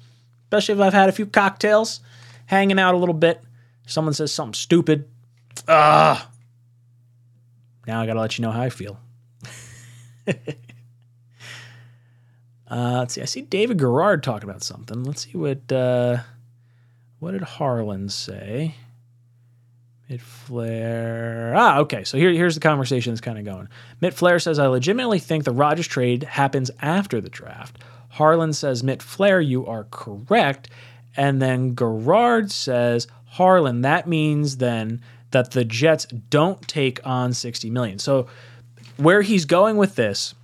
[0.45, 2.01] especially if I've had a few cocktails,
[2.47, 3.43] hanging out a little bit,
[3.87, 5.09] someone says something stupid.
[5.69, 6.31] Ah,
[7.87, 8.99] now I gotta let you know how I feel.
[10.29, 10.35] uh,
[12.70, 13.23] let's see.
[13.23, 15.05] I see David Garrard talking about something.
[15.05, 15.70] Let's see what.
[15.70, 16.19] Uh,
[17.19, 18.74] what did Harlan say?
[20.12, 21.55] Mitt Flair.
[21.56, 22.05] Ah, okay.
[22.05, 23.68] So here, here's the conversation that's kind of going.
[24.02, 27.78] Mitt Flair says, I legitimately think the Rodgers trade happens after the draft.
[28.10, 30.68] Harlan says, Mitt Flair, you are correct.
[31.16, 37.70] And then Garrard says, Harlan, that means then that the Jets don't take on 60
[37.70, 37.98] million.
[37.98, 38.26] So
[38.98, 40.34] where he's going with this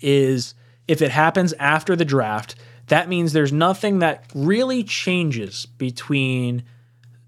[0.00, 0.54] is
[0.88, 2.56] if it happens after the draft,
[2.88, 6.64] that means there's nothing that really changes between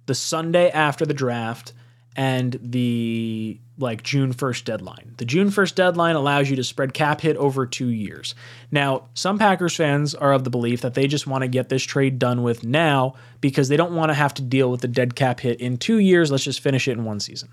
[0.06, 1.72] the Sunday after the draft
[2.14, 5.14] and the like June 1st deadline.
[5.16, 8.34] The June 1st deadline allows you to spread cap hit over 2 years.
[8.70, 11.82] Now, some Packers fans are of the belief that they just want to get this
[11.82, 15.14] trade done with now because they don't want to have to deal with the dead
[15.14, 16.30] cap hit in 2 years.
[16.30, 17.48] Let's just finish it in one season.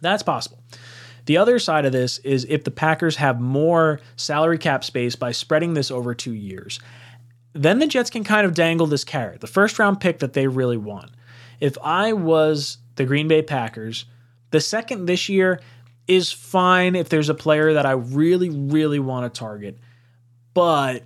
[0.00, 0.58] That's possible.
[1.26, 5.32] The other side of this is if the Packers have more salary cap space by
[5.32, 6.80] spreading this over 2 years
[7.56, 10.46] then the Jets can kind of dangle this carrot, the first round pick that they
[10.46, 11.10] really want.
[11.60, 14.06] If I was the Green Bay Packers,
[14.50, 15.60] the second this year
[16.06, 19.78] is fine if there's a player that I really, really want to target.
[20.54, 21.04] But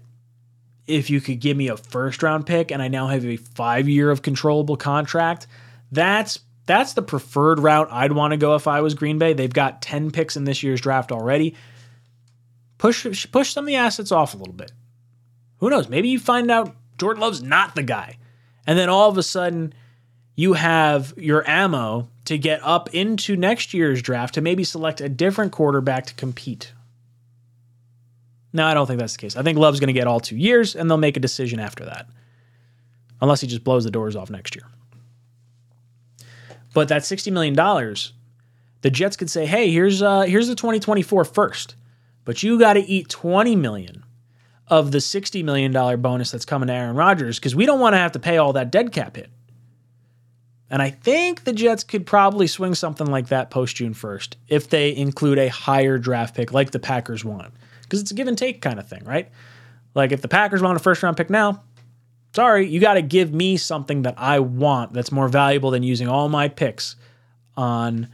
[0.87, 3.89] if you could give me a first round pick and I now have a five
[3.89, 5.47] year of controllable contract,
[5.91, 9.33] that's that's the preferred route I'd want to go if I was Green Bay.
[9.33, 11.57] They've got 10 picks in this year's draft already.
[12.79, 14.73] Push push some of the assets off a little bit.
[15.59, 15.89] Who knows?
[15.89, 18.19] Maybe you find out Jordan Love's not the guy.
[18.67, 19.75] And then all of a sudden,
[20.41, 25.09] you have your ammo to get up into next year's draft to maybe select a
[25.09, 26.73] different quarterback to compete.
[28.51, 29.37] No, I don't think that's the case.
[29.37, 31.85] I think Love's going to get all two years, and they'll make a decision after
[31.85, 32.09] that,
[33.21, 34.65] unless he just blows the doors off next year.
[36.73, 38.15] But that sixty million dollars,
[38.81, 41.75] the Jets could say, "Hey, here's uh, here's the 2024 first,
[42.25, 44.05] but you got to eat 20 million
[44.69, 47.93] of the sixty million dollar bonus that's coming to Aaron Rodgers because we don't want
[47.93, 49.31] to have to pay all that dead cap hit."
[50.71, 54.71] And I think the Jets could probably swing something like that post June 1st if
[54.71, 57.53] they include a higher draft pick like the Packers want.
[57.83, 59.29] Because it's a give and take kind of thing, right?
[59.95, 61.65] Like if the Packers want a first round pick now,
[62.35, 66.07] sorry, you got to give me something that I want that's more valuable than using
[66.07, 66.95] all my picks
[67.57, 68.09] on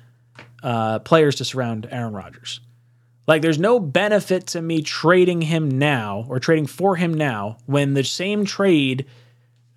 [0.62, 2.60] uh, players to surround Aaron Rodgers.
[3.26, 7.94] Like there's no benefit to me trading him now or trading for him now when
[7.94, 9.04] the same trade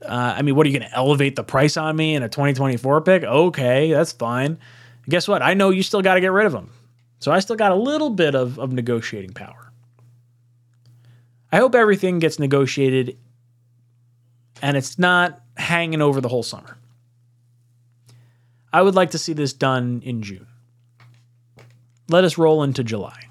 [0.05, 2.29] uh, I mean, what are you going to elevate the price on me in a
[2.29, 3.23] 2024 pick?
[3.23, 4.57] Okay, that's fine.
[5.07, 5.41] Guess what?
[5.41, 6.71] I know you still got to get rid of him.
[7.19, 9.71] So I still got a little bit of, of negotiating power.
[11.51, 13.17] I hope everything gets negotiated
[14.61, 16.77] and it's not hanging over the whole summer.
[18.71, 20.47] I would like to see this done in June.
[22.07, 23.29] Let us roll into July.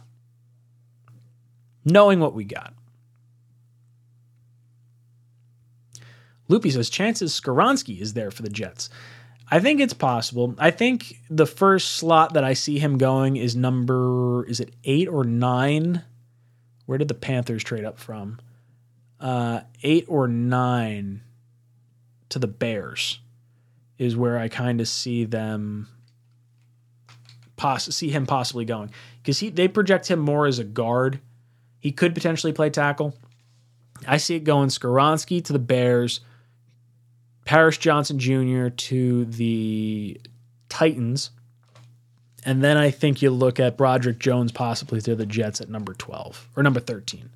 [1.84, 2.74] Knowing what we got.
[6.48, 8.90] Loopy says chances Skoronski is there for the Jets.
[9.50, 10.54] I think it's possible.
[10.58, 15.08] I think the first slot that I see him going is number is it eight
[15.08, 16.02] or nine?
[16.86, 18.40] Where did the Panthers trade up from?
[19.20, 21.22] Uh, eight or nine
[22.28, 23.20] to the Bears
[23.98, 25.88] is where I kind of see them
[27.56, 28.90] poss- see him possibly going
[29.22, 31.20] because he they project him more as a guard.
[31.80, 33.14] He could potentially play tackle.
[34.06, 36.20] I see it going Skoronski to the Bears,
[37.48, 38.68] Paris Johnson Jr.
[38.68, 40.20] to the
[40.68, 41.30] Titans.
[42.44, 45.94] And then I think you look at Broderick Jones possibly to the Jets at number
[45.94, 47.30] 12 or number 13.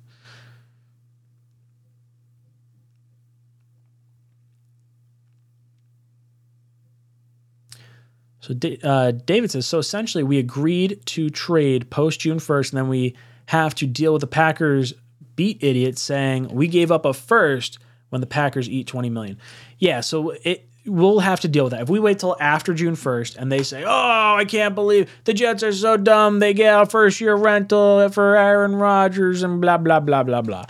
[8.41, 8.53] So
[8.83, 9.79] uh, David says so.
[9.79, 13.15] Essentially, we agreed to trade post June first, and then we
[13.47, 14.93] have to deal with the Packers
[15.35, 17.79] beat idiot saying we gave up a first
[18.13, 19.39] when the Packers eat twenty million.
[19.79, 21.81] Yeah, so it we'll have to deal with that.
[21.81, 25.33] If we wait till after June first and they say, "Oh, I can't believe the
[25.33, 26.37] Jets are so dumb.
[26.37, 30.65] They get a first year rental for Aaron Rodgers and blah blah blah blah blah,"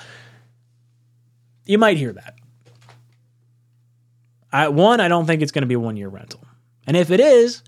[1.65, 2.35] you might hear that.
[4.53, 6.39] I, one, I don't think it's going to be a one year rental.
[6.87, 7.61] And if it is,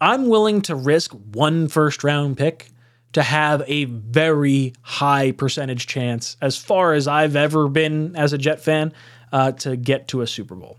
[0.00, 2.71] I'm willing to risk one first round pick
[3.12, 8.38] to have a very high percentage chance, as far as I've ever been as a
[8.38, 8.92] Jet fan,
[9.32, 10.78] uh, to get to a Super Bowl.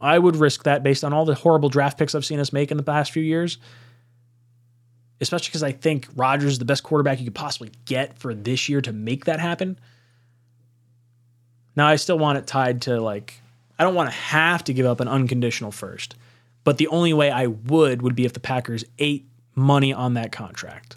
[0.00, 2.70] I would risk that based on all the horrible draft picks I've seen us make
[2.70, 3.58] in the past few years.
[5.20, 8.68] Especially because I think Rodgers is the best quarterback you could possibly get for this
[8.68, 9.78] year to make that happen.
[11.76, 13.40] Now, I still want it tied to like,
[13.78, 16.16] I don't want to have to give up an unconditional first.
[16.64, 20.32] But the only way I would would be if the Packers ate money on that
[20.32, 20.96] contract.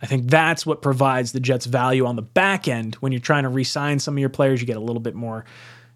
[0.00, 3.42] I think that's what provides the Jets value on the back end when you're trying
[3.42, 4.60] to re-sign some of your players.
[4.60, 5.44] You get a little bit more,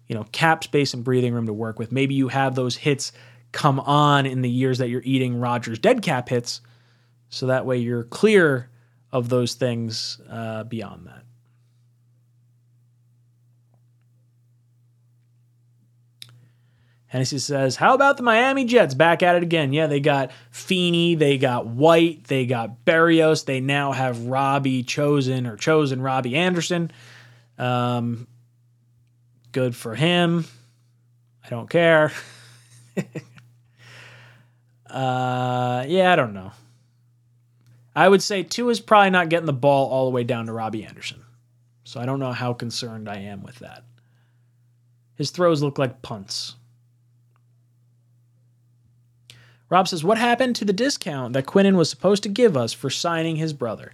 [0.07, 1.91] you know, cap space and breathing room to work with.
[1.91, 3.13] Maybe you have those hits
[3.53, 6.61] come on in the years that you're eating Rodgers dead cap hits,
[7.29, 8.69] so that way you're clear
[9.11, 11.22] of those things uh, beyond that.
[17.13, 19.71] Hennessy says, How about the Miami Jets back at it again?
[19.71, 25.45] Yeah, they got Feeney, they got White, they got Berrios, they now have Robbie Chosen
[25.45, 26.89] or Chosen Robbie Anderson.
[27.59, 28.25] Um,
[29.51, 30.45] good for him.
[31.45, 32.11] I don't care.
[34.89, 36.51] uh, yeah, I don't know.
[37.95, 40.51] I would say Tua is probably not getting the ball all the way down to
[40.51, 41.21] Robbie Anderson.
[41.83, 43.83] So I don't know how concerned I am with that.
[45.13, 46.55] His throws look like punts.
[49.73, 52.91] Rob says, What happened to the discount that Quinnen was supposed to give us for
[52.91, 53.91] signing his brother?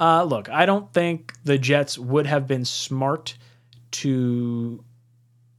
[0.00, 3.38] Uh, look, I don't think the Jets would have been smart
[3.92, 4.82] to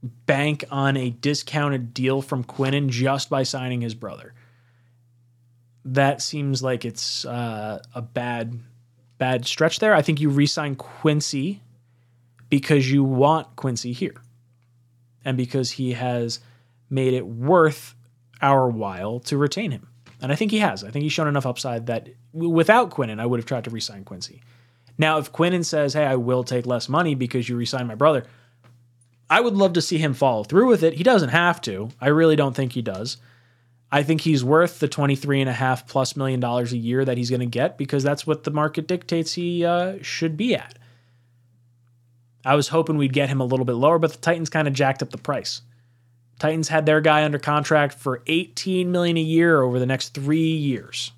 [0.02, 4.34] bank on a discounted deal from Quinnen just by signing his brother.
[5.86, 8.60] That seems like it's uh, a bad,
[9.16, 9.94] bad stretch there.
[9.94, 11.62] I think you re-sign Quincy
[12.50, 14.20] because you want Quincy here,
[15.24, 16.40] and because he has
[16.90, 17.95] made it worth
[18.42, 19.88] our while to retain him.
[20.20, 20.82] And I think he has.
[20.82, 24.04] I think he's shown enough upside that without Quinnen, I would have tried to re-sign
[24.04, 24.42] Quincy.
[24.98, 28.24] Now, if Quinnen says, "Hey, I will take less money because you re-sign my brother,"
[29.28, 30.94] I would love to see him follow through with it.
[30.94, 31.90] He doesn't have to.
[32.00, 33.18] I really don't think he does.
[33.90, 37.16] I think he's worth the 23 and a half plus million dollars a year that
[37.16, 40.78] he's going to get because that's what the market dictates he uh, should be at.
[42.44, 44.74] I was hoping we'd get him a little bit lower, but the Titans kind of
[44.74, 45.62] jacked up the price.
[46.38, 50.38] Titans had their guy under contract for 18 million a year over the next 3
[50.38, 51.12] years.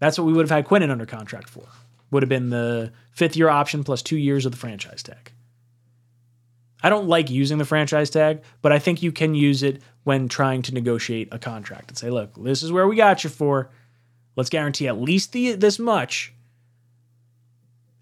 [0.00, 1.64] That's what we would have had Quinnen under contract for.
[2.10, 5.32] Would have been the 5th year option plus 2 years of the franchise tag.
[6.82, 10.28] I don't like using the franchise tag, but I think you can use it when
[10.28, 13.70] trying to negotiate a contract and say, "Look, this is where we got you for.
[14.34, 16.32] Let's guarantee at least the, this much."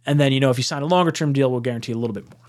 [0.07, 2.15] And then, you know, if you sign a longer term deal, we'll guarantee a little
[2.15, 2.47] bit more.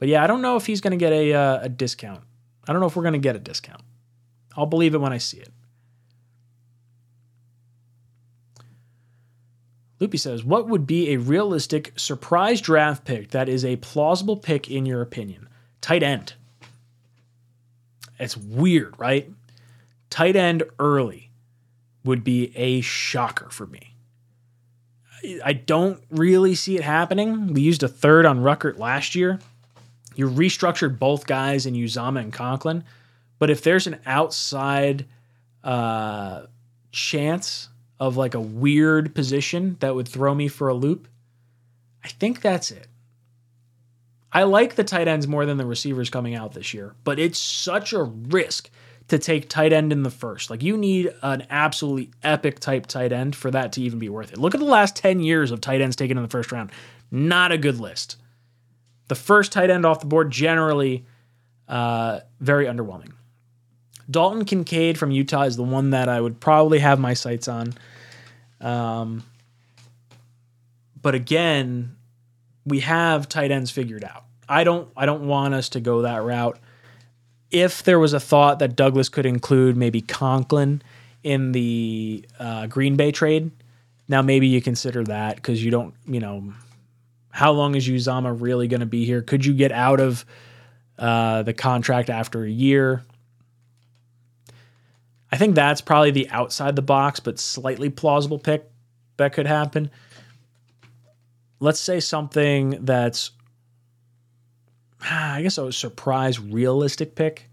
[0.00, 2.22] But yeah, I don't know if he's going to get a, uh, a discount.
[2.66, 3.82] I don't know if we're going to get a discount.
[4.56, 5.52] I'll believe it when I see it.
[10.00, 14.70] Loopy says, What would be a realistic surprise draft pick that is a plausible pick
[14.70, 15.48] in your opinion?
[15.82, 16.32] Tight end.
[18.18, 19.30] It's weird, right?
[20.08, 21.30] Tight end early
[22.04, 23.94] would be a shocker for me.
[25.44, 27.52] I don't really see it happening.
[27.52, 29.38] We used a third on Ruckert last year.
[30.16, 32.84] You restructured both guys in Uzomah and Conklin.
[33.38, 35.06] But if there's an outside
[35.64, 36.42] uh,
[36.92, 37.68] chance
[37.98, 41.08] of like a weird position that would throw me for a loop,
[42.04, 42.86] I think that's it.
[44.32, 47.38] I like the tight ends more than the receivers coming out this year, but it's
[47.38, 48.70] such a risk
[49.08, 50.50] to take tight end in the first.
[50.50, 54.32] Like you need an absolutely epic type tight end for that to even be worth
[54.32, 54.38] it.
[54.38, 56.70] Look at the last 10 years of tight ends taken in the first round.
[57.10, 58.16] Not a good list.
[59.10, 61.04] The first tight end off the board generally
[61.66, 63.10] uh, very underwhelming.
[64.08, 67.74] Dalton Kincaid from Utah is the one that I would probably have my sights on.
[68.60, 69.24] Um,
[71.02, 71.96] but again,
[72.64, 74.26] we have tight ends figured out.
[74.48, 76.60] I don't I don't want us to go that route.
[77.50, 80.82] If there was a thought that Douglas could include maybe Conklin
[81.24, 83.50] in the uh, Green Bay trade,
[84.06, 86.52] now maybe you consider that because you don't, you know,
[87.30, 89.22] how long is Uzomah really going to be here?
[89.22, 90.24] Could you get out of
[90.98, 93.04] uh, the contract after a year?
[95.32, 98.68] I think that's probably the outside the box but slightly plausible pick
[99.16, 99.90] that could happen.
[101.60, 103.30] Let's say something that's,
[105.00, 107.46] I guess, a surprise realistic pick.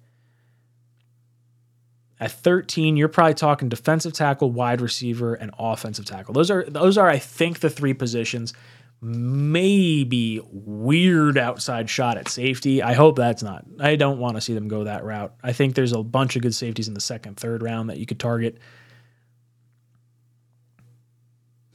[2.19, 6.33] At 13, you're probably talking defensive tackle, wide receiver, and offensive tackle.
[6.33, 8.53] Those are those are, I think, the three positions.
[8.99, 12.81] Maybe weird outside shot at safety.
[12.81, 13.63] I hope that's not.
[13.79, 15.35] I don't want to see them go that route.
[15.43, 18.07] I think there's a bunch of good safeties in the second, third round that you
[18.07, 18.57] could target.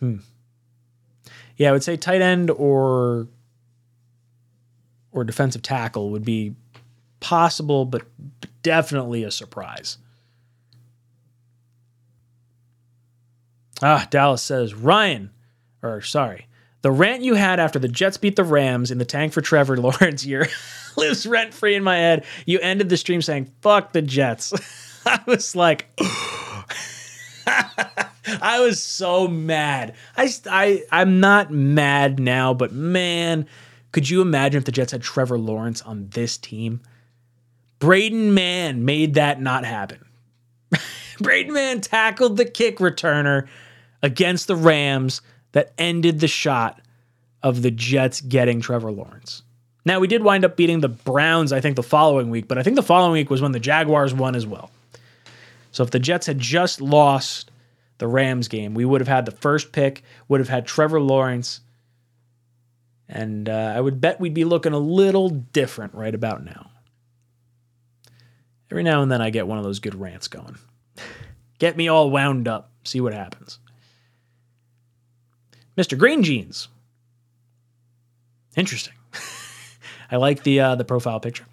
[0.01, 0.17] Hmm.
[1.57, 3.29] Yeah, I would say tight end or
[5.13, 6.57] or defensive tackle would be
[7.21, 8.03] possible, but
[8.63, 9.99] definitely a surprise.
[13.81, 15.31] Ah, Dallas says Ryan,
[15.83, 16.47] or sorry,
[16.83, 19.77] the rant you had after the Jets beat the Rams in the tank for Trevor
[19.79, 20.49] Lawrence year
[20.97, 22.25] lives rent free in my head.
[22.45, 24.53] You ended the stream saying "fuck the Jets."
[25.07, 25.89] I was like.
[28.41, 29.95] I was so mad.
[30.17, 33.47] I, I, I'm not mad now, but man,
[33.91, 36.81] could you imagine if the Jets had Trevor Lawrence on this team?
[37.81, 40.05] Braden Mann made that not happen.
[41.21, 43.49] Braden Mann tackled the kick returner
[44.03, 45.21] against the Rams
[45.53, 46.81] that ended the shot
[47.43, 49.43] of the Jets getting Trevor Lawrence.
[49.85, 52.63] Now, we did wind up beating the Browns, I think, the following week, but I
[52.63, 54.71] think the following week was when the Jaguars won as well.
[55.73, 57.51] So if the Jets had just lost
[57.99, 61.61] the Rams game, we would have had the first pick, would have had Trevor Lawrence,
[63.09, 66.71] and uh, I would bet we'd be looking a little different right about now.
[68.71, 70.57] Every now and then I get one of those good rants going.
[71.59, 73.59] get me all wound up, see what happens.
[75.77, 75.97] Mr.
[75.97, 76.69] Green Jeans.
[78.57, 78.95] Interesting.
[80.11, 81.47] I like the uh, the profile picture.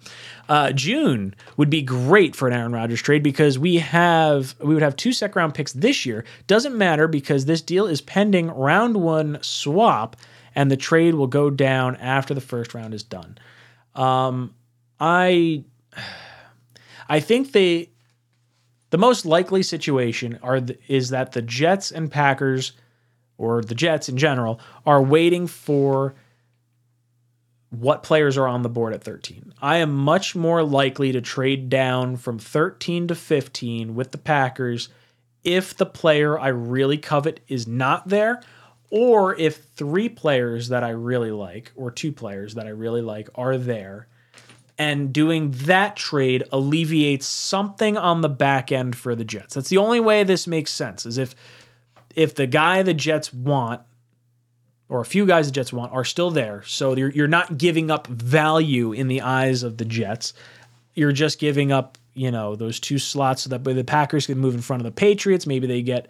[0.48, 4.82] Uh, June would be great for an Aaron Rodgers trade because we have we would
[4.82, 6.24] have two second round picks this year.
[6.46, 10.16] Doesn't matter because this deal is pending round one swap,
[10.54, 13.38] and the trade will go down after the first round is done.
[13.94, 14.54] Um,
[14.98, 15.64] I
[17.08, 17.90] I think they
[18.90, 22.72] the most likely situation are the, is that the Jets and Packers
[23.40, 26.14] or the Jets in general are waiting for
[27.70, 29.54] what players are on the board at 13.
[29.62, 34.90] I am much more likely to trade down from 13 to 15 with the Packers
[35.42, 38.42] if the player I really covet is not there,
[38.90, 43.30] or if three players that I really like, or two players that I really like,
[43.36, 44.06] are there.
[44.76, 49.54] And doing that trade alleviates something on the back end for the Jets.
[49.54, 51.06] That's the only way this makes sense.
[51.06, 51.34] Is if
[52.14, 53.82] if the guy the Jets want
[54.88, 56.62] or a few guys the Jets want are still there.
[56.64, 60.34] So you're, you're not giving up value in the eyes of the Jets.
[60.94, 64.54] You're just giving up, you know, those two slots so that the Packers can move
[64.54, 65.46] in front of the Patriots.
[65.46, 66.08] Maybe they get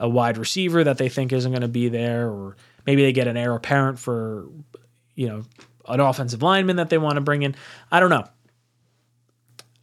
[0.00, 3.28] a wide receiver that they think isn't going to be there, or maybe they get
[3.28, 4.48] an heir apparent for,
[5.14, 5.44] you know,
[5.88, 7.54] an offensive lineman that they want to bring in.
[7.90, 8.24] I don't know.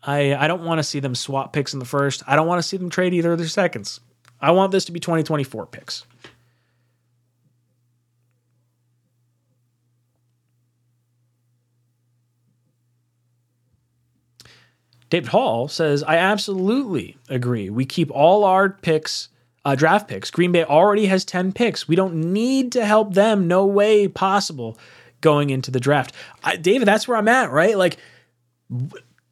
[0.03, 2.23] I I don't want to see them swap picks in the first.
[2.27, 4.01] I don't want to see them trade either of their seconds.
[4.43, 6.05] I want this to be 2024 picks.
[15.09, 17.69] David Hall says, I absolutely agree.
[17.69, 19.29] We keep all our picks,
[19.63, 20.29] uh, draft picks.
[20.29, 21.87] Green Bay already has 10 picks.
[21.87, 23.47] We don't need to help them.
[23.47, 24.77] No way possible
[25.21, 26.13] going into the draft.
[26.43, 27.77] I, David, that's where I'm at, right?
[27.77, 27.95] Like,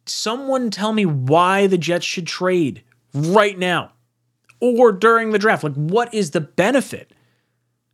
[0.06, 2.82] someone tell me why the Jets should trade
[3.12, 3.92] right now
[4.62, 5.64] or during the draft.
[5.64, 7.12] Like, what is the benefit?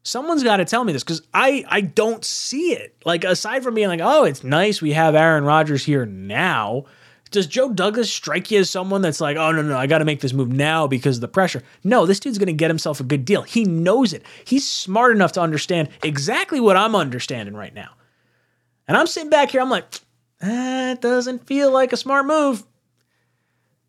[0.05, 2.95] Someone's got to tell me this because I I don't see it.
[3.05, 6.85] Like aside from being like, oh, it's nice we have Aaron Rodgers here now
[7.31, 10.05] does Joe Douglas strike you as someone that's like, oh, no, no, I got to
[10.05, 11.63] make this move now because of the pressure?
[11.85, 13.43] No, this dude's going to get himself a good deal.
[13.43, 14.23] He knows it.
[14.45, 17.91] He's smart enough to understand exactly what I'm understanding right now.
[18.87, 19.85] And I'm sitting back here, I'm like,
[20.41, 22.65] that doesn't feel like a smart move.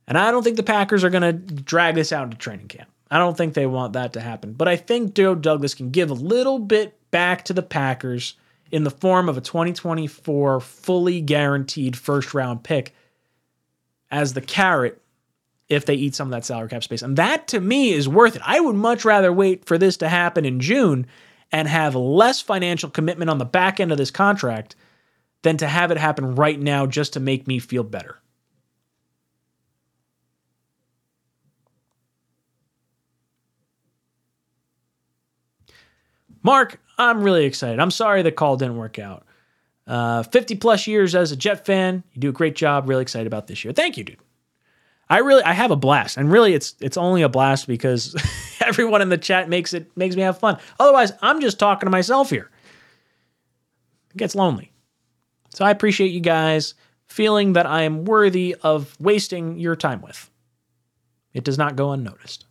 [0.09, 2.89] And I don't think the Packers are going to drag this out into training camp.
[3.11, 4.53] I don't think they want that to happen.
[4.53, 8.35] But I think Joe Douglas can give a little bit back to the Packers
[8.71, 12.93] in the form of a 2024 fully guaranteed first round pick
[14.11, 14.99] as the carrot
[15.69, 17.03] if they eat some of that salary cap space.
[17.03, 18.41] And that to me is worth it.
[18.43, 21.05] I would much rather wait for this to happen in June
[21.51, 24.75] and have less financial commitment on the back end of this contract
[25.43, 28.19] than to have it happen right now just to make me feel better.
[36.43, 37.79] Mark, I'm really excited.
[37.79, 39.25] I'm sorry the call didn't work out.
[39.87, 42.03] Uh, 50 plus years as a Jet fan.
[42.13, 42.87] You do a great job.
[42.87, 43.73] Really excited about this year.
[43.73, 44.17] Thank you, dude.
[45.09, 46.17] I really I have a blast.
[46.17, 48.15] And really it's it's only a blast because
[48.61, 50.59] everyone in the chat makes it makes me have fun.
[50.79, 52.51] Otherwise, I'm just talking to myself here.
[54.11, 54.71] It gets lonely.
[55.49, 56.75] So I appreciate you guys
[57.07, 60.29] feeling that I am worthy of wasting your time with.
[61.33, 62.45] It does not go unnoticed.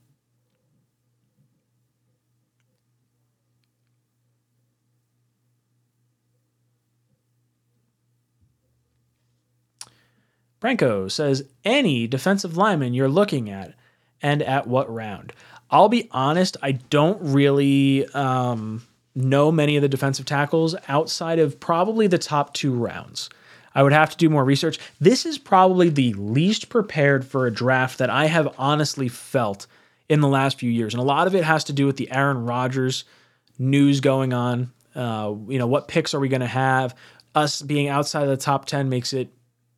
[10.60, 13.74] Branko says, any defensive lineman you're looking at
[14.20, 15.32] and at what round?
[15.70, 21.60] I'll be honest, I don't really um, know many of the defensive tackles outside of
[21.60, 23.28] probably the top two rounds.
[23.74, 24.78] I would have to do more research.
[25.01, 29.66] This is probably the least prepared for a draft that I have honestly felt
[30.09, 30.94] in the last few years.
[30.94, 33.05] And a lot of it has to do with the Aaron Rodgers
[33.59, 34.72] news going on.
[34.94, 36.94] Uh, you know, what picks are we going to have?
[37.35, 39.28] Us being outside of the top 10 makes it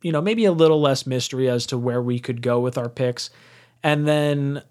[0.01, 2.89] you know, maybe a little less mystery as to where we could go with our
[2.89, 3.29] picks.
[3.83, 4.63] And then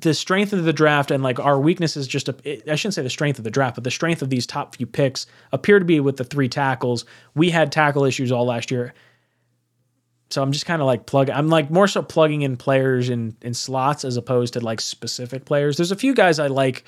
[0.00, 3.38] the strength of the draft and like our weaknesses just I shouldn't say the strength
[3.38, 6.16] of the draft, but the strength of these top few picks appear to be with
[6.16, 7.04] the three tackles.
[7.34, 8.94] We had tackle issues all last year.
[10.30, 13.36] So I'm just kind of like plug I'm like more so plugging in players in
[13.42, 15.76] in slots as opposed to like specific players.
[15.76, 16.84] There's a few guys I like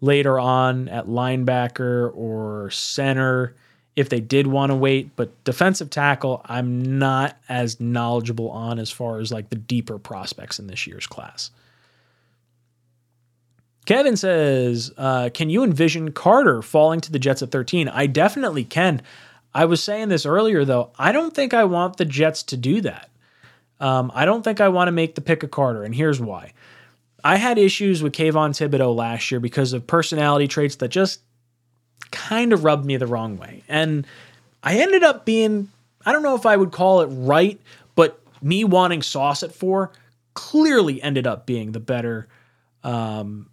[0.00, 3.56] later on at linebacker or center
[3.96, 5.16] if they did want to wait.
[5.16, 10.58] But defensive tackle, I'm not as knowledgeable on as far as like the deeper prospects
[10.58, 11.50] in this year's class.
[13.86, 17.88] Kevin says, uh, Can you envision Carter falling to the Jets at 13?
[17.88, 19.00] I definitely can.
[19.54, 20.90] I was saying this earlier, though.
[20.98, 23.08] I don't think I want the Jets to do that.
[23.80, 26.52] Um, I don't think I want to make the pick of Carter, and here's why.
[27.22, 31.20] I had issues with Kayvon Thibodeaux last year because of personality traits that just
[32.10, 33.62] kind of rubbed me the wrong way.
[33.68, 34.06] And
[34.62, 35.68] I ended up being,
[36.04, 37.60] I don't know if I would call it right,
[37.94, 39.92] but me wanting sauce at four
[40.34, 42.28] clearly ended up being the better
[42.84, 43.48] um,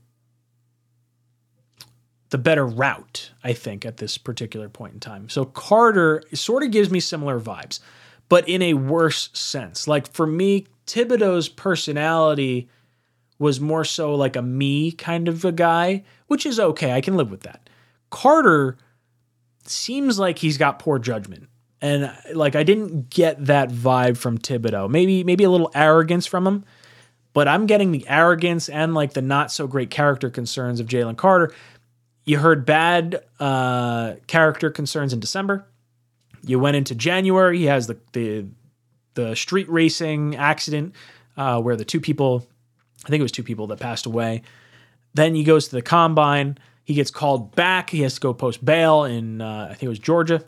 [2.34, 5.30] the better route, I think, at this particular point in time.
[5.30, 7.80] So Carter sort of gives me similar vibes,
[8.28, 9.88] but in a worse sense.
[9.88, 12.70] Like for me, Thibodeaux's personality
[13.38, 16.94] was more so like a me kind of a guy, which is okay.
[16.94, 17.63] I can live with that.
[18.14, 18.78] Carter
[19.66, 21.50] seems like he's got poor judgment.
[21.82, 24.88] And like I didn't get that vibe from Thibodeaux.
[24.88, 26.64] Maybe maybe a little arrogance from him,
[27.34, 31.18] but I'm getting the arrogance and like the not so great character concerns of Jalen
[31.18, 31.54] Carter.
[32.24, 35.66] You heard bad uh, character concerns in December.
[36.46, 37.58] You went into January.
[37.58, 38.46] He has the the
[39.16, 40.94] the street racing accident
[41.36, 42.48] uh, where the two people,
[43.06, 44.44] I think it was two people that passed away.
[45.16, 46.60] Then he goes to the combine.
[46.84, 47.90] He gets called back.
[47.90, 50.44] He has to go post bail in uh, I think it was Georgia.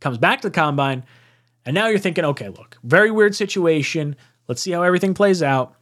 [0.00, 1.04] Comes back to the combine,
[1.64, 4.16] and now you're thinking, okay, look, very weird situation.
[4.48, 5.76] Let's see how everything plays out.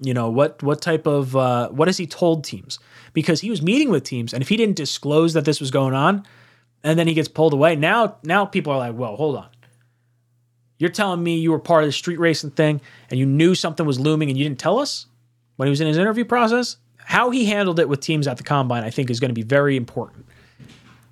[0.00, 2.78] You know what what type of uh, what has he told teams?
[3.12, 5.94] Because he was meeting with teams, and if he didn't disclose that this was going
[5.94, 6.26] on,
[6.82, 9.48] and then he gets pulled away, now now people are like, well, hold on.
[10.78, 13.84] You're telling me you were part of the street racing thing and you knew something
[13.84, 15.06] was looming and you didn't tell us
[15.56, 16.78] when he was in his interview process?
[17.10, 19.42] How he handled it with teams at the combine, I think, is going to be
[19.42, 20.26] very important.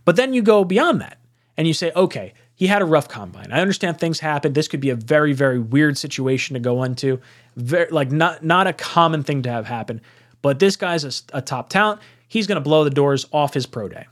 [0.04, 1.18] But then you go beyond that
[1.56, 3.50] and you say, okay, he had a rough combine.
[3.50, 4.52] I understand things happen.
[4.52, 7.20] This could be a very, very weird situation to go into.
[7.56, 10.00] Very, like not not a common thing to have happen.
[10.40, 12.00] But this guy's a, a top talent.
[12.28, 14.06] He's going to blow the doors off his pro day.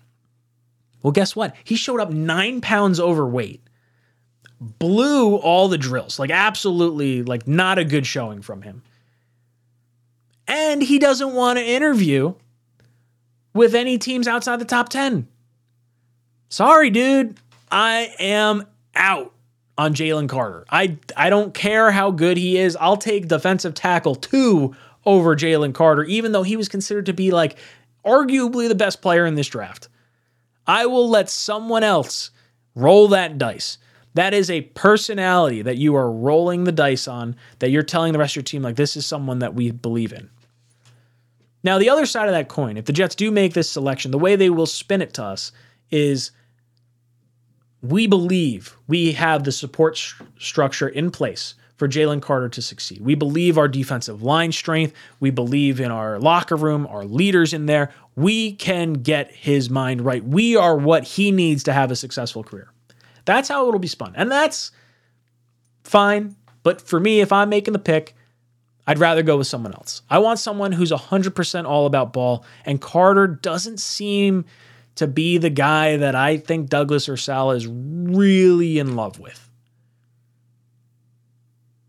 [1.04, 1.54] Well, guess what?
[1.62, 3.62] He showed up nine pounds overweight
[4.60, 6.18] blew all the drills.
[6.18, 8.82] Like absolutely like not a good showing from him.
[10.48, 12.34] And he doesn't want to interview
[13.52, 15.26] with any teams outside the top 10.
[16.48, 17.38] Sorry, dude.
[17.70, 19.32] I am out
[19.76, 20.64] on Jalen Carter.
[20.70, 22.76] I I don't care how good he is.
[22.76, 24.74] I'll take defensive tackle 2
[25.04, 27.56] over Jalen Carter even though he was considered to be like
[28.04, 29.88] arguably the best player in this draft.
[30.66, 32.30] I will let someone else
[32.74, 33.78] roll that dice.
[34.14, 38.18] That is a personality that you are rolling the dice on, that you're telling the
[38.18, 40.30] rest of your team, like, this is someone that we believe in.
[41.66, 44.20] Now, the other side of that coin, if the Jets do make this selection, the
[44.20, 45.50] way they will spin it to us
[45.90, 46.30] is
[47.82, 50.00] we believe we have the support
[50.38, 53.00] structure in place for Jalen Carter to succeed.
[53.00, 54.94] We believe our defensive line strength.
[55.18, 57.92] We believe in our locker room, our leaders in there.
[58.14, 60.22] We can get his mind right.
[60.22, 62.70] We are what he needs to have a successful career.
[63.24, 64.12] That's how it'll be spun.
[64.14, 64.70] And that's
[65.82, 66.36] fine.
[66.62, 68.14] But for me, if I'm making the pick,
[68.86, 70.02] I'd rather go with someone else.
[70.08, 72.44] I want someone who's 100% all about ball.
[72.64, 74.44] And Carter doesn't seem
[74.94, 79.42] to be the guy that I think Douglas or Saleh is really in love with.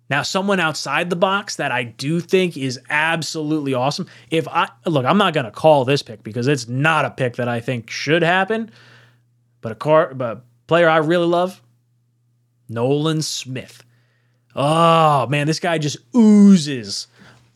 [0.10, 4.08] Now, someone outside the box that I do think is absolutely awesome.
[4.32, 7.36] If I look, I'm not going to call this pick because it's not a pick
[7.36, 8.72] that I think should happen.
[9.60, 11.62] But a car, but Player I really love,
[12.68, 13.84] Nolan Smith.
[14.58, 17.08] Oh man, this guy just oozes,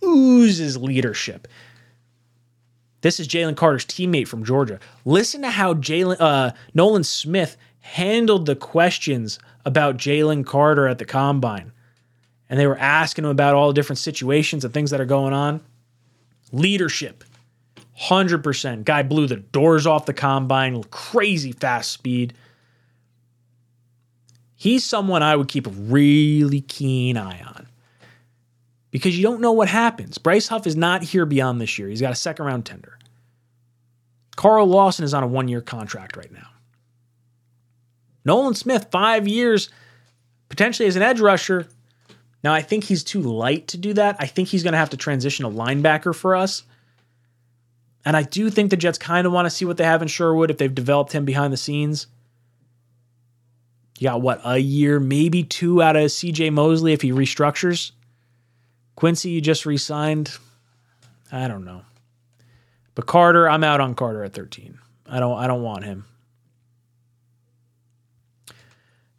[0.04, 1.48] oozes leadership.
[3.02, 4.80] This is Jalen Carter's teammate from Georgia.
[5.04, 11.06] Listen to how Jalen uh, Nolan Smith handled the questions about Jalen Carter at the
[11.06, 11.72] combine.
[12.48, 15.34] And they were asking him about all the different situations and things that are going
[15.34, 15.62] on.
[16.52, 17.24] Leadership,
[18.00, 18.84] 100%.
[18.84, 22.36] Guy blew the doors off the combine, crazy fast speed
[24.62, 27.66] he's someone I would keep a really keen eye on
[28.92, 30.20] because you don't know what happens.
[30.20, 31.88] Bryce Huff is not here beyond this year.
[31.88, 33.00] He's got a second round tender.
[34.36, 36.48] Carl Lawson is on a one year contract right now.
[38.24, 39.70] Nolan Smith, five years,
[40.48, 41.68] potentially as an edge rusher.
[42.44, 44.16] Now, I think he's too light to do that.
[44.20, 46.62] I think he's going to have to transition a linebacker for us.
[48.06, 50.08] And I do think the Jets kind of want to see what they have in
[50.08, 52.06] Sherwood if they've developed him behind the scenes.
[54.02, 57.92] You got what, a year, maybe two out of CJ Mosley if he restructures?
[58.96, 60.36] Quincy, you just re signed.
[61.32, 61.84] I don't know.
[62.96, 64.80] But Carter, I'm out on Carter at 13.
[65.06, 66.06] I don't I don't want him.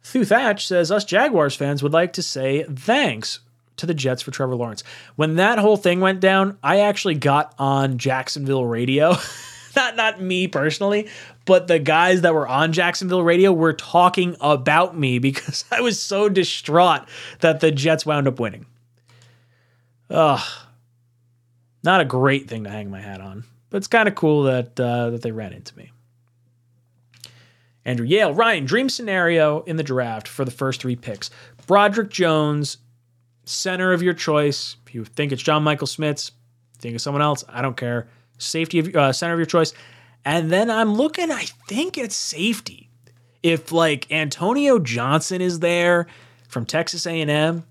[0.03, 3.39] Thu Thatch says us Jaguars fans would like to say thanks
[3.77, 4.83] to the Jets for Trevor Lawrence.
[5.15, 9.15] When that whole thing went down, I actually got on Jacksonville radio.
[9.77, 11.07] not not me personally,
[11.45, 16.01] but the guys that were on Jacksonville radio were talking about me because I was
[16.01, 17.07] so distraught
[17.39, 18.65] that the Jets wound up winning.
[20.09, 20.41] Ugh.
[21.83, 24.79] Not a great thing to hang my hat on, but it's kind of cool that
[24.79, 25.91] uh, that they ran into me.
[27.85, 31.29] Andrew Yale, Ryan, dream scenario in the draft for the first three picks.
[31.67, 32.77] Broderick Jones,
[33.43, 34.77] center of your choice.
[34.87, 36.31] If you think it's John Michael Schmitz,
[36.79, 37.43] think of someone else.
[37.49, 38.07] I don't care.
[38.37, 39.73] Safety of uh, center of your choice.
[40.25, 42.89] And then I'm looking, I think it's safety.
[43.41, 46.07] If like Antonio Johnson is there
[46.47, 47.65] from Texas A&M,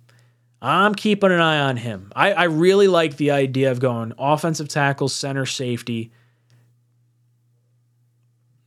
[0.60, 2.12] I'm keeping an eye on him.
[2.14, 6.12] I, I really like the idea of going offensive tackle, center, safety.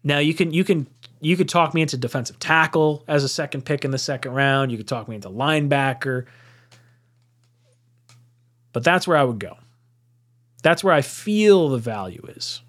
[0.04, 0.88] Now you can you can
[1.22, 4.72] you could talk me into defensive tackle as a second pick in the second round.
[4.72, 6.26] You could talk me into linebacker.
[8.74, 9.58] But that's where I would go.
[10.64, 12.62] That's where I feel the value is.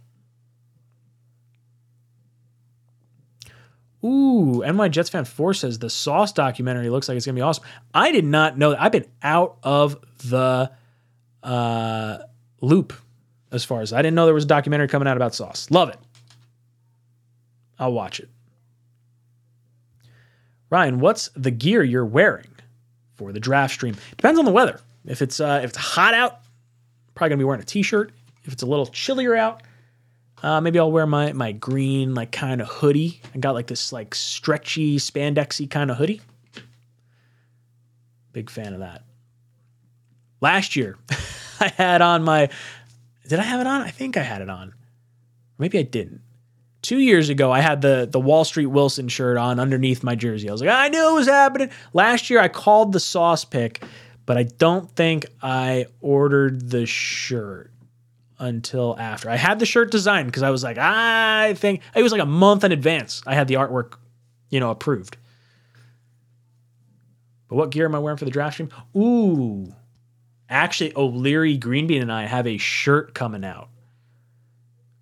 [4.07, 7.65] Ooh, NY Jets fan four says the Sauce documentary looks like it's gonna be awesome.
[7.93, 8.81] I did not know that.
[8.81, 10.71] I've been out of the
[11.43, 12.19] uh,
[12.61, 12.93] loop
[13.51, 15.71] as far as I didn't know there was a documentary coming out about Sauce.
[15.71, 15.99] Love it.
[17.79, 18.29] I'll watch it.
[20.71, 22.49] Ryan, what's the gear you're wearing
[23.17, 23.97] for the draft stream?
[24.17, 24.81] Depends on the weather.
[25.05, 26.41] If it's uh, if it's hot out,
[27.15, 28.13] probably gonna be wearing a t-shirt.
[28.45, 29.63] If it's a little chillier out,
[30.43, 33.21] uh, maybe I'll wear my my green like kind of hoodie.
[33.35, 36.21] I got like this like stretchy spandexy kind of hoodie.
[38.33, 39.03] Big fan of that.
[40.41, 40.99] Last year,
[41.61, 42.51] I had on my.
[43.29, 43.81] Did I have it on?
[43.81, 44.75] I think I had it on.
[45.59, 46.21] Maybe I didn't.
[46.83, 50.51] Two years ago, I had the the Wall Street Wilson shirt on underneath my jersey.
[50.51, 51.71] I was like, I knew it was happening.
[51.95, 53.83] Last year, I called the sauce pick,
[54.27, 57.73] but I don't think I ordered the shirt
[58.39, 59.31] until after.
[59.31, 62.27] I had the shirt designed because I was like, I think it was like a
[62.27, 63.23] month in advance.
[63.27, 63.95] I had the artwork,
[64.51, 65.17] you know, approved.
[67.49, 68.71] But what gear am I wearing for the draft stream?
[68.97, 69.73] Ooh,
[70.49, 73.69] actually, O'Leary Greenbean and I have a shirt coming out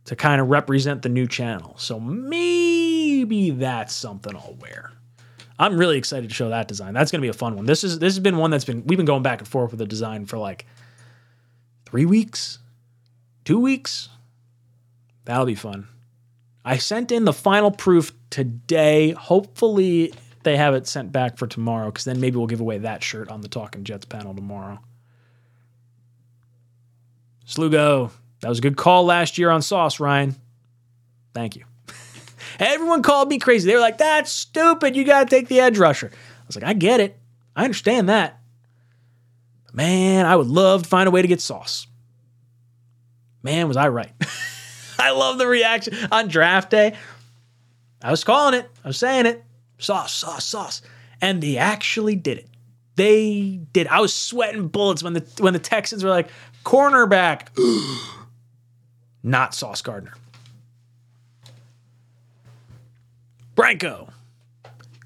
[0.04, 1.74] to kind of represent the new channel.
[1.78, 4.92] So maybe that's something I'll wear.
[5.58, 6.94] I'm really excited to show that design.
[6.94, 7.64] That's going to be a fun one.
[7.64, 9.78] This is this has been one that's been we've been going back and forth with
[9.78, 10.66] the design for like
[11.86, 12.58] 3 weeks,
[13.44, 14.08] 2 weeks.
[15.24, 15.88] That'll be fun.
[16.64, 19.12] I sent in the final proof today.
[19.12, 23.02] Hopefully they have it sent back for tomorrow cuz then maybe we'll give away that
[23.02, 24.80] shirt on the Talking Jets panel tomorrow.
[27.46, 28.10] Slugo,
[28.40, 30.34] that was a good call last year on Sauce, Ryan.
[31.34, 31.64] Thank you.
[32.58, 33.66] Everyone called me crazy.
[33.66, 34.96] They were like, that's stupid.
[34.96, 36.10] You got to take the edge rusher.
[36.12, 37.18] I was like, I get it.
[37.56, 38.40] I understand that.
[39.66, 41.86] But man, I would love to find a way to get Sauce.
[43.44, 44.10] Man, was I right.
[44.98, 46.96] I love the reaction on draft day.
[48.02, 48.68] I was calling it.
[48.82, 49.44] I was saying it.
[49.78, 50.82] Sauce, sauce, sauce.
[51.20, 52.48] And they actually did it.
[52.96, 53.86] They did.
[53.86, 56.28] I was sweating bullets when the when the Texans were like,
[56.64, 57.48] cornerback.
[59.22, 60.14] Not Sauce Gardner.
[63.56, 64.10] Branko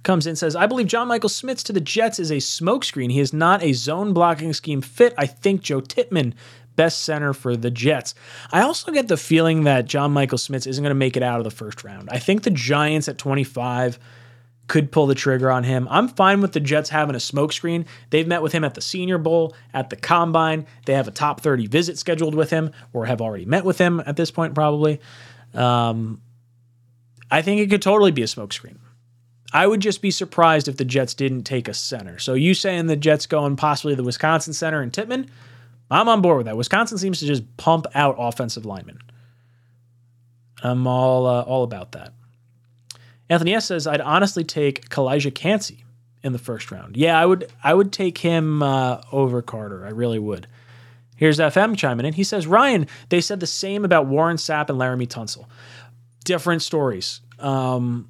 [0.02, 3.12] comes in and says, I believe John Michael Schmitz to the Jets is a smokescreen.
[3.12, 5.12] He is not a zone blocking scheme fit.
[5.18, 6.34] I think Joe Tippmann,
[6.78, 8.14] best center for the Jets.
[8.52, 11.40] I also get the feeling that John Michael Schmitz isn't going to make it out
[11.40, 12.08] of the first round.
[12.10, 13.98] I think the Giants at 25
[14.68, 15.88] could pull the trigger on him.
[15.90, 17.84] I'm fine with the Jets having a smokescreen.
[18.10, 20.66] They've met with him at the Senior Bowl, at the Combine.
[20.86, 24.00] They have a top 30 visit scheduled with him, or have already met with him
[24.06, 25.00] at this point, probably.
[25.54, 26.22] Um,
[27.28, 28.76] I think it could totally be a smokescreen.
[29.52, 32.18] I would just be surprised if the Jets didn't take a center.
[32.20, 35.28] So you saying the Jets going possibly the Wisconsin center and Tippmann?
[35.90, 36.56] I'm on board with that.
[36.56, 38.98] Wisconsin seems to just pump out offensive linemen.
[40.62, 42.12] I'm all uh, all about that.
[43.30, 45.84] Anthony S says I'd honestly take Calijah Kancey
[46.22, 46.96] in the first round.
[46.96, 49.86] Yeah, I would I would take him uh, over Carter.
[49.86, 50.46] I really would.
[51.16, 52.12] Here's FM chiming in.
[52.12, 55.46] He says Ryan, they said the same about Warren Sapp and Laremy Tunsil.
[56.24, 57.20] Different stories.
[57.38, 58.08] Um,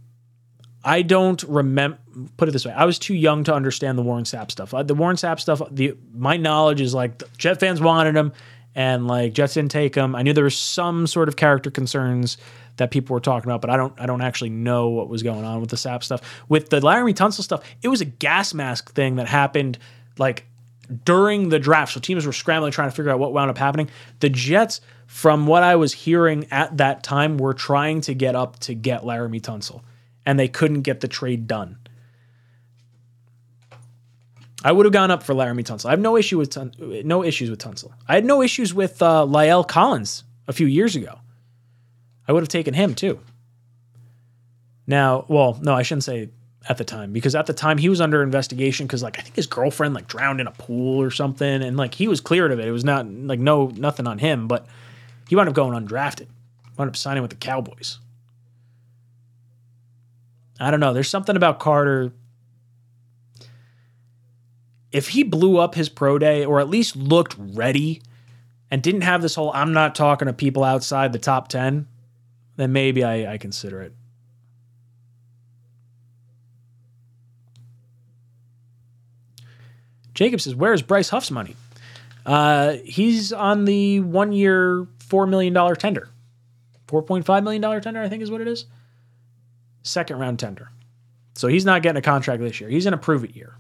[0.85, 1.99] I don't remember.
[2.37, 4.73] Put it this way: I was too young to understand the Warren Sapp stuff.
[4.75, 5.61] Uh, the Warren Sapp stuff.
[5.71, 8.33] The my knowledge is like Jet fans wanted him,
[8.75, 10.15] and like Jets didn't take him.
[10.15, 12.39] I knew there was some sort of character concerns
[12.77, 15.45] that people were talking about, but I don't I don't actually know what was going
[15.45, 16.23] on with the Sapp stuff.
[16.49, 19.79] With the Laremy Tunsil stuff, it was a gas mask thing that happened
[20.17, 20.47] like
[21.05, 21.93] during the draft.
[21.93, 23.91] So teams were scrambling trying to figure out what wound up happening.
[24.21, 28.59] The Jets, from what I was hearing at that time, were trying to get up
[28.61, 29.83] to get Laremy Tunsil,
[30.29, 31.79] and they couldn't get the trade done.
[34.63, 35.87] I would have gone up for Laremy Tunsil.
[35.87, 37.93] I have no issue with Tun- no issues with Tunsil.
[38.07, 41.19] I had no issues with uh, La'el Collins a few years ago.
[42.27, 43.21] I would have taken him too.
[44.87, 46.29] Now, well, no, I shouldn't say
[46.69, 49.35] at the time because at the time he was under investigation because like I think
[49.35, 52.59] his girlfriend like drowned in a pool or something, and like he was cleared of
[52.59, 52.69] it.
[52.69, 54.67] It was not like no nothing on him, but
[55.27, 56.27] he wound up going undrafted.
[56.77, 57.99] Wound up signing with the Cowboys.
[60.61, 60.93] I don't know.
[60.93, 62.13] There's something about Carter.
[64.91, 68.03] If he blew up his pro day or at least looked ready
[68.71, 71.87] and didn't have this whole I'm not talking to people outside the top 10,
[72.57, 73.95] then maybe I, I consider it.
[80.15, 81.55] Jacob says, Where is Bryce Huff's money?
[82.27, 86.09] Uh, he's on the one year, $4 million tender.
[86.89, 88.67] $4.5 million tender, I think is what it is.
[89.89, 90.71] Second round tender.
[91.35, 92.69] So he's not getting a contract this year.
[92.69, 93.57] He's in a prove it year.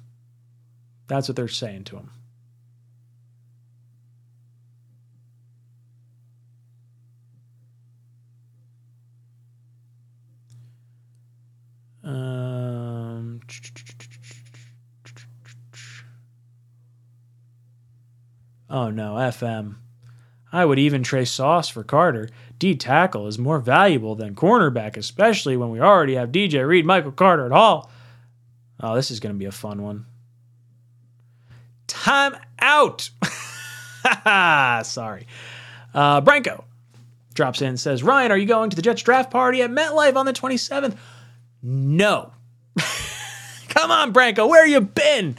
[1.06, 2.10] That's what they're saying to him.
[12.04, 13.38] Uh,
[18.70, 19.76] Oh no, FM.
[20.52, 22.28] I would even trade Sauce for Carter.
[22.58, 27.12] D tackle is more valuable than cornerback, especially when we already have DJ Reed, Michael
[27.12, 27.90] Carter at all.
[28.80, 30.06] Oh, this is going to be a fun one.
[31.86, 33.10] Time out.
[34.86, 35.26] Sorry.
[35.94, 36.64] Uh, Branko
[37.34, 40.16] drops in and says, Ryan, are you going to the Jets draft party at MetLife
[40.16, 40.96] on the 27th?
[41.62, 42.32] No.
[43.68, 45.36] Come on, Branko, where you been?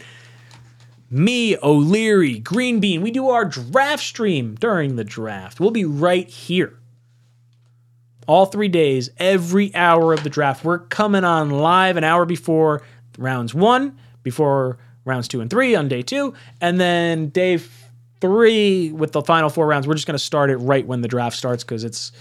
[1.11, 5.60] Me, O'Leary, Green Bean, we do our draft stream during the draft.
[5.60, 6.77] We'll be right here.
[8.27, 10.64] All three days, every hour of the draft.
[10.64, 12.84] We're coming on live an hour before
[13.18, 17.60] rounds one, before rounds two and three on day two, and then day
[18.22, 19.88] three with the final four rounds.
[19.88, 22.11] We're just going to start it right when the draft starts because it's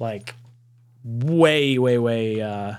[0.00, 0.34] like
[1.04, 2.74] way, way, way, uh,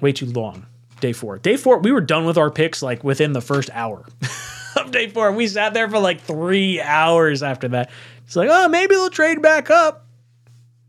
[0.00, 0.66] way too long.
[1.04, 1.36] Day four.
[1.36, 4.06] Day four, we were done with our picks like within the first hour
[4.76, 5.30] of day four.
[5.32, 7.90] We sat there for like three hours after that.
[8.24, 10.06] It's like, oh, maybe they'll trade back up.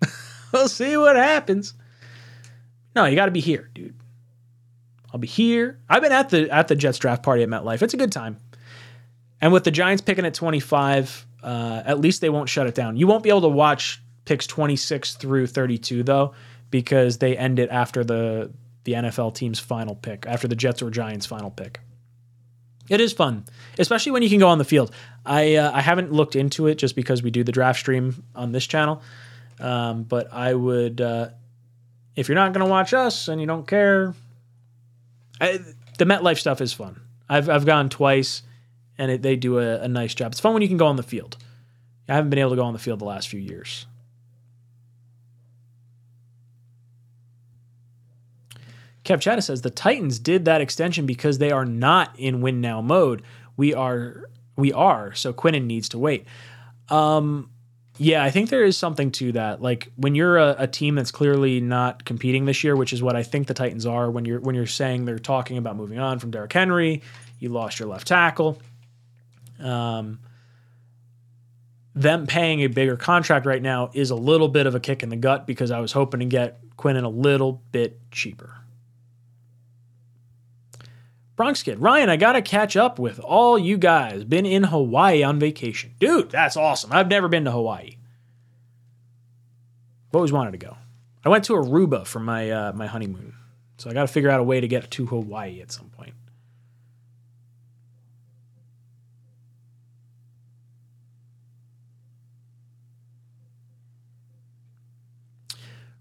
[0.53, 1.73] we'll see what happens.
[2.95, 3.93] No, you got to be here, dude.
[5.11, 5.81] I'll be here.
[5.89, 7.81] I've been at the at the Jets draft party at MetLife.
[7.81, 8.37] It's a good time.
[9.41, 12.95] And with the Giants picking at 25, uh, at least they won't shut it down.
[12.95, 16.33] You won't be able to watch picks 26 through 32 though,
[16.71, 18.53] because they end it after the
[18.85, 21.81] the NFL team's final pick, after the Jets or Giants' final pick.
[22.87, 23.45] It is fun,
[23.79, 24.91] especially when you can go on the field.
[25.25, 28.51] I uh, I haven't looked into it just because we do the draft stream on
[28.51, 29.01] this channel,
[29.59, 31.29] um, but I would uh,
[32.15, 34.13] if you're not going to watch us and you don't care,
[35.41, 35.59] I,
[35.97, 37.01] the MetLife stuff is fun.
[37.27, 38.43] I've I've gone twice,
[38.99, 40.31] and it, they do a, a nice job.
[40.33, 41.37] It's fun when you can go on the field.
[42.07, 43.87] I haven't been able to go on the field the last few years.
[49.05, 52.81] Kev Chatta says the Titans did that extension because they are not in win now
[52.81, 53.21] mode.
[53.55, 56.25] We are we are, so Quinnen needs to wait.
[56.89, 57.49] Um
[57.97, 59.61] yeah, I think there is something to that.
[59.61, 63.15] Like when you're a, a, team that's clearly not competing this year, which is what
[63.15, 64.11] I think the Titans are.
[64.11, 67.01] When you're when you're saying they're talking about moving on from Derrick Henry,
[67.39, 68.59] you lost your left tackle.
[69.59, 70.19] Um,
[71.93, 75.07] them paying a bigger contract right now is a little bit of a kick in
[75.07, 78.64] the gut because I was hoping to get Quinnen a little bit cheaper.
[81.35, 84.23] Bronx Kid, Ryan, I gotta catch up with all you guys.
[84.23, 85.93] Been in Hawaii on vacation.
[85.99, 86.91] Dude, that's awesome.
[86.93, 87.97] I've never been to Hawaii.
[90.09, 90.77] I've always wanted to go.
[91.25, 93.33] I went to Aruba for my uh, my honeymoon.
[93.77, 96.13] So I gotta figure out a way to get to Hawaii at some point.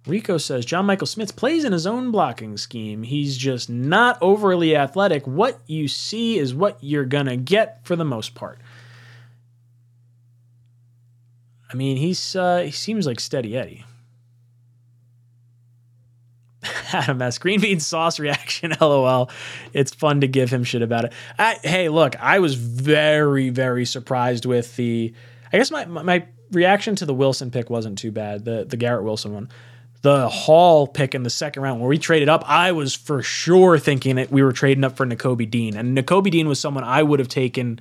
[0.07, 3.03] Rico says John Michael Schmitz plays in his own blocking scheme.
[3.03, 5.27] He's just not overly athletic.
[5.27, 8.59] What you see is what you're going to get for the most part.
[11.73, 13.85] I mean, he's uh, he seems like Steady Eddie.
[16.93, 17.39] Adam S.
[17.39, 18.75] Green bean sauce reaction.
[18.81, 19.31] LOL.
[19.73, 21.13] It's fun to give him shit about it.
[21.39, 25.15] I, hey, look, I was very, very surprised with the.
[25.53, 28.45] I guess my, my reaction to the Wilson pick wasn't too bad.
[28.45, 29.49] The the Garrett Wilson one
[30.05, 33.79] the Hall pick in the second round where we traded up, I was for sure
[33.79, 35.75] thinking that we were trading up for Nakobe Dean.
[35.79, 37.81] And Nakobe Dean was someone I would have taken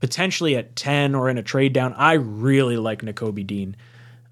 [0.00, 1.92] potentially at 10 or in a trade down.
[1.92, 3.76] I really like Nakobe Dean.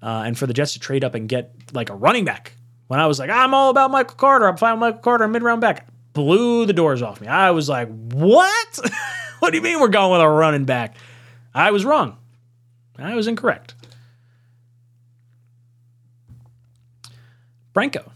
[0.01, 2.53] Uh, and for the Jets to trade up and get like a running back,
[2.87, 5.43] when I was like, I'm all about Michael Carter, I'm fine with Michael Carter, mid
[5.43, 7.27] round back, blew the doors off me.
[7.27, 8.79] I was like, what?
[9.39, 10.95] what do you mean we're going with a running back?
[11.53, 12.17] I was wrong.
[12.97, 13.75] I was incorrect.
[17.79, 18.11] Branko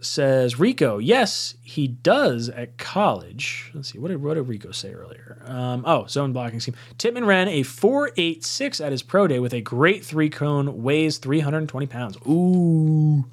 [0.00, 3.70] says Rico, yes, he does at college.
[3.74, 5.42] Let's see, what did, what did Rico say earlier?
[5.44, 6.74] Um, oh, zone blocking scheme.
[6.98, 11.86] Tippmann ran a 4.86 at his pro day with a great three cone, weighs 320
[11.86, 12.16] pounds.
[12.26, 13.24] Ooh.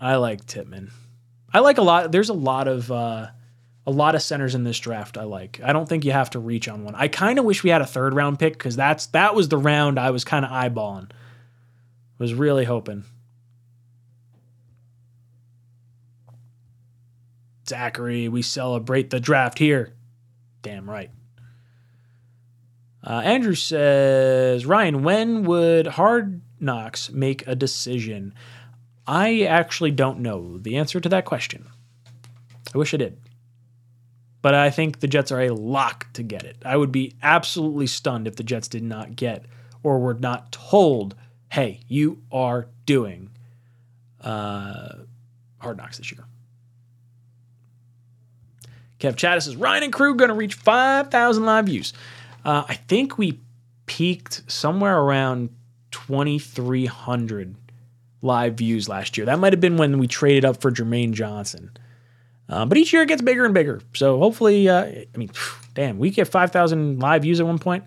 [0.00, 0.90] I like Tippmann.
[1.52, 2.12] I like a lot.
[2.12, 3.28] There's a lot of uh,
[3.86, 5.16] a lot of centers in this draft.
[5.16, 5.58] I like.
[5.64, 6.94] I don't think you have to reach on one.
[6.94, 9.56] I kind of wish we had a third round pick because that's that was the
[9.56, 11.10] round I was kind of eyeballing.
[12.18, 13.04] Was really hoping.
[17.68, 19.94] Zachary, we celebrate the draft here.
[20.62, 21.10] Damn right.
[23.04, 28.34] Uh, Andrew says, Ryan, when would Hard Knocks make a decision?
[29.06, 31.66] I actually don't know the answer to that question.
[32.74, 33.20] I wish I did.
[34.42, 36.56] But I think the Jets are a lock to get it.
[36.64, 39.46] I would be absolutely stunned if the Jets did not get
[39.82, 41.14] or were not told
[41.50, 43.30] hey, you are doing
[44.22, 44.88] uh,
[45.58, 46.24] Hard Knocks this year.
[48.98, 51.92] Kev Chattis says Ryan and crew going to reach 5,000 live views.
[52.44, 53.40] Uh, I think we
[53.86, 55.50] peaked somewhere around
[55.90, 57.54] 2,300
[58.22, 59.26] live views last year.
[59.26, 61.70] That might have been when we traded up for Jermaine Johnson.
[62.48, 63.80] Uh, but each year it gets bigger and bigger.
[63.92, 65.30] So hopefully, uh, I mean,
[65.74, 67.84] damn, we get 5,000 live views at one point.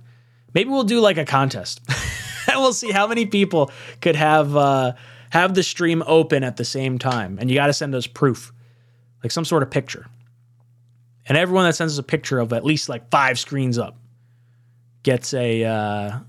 [0.53, 1.81] Maybe we'll do like a contest.
[2.57, 3.71] we'll see how many people
[4.01, 4.93] could have uh,
[5.29, 7.37] have the stream open at the same time.
[7.39, 8.51] And you got to send us proof,
[9.23, 10.07] like some sort of picture.
[11.27, 13.97] And everyone that sends us a picture of at least like five screens up
[15.03, 16.19] gets a uh,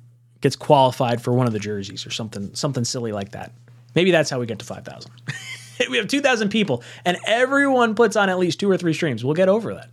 [0.40, 3.52] gets qualified for one of the jerseys or something something silly like that.
[3.94, 5.10] Maybe that's how we get to 5,000.
[5.90, 9.24] we have 2,000 people and everyone puts on at least two or three streams.
[9.24, 9.90] We'll get over that.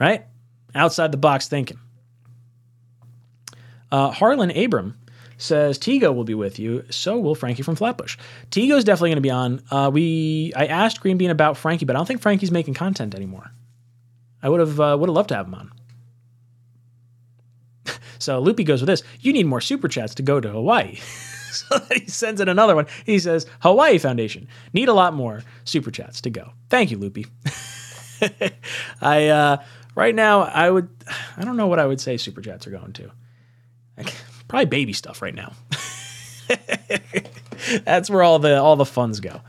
[0.00, 0.24] Right?
[0.74, 1.78] Outside the box thinking.
[3.94, 4.96] Uh, Harlan Abram
[5.36, 6.84] says Tigo will be with you.
[6.90, 8.18] So will Frankie from Flatbush.
[8.50, 9.62] Tigo's definitely going to be on.
[9.70, 13.14] Uh, we I asked Green Bean about Frankie, but I don't think Frankie's making content
[13.14, 13.52] anymore.
[14.42, 15.70] I would have uh, would have loved to have him on.
[18.18, 19.04] so Loopy goes with this.
[19.20, 20.96] You need more super chats to go to Hawaii.
[21.52, 22.86] so he sends in another one.
[23.06, 26.50] He says Hawaii Foundation need a lot more super chats to go.
[26.68, 27.26] Thank you, Loopy.
[29.00, 29.62] I uh,
[29.94, 30.88] right now I would
[31.36, 33.12] I don't know what I would say super chats are going to.
[34.48, 35.52] Probably baby stuff right now.
[37.84, 39.40] That's where all the all the funds go.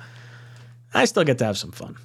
[0.93, 1.97] I still get to have some fun.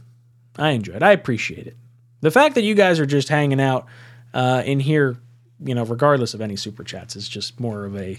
[0.57, 1.03] I enjoy it.
[1.03, 1.77] I appreciate it.
[2.21, 3.87] The fact that you guys are just hanging out
[4.35, 5.17] uh, in here,
[5.65, 8.19] you know, regardless of any super chats, is just more of a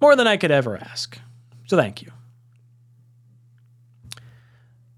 [0.00, 1.18] more than I could ever ask.
[1.66, 2.12] So thank you.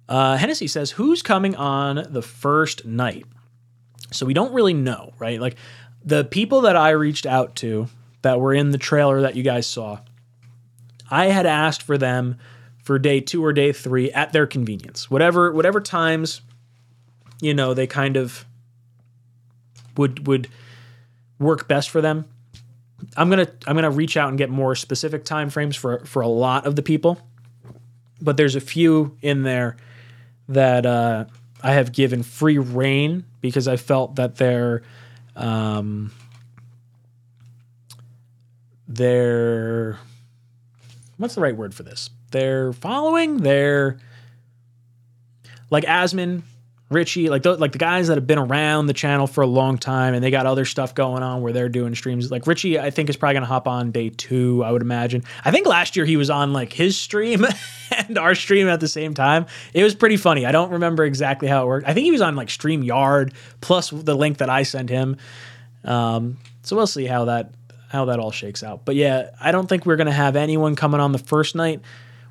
[0.09, 3.25] Uh, Hennessy says, "Who's coming on the first night?"
[4.11, 5.41] So we don't really know, right?
[5.41, 5.57] Like
[6.05, 7.89] the people that I reached out to
[8.23, 10.01] that were in the trailer that you guys saw,
[11.11, 12.39] I had asked for them
[12.83, 15.11] for day two or day three at their convenience.
[15.11, 16.41] Whatever whatever times,
[17.41, 18.45] you know, they kind of
[19.97, 20.49] would would
[21.39, 22.25] work best for them.
[23.17, 26.29] I'm gonna I'm gonna reach out and get more specific time frames for for a
[26.29, 27.19] lot of the people,
[28.21, 29.77] but there's a few in there
[30.49, 31.25] that uh,
[31.63, 34.83] I have given free reign because I felt that they're
[35.37, 36.13] um,
[38.89, 39.99] they're
[41.17, 42.11] what's the right word for this?
[42.31, 43.39] They're following.
[43.39, 43.99] They're
[45.71, 46.43] like Asmin,
[46.91, 49.79] Richie, like the, like the guys that have been around the channel for a long
[49.79, 52.31] time, and they got other stuff going on where they're doing streams.
[52.31, 54.63] Like Richie, I think is probably gonna hop on day two.
[54.65, 55.25] I would imagine.
[55.45, 57.47] I think last year he was on like his stream
[57.99, 59.47] and our stream at the same time.
[59.75, 60.47] It was pretty funny.
[60.47, 61.89] I don't remember exactly how it worked.
[61.89, 65.17] I think he was on like StreamYard plus the link that I sent him.
[65.85, 67.53] Um, so we'll see how that
[67.89, 68.85] how that all shakes out.
[68.85, 71.81] But yeah, I don't think we're gonna have anyone coming on the first night.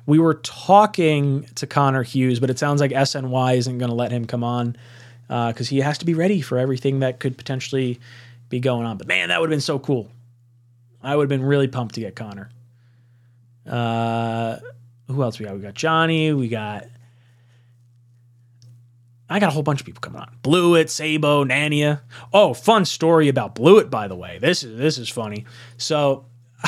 [0.06, 4.26] We were talking to Connor Hughes, but it sounds like SNY isn't to let him
[4.26, 4.76] come on
[5.28, 8.00] because uh, he has to be ready for everything that could potentially
[8.48, 8.98] be going on.
[8.98, 10.10] But man, that would have been so cool.
[11.02, 12.50] I would have been really pumped to get Connor.
[13.66, 14.58] Uh,
[15.12, 15.54] who else we got?
[15.54, 16.32] We got Johnny.
[16.32, 16.86] We got.
[19.28, 20.36] I got a whole bunch of people coming on.
[20.42, 22.00] Blewett, Sabo, Nania.
[22.34, 24.38] Oh, fun story about Blewett, by the way.
[24.38, 25.46] This is this is funny.
[25.78, 26.26] So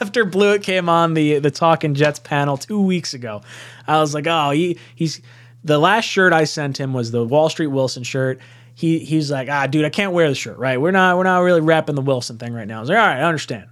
[0.00, 3.40] after Blewett came on the the Talking Jets panel two weeks ago,
[3.86, 5.22] I was like, oh, he he's
[5.64, 8.40] the last shirt I sent him was the Wall Street Wilson shirt.
[8.74, 10.80] He he's like, ah, dude, I can't wear the shirt, right?
[10.80, 12.78] We're not we're not really wrapping the Wilson thing right now.
[12.78, 13.68] I was like, all right, I understand.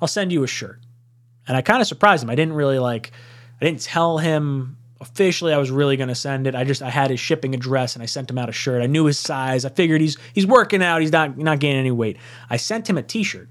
[0.00, 0.80] I'll send you a shirt.
[1.46, 2.30] And I kind of surprised him.
[2.30, 3.12] I didn't really like
[3.62, 6.54] I didn't tell him officially I was really going to send it.
[6.54, 8.82] I just I had his shipping address and I sent him out a shirt.
[8.82, 9.64] I knew his size.
[9.64, 11.00] I figured he's he's working out.
[11.00, 12.16] He's not not gaining any weight.
[12.50, 13.48] I sent him a t-shirt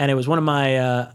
[0.00, 0.78] and it was one of my.
[0.78, 1.12] Uh,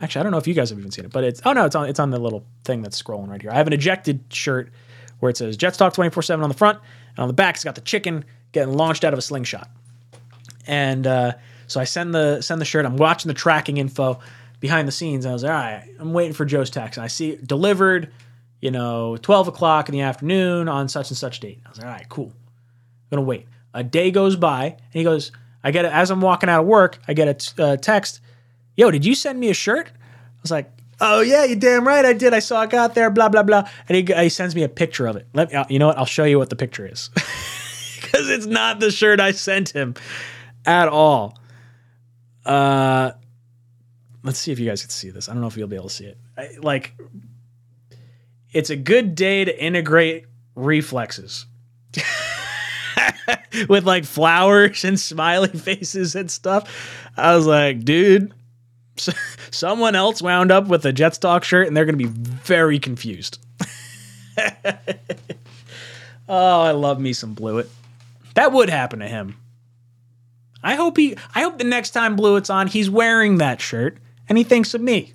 [0.00, 1.64] actually, I don't know if you guys have even seen it, but it's oh no,
[1.64, 3.50] it's on it's on the little thing that's scrolling right here.
[3.50, 4.70] I have an ejected shirt
[5.18, 6.78] where it says Jets Talk twenty four seven on the front,
[7.10, 9.68] and on the back it's got the chicken getting launched out of a slingshot.
[10.68, 11.32] And uh,
[11.66, 12.86] so I send the send the shirt.
[12.86, 14.20] I'm watching the tracking info
[14.60, 15.26] behind the scenes.
[15.26, 16.96] I was like, all right, I'm waiting for Joe's text.
[16.96, 18.12] And I see it delivered,
[18.60, 21.60] you know, 12 o'clock in the afternoon on such and such date.
[21.66, 22.32] I was like, all right, cool.
[23.12, 23.46] I'm gonna wait.
[23.74, 25.32] A day goes by, and he goes,
[25.66, 27.00] I get it as I'm walking out of work.
[27.08, 28.20] I get a t- uh, text,
[28.76, 30.70] "Yo, did you send me a shirt?" I was like,
[31.00, 32.32] "Oh yeah, you damn right I did.
[32.32, 33.10] I saw it got there.
[33.10, 35.26] Blah blah blah." And he, he sends me a picture of it.
[35.34, 35.98] Let me, you know what?
[35.98, 37.10] I'll show you what the picture is
[38.00, 39.94] because it's not the shirt I sent him
[40.64, 41.36] at all.
[42.44, 43.12] Uh,
[44.26, 45.28] let's see if you guys can see this.
[45.28, 46.18] I don't know if you'll be able to see it.
[46.36, 46.94] I, like,
[48.52, 51.46] it's a good day to integrate reflexes.
[53.68, 57.08] with like flowers and smiley faces and stuff.
[57.16, 58.34] I was like, dude,
[59.50, 62.78] someone else wound up with a Jets talk shirt and they're going to be very
[62.78, 63.38] confused.
[66.28, 67.70] oh, I love me some Blewett.
[68.34, 69.36] That would happen to him.
[70.62, 73.98] I hope he I hope the next time Blewett's on, he's wearing that shirt
[74.28, 75.14] and he thinks of me.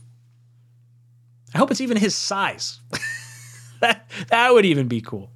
[1.53, 2.79] I hope it's even his size.
[3.81, 5.31] that that would even be cool.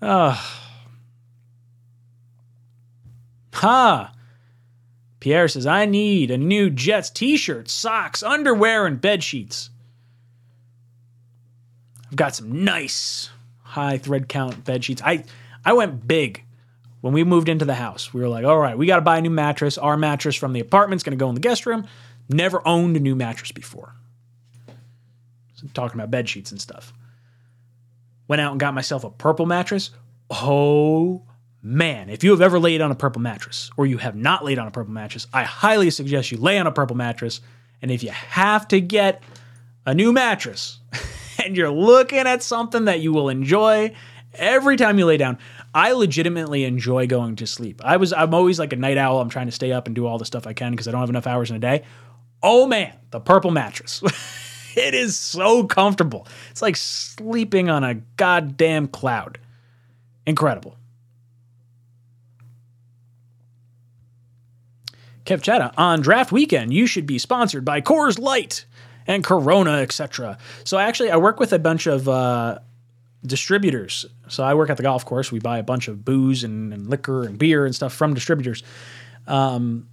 [0.00, 0.40] Ah.
[0.40, 0.64] Oh.
[3.54, 4.12] Ha.
[5.18, 9.70] Pierre says, I need a new Jets t shirt, socks, underwear, and bed sheets.
[12.06, 13.30] I've got some nice
[13.62, 15.02] high thread count bed sheets.
[15.04, 15.24] I,
[15.64, 16.44] I went big
[17.00, 18.12] when we moved into the house.
[18.12, 19.78] We were like, all right, we got to buy a new mattress.
[19.78, 21.86] Our mattress from the apartment's going to go in the guest room.
[22.28, 23.94] Never owned a new mattress before.
[25.54, 26.92] So talking about bed sheets and stuff.
[28.28, 29.90] Went out and got myself a purple mattress.
[30.30, 31.22] Oh
[31.62, 34.58] man, if you have ever laid on a purple mattress or you have not laid
[34.58, 37.40] on a purple mattress, I highly suggest you lay on a purple mattress.
[37.80, 39.22] And if you have to get
[39.86, 40.78] a new mattress
[41.44, 43.94] and you're looking at something that you will enjoy
[44.34, 45.38] every time you lay down,
[45.74, 47.80] I legitimately enjoy going to sleep.
[47.84, 49.20] I was I'm always like a night owl.
[49.20, 51.00] I'm trying to stay up and do all the stuff I can because I don't
[51.00, 51.84] have enough hours in a day.
[52.42, 54.02] Oh man, the purple mattress.
[54.76, 56.26] it is so comfortable.
[56.50, 59.38] It's like sleeping on a goddamn cloud.
[60.26, 60.76] Incredible.
[65.24, 68.64] Kev Chata, on draft weekend, you should be sponsored by Coors Light
[69.06, 70.38] and Corona, etc.
[70.64, 72.60] So actually, I work with a bunch of uh,
[73.24, 74.06] distributors.
[74.28, 75.32] So I work at the golf course.
[75.32, 78.62] We buy a bunch of booze and, and liquor and beer and stuff from distributors.
[79.26, 79.88] Um,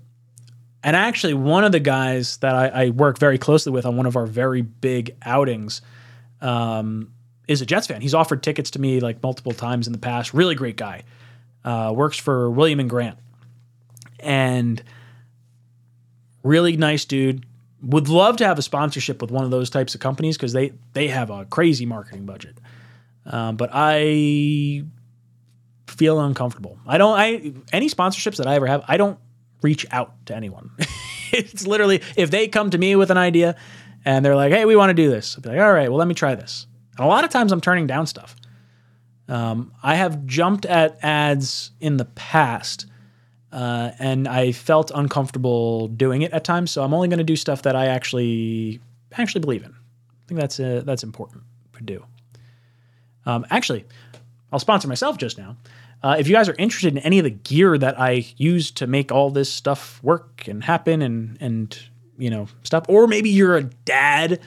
[0.84, 4.06] and actually, one of the guys that I, I, work very closely with on one
[4.06, 5.82] of our very big outings
[6.42, 7.12] um,
[7.48, 8.02] is a Jets fan.
[8.02, 10.34] He's offered tickets to me like multiple times in the past.
[10.34, 11.04] Really great guy.
[11.64, 13.18] Uh, works for William and Grant.
[14.20, 14.84] And
[16.44, 17.46] really nice dude.
[17.82, 20.74] Would love to have a sponsorship with one of those types of companies because they
[20.94, 22.58] they have a crazy marketing budget.
[23.26, 24.84] Um, but I
[25.88, 26.80] feel uncomfortable.
[26.88, 27.18] I don't.
[27.18, 29.20] I any sponsorships that I ever have, I don't
[29.62, 30.72] reach out to anyone.
[31.32, 33.56] it's literally if they come to me with an idea
[34.04, 35.98] and they're like, "Hey, we want to do this," I'll be like, "All right, well,
[35.98, 38.36] let me try this." And a lot of times, I'm turning down stuff.
[39.28, 42.86] Um, I have jumped at ads in the past
[43.56, 46.72] uh, and I felt uncomfortable doing it at times.
[46.72, 48.82] So I'm only going to do stuff that I actually
[49.14, 49.72] actually believe in.
[49.72, 51.44] I think that's uh, that's important
[51.78, 52.06] to do.
[53.26, 53.86] Um, actually,
[54.52, 55.58] I'll sponsor myself just now.
[56.04, 58.88] Uh, if you guys are interested in any of the gear that I use to
[58.88, 61.78] make all this stuff work and happen and and
[62.18, 64.40] you know stuff, or maybe you're a dad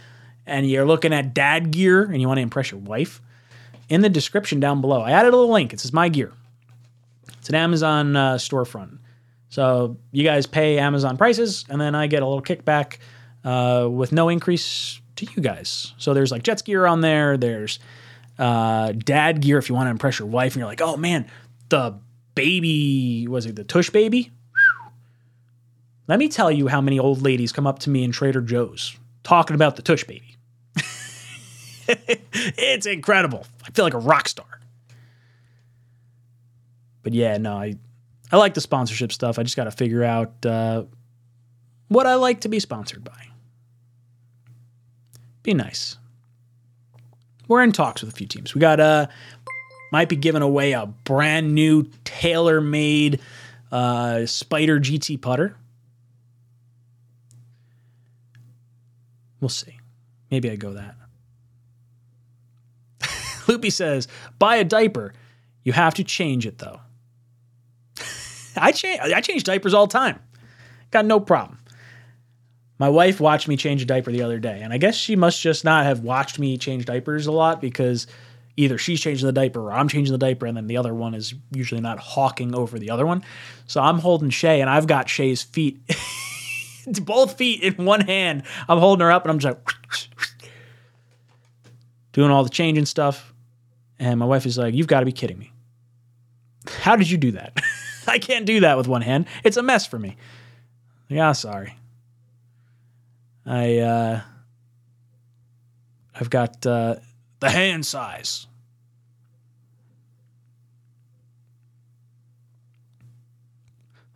[0.47, 3.21] and you're looking at dad gear and you want to impress your wife,
[3.89, 5.73] in the description down below, I added a little link.
[5.73, 6.33] It says my gear.
[7.39, 8.99] It's an Amazon uh, storefront.
[9.49, 12.99] So you guys pay Amazon prices, and then I get a little kickback
[13.45, 15.95] uh, with no increase to you guys.
[15.99, 17.37] So there's like Jets gear on there.
[17.37, 17.79] There's
[18.39, 21.27] uh, dad gear if you want to impress your wife, and you're like, oh man,
[21.69, 21.99] the
[22.35, 24.31] baby was it the Tush baby?
[26.07, 28.97] Let me tell you how many old ladies come up to me in Trader Joe's
[29.25, 30.37] talking about the Tush baby.
[31.89, 33.47] it's incredible.
[33.67, 34.47] I feel like a rock star.
[37.03, 37.75] But yeah, no, I
[38.33, 39.39] I like the sponsorship stuff.
[39.39, 40.85] I just got to figure out uh,
[41.89, 43.29] what I like to be sponsored by.
[45.43, 45.98] Be nice.
[47.49, 48.55] We're in talks with a few teams.
[48.55, 49.07] We got uh
[49.91, 53.21] might be giving away a brand new TaylorMade
[53.73, 55.57] uh, Spider GT putter.
[59.41, 59.79] We'll see.
[60.31, 60.95] Maybe I go that.
[63.49, 64.09] Loopy says,
[64.39, 65.15] buy a diaper.
[65.63, 66.81] You have to change it though.
[68.57, 70.21] I change I change diapers all the time.
[70.91, 71.58] Got no problem.
[72.79, 75.41] My wife watched me change a diaper the other day, and I guess she must
[75.41, 78.07] just not have watched me change diapers a lot because
[78.57, 81.15] either she's changing the diaper or I'm changing the diaper, and then the other one
[81.15, 83.25] is usually not hawking over the other one.
[83.67, 85.81] So I'm holding Shay, and I've got Shay's feet,
[87.03, 88.45] both feet in one hand.
[88.69, 90.51] I'm holding her up, and I'm just like
[92.13, 93.33] doing all the changing stuff.
[93.99, 95.53] And my wife is like, You've got to be kidding me.
[96.81, 97.59] How did you do that?
[98.07, 99.27] I can't do that with one hand.
[99.45, 100.17] It's a mess for me.
[101.09, 101.75] Yeah, sorry.
[103.49, 104.21] I uh
[106.15, 106.97] I've got uh
[107.41, 108.47] the hand size.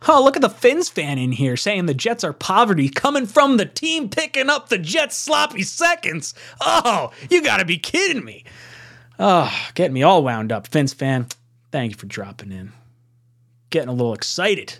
[0.05, 3.55] Oh, look at the Fins fan in here saying the Jets are poverty coming from
[3.55, 6.33] the team picking up the Jets sloppy seconds.
[6.59, 8.43] Oh, you got to be kidding me.
[9.17, 10.67] Oh, getting me all wound up.
[10.67, 11.27] Fins fan,
[11.71, 12.73] thank you for dropping in
[13.73, 14.77] getting a little excited.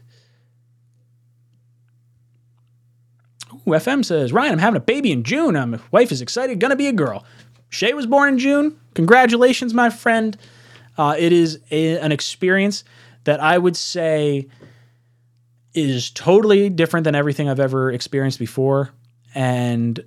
[3.67, 5.53] Ooh, FM says, Ryan, I'm having a baby in June.
[5.53, 6.59] My wife is excited.
[6.59, 7.25] Gonna be a girl.
[7.69, 8.77] Shay was born in June.
[8.93, 10.38] Congratulations, my friend.
[10.97, 12.84] Uh, it is a, an experience
[13.23, 14.47] that I would say
[15.73, 18.91] is totally different than everything I've ever experienced before.
[19.34, 20.03] And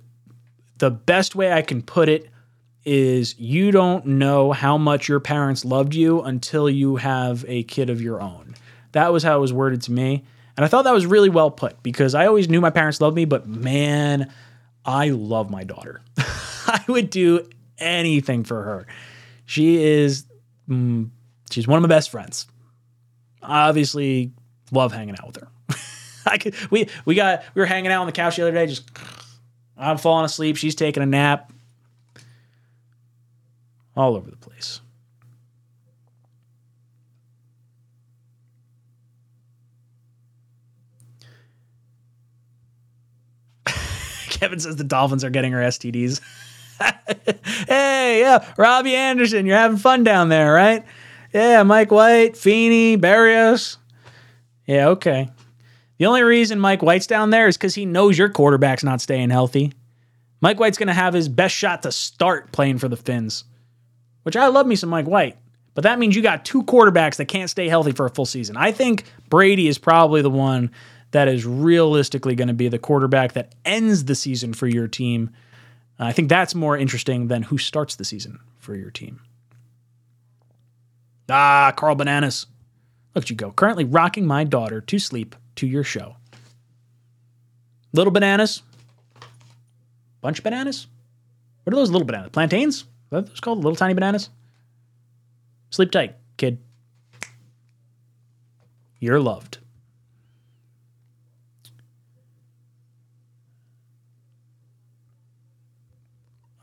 [0.77, 2.29] the best way I can put it
[2.85, 7.89] is you don't know how much your parents loved you until you have a kid
[7.89, 8.55] of your own.
[8.93, 10.23] That was how it was worded to me.
[10.57, 13.15] And I thought that was really well put because I always knew my parents loved
[13.15, 14.33] me, but man,
[14.83, 16.01] I love my daughter.
[16.17, 17.47] I would do
[17.77, 18.87] anything for her.
[19.45, 20.25] She is,
[20.67, 21.09] mm,
[21.51, 22.47] she's one of my best friends.
[23.41, 24.31] I obviously
[24.71, 25.47] love hanging out with her.
[26.25, 28.65] I could, we, we got, we were hanging out on the couch the other day,
[28.65, 28.89] just,
[29.77, 30.57] I'm falling asleep.
[30.57, 31.53] She's taking a nap.
[33.95, 34.81] All over the place.
[44.39, 46.21] Kevin says the Dolphins are getting her STDs.
[47.67, 50.85] hey, yeah, Robbie Anderson, you're having fun down there, right?
[51.33, 53.77] Yeah, Mike White, Feeney, Berrios.
[54.65, 55.29] Yeah, okay.
[55.97, 59.31] The only reason Mike White's down there is because he knows your quarterback's not staying
[59.31, 59.73] healthy.
[60.39, 63.43] Mike White's going to have his best shot to start playing for the Fins,
[64.21, 65.37] which I love me some Mike White.
[65.73, 68.57] But that means you got two quarterbacks that can't stay healthy for a full season.
[68.57, 70.71] I think Brady is probably the one
[71.11, 75.29] that is realistically going to be the quarterback that ends the season for your team.
[75.99, 79.21] I think that's more interesting than who starts the season for your team.
[81.29, 82.45] Ah, Carl Bananas.
[83.15, 83.51] Look at you go.
[83.51, 86.17] Currently rocking my daughter to sleep to your show.
[87.93, 88.61] Little bananas.
[90.21, 90.87] Bunch of bananas?
[91.63, 92.29] What are those little bananas?
[92.31, 92.85] Plantains?
[93.11, 93.59] Are those called?
[93.59, 94.29] Little tiny bananas?
[95.69, 96.59] Sleep tight, kid.
[98.99, 99.59] You're loved.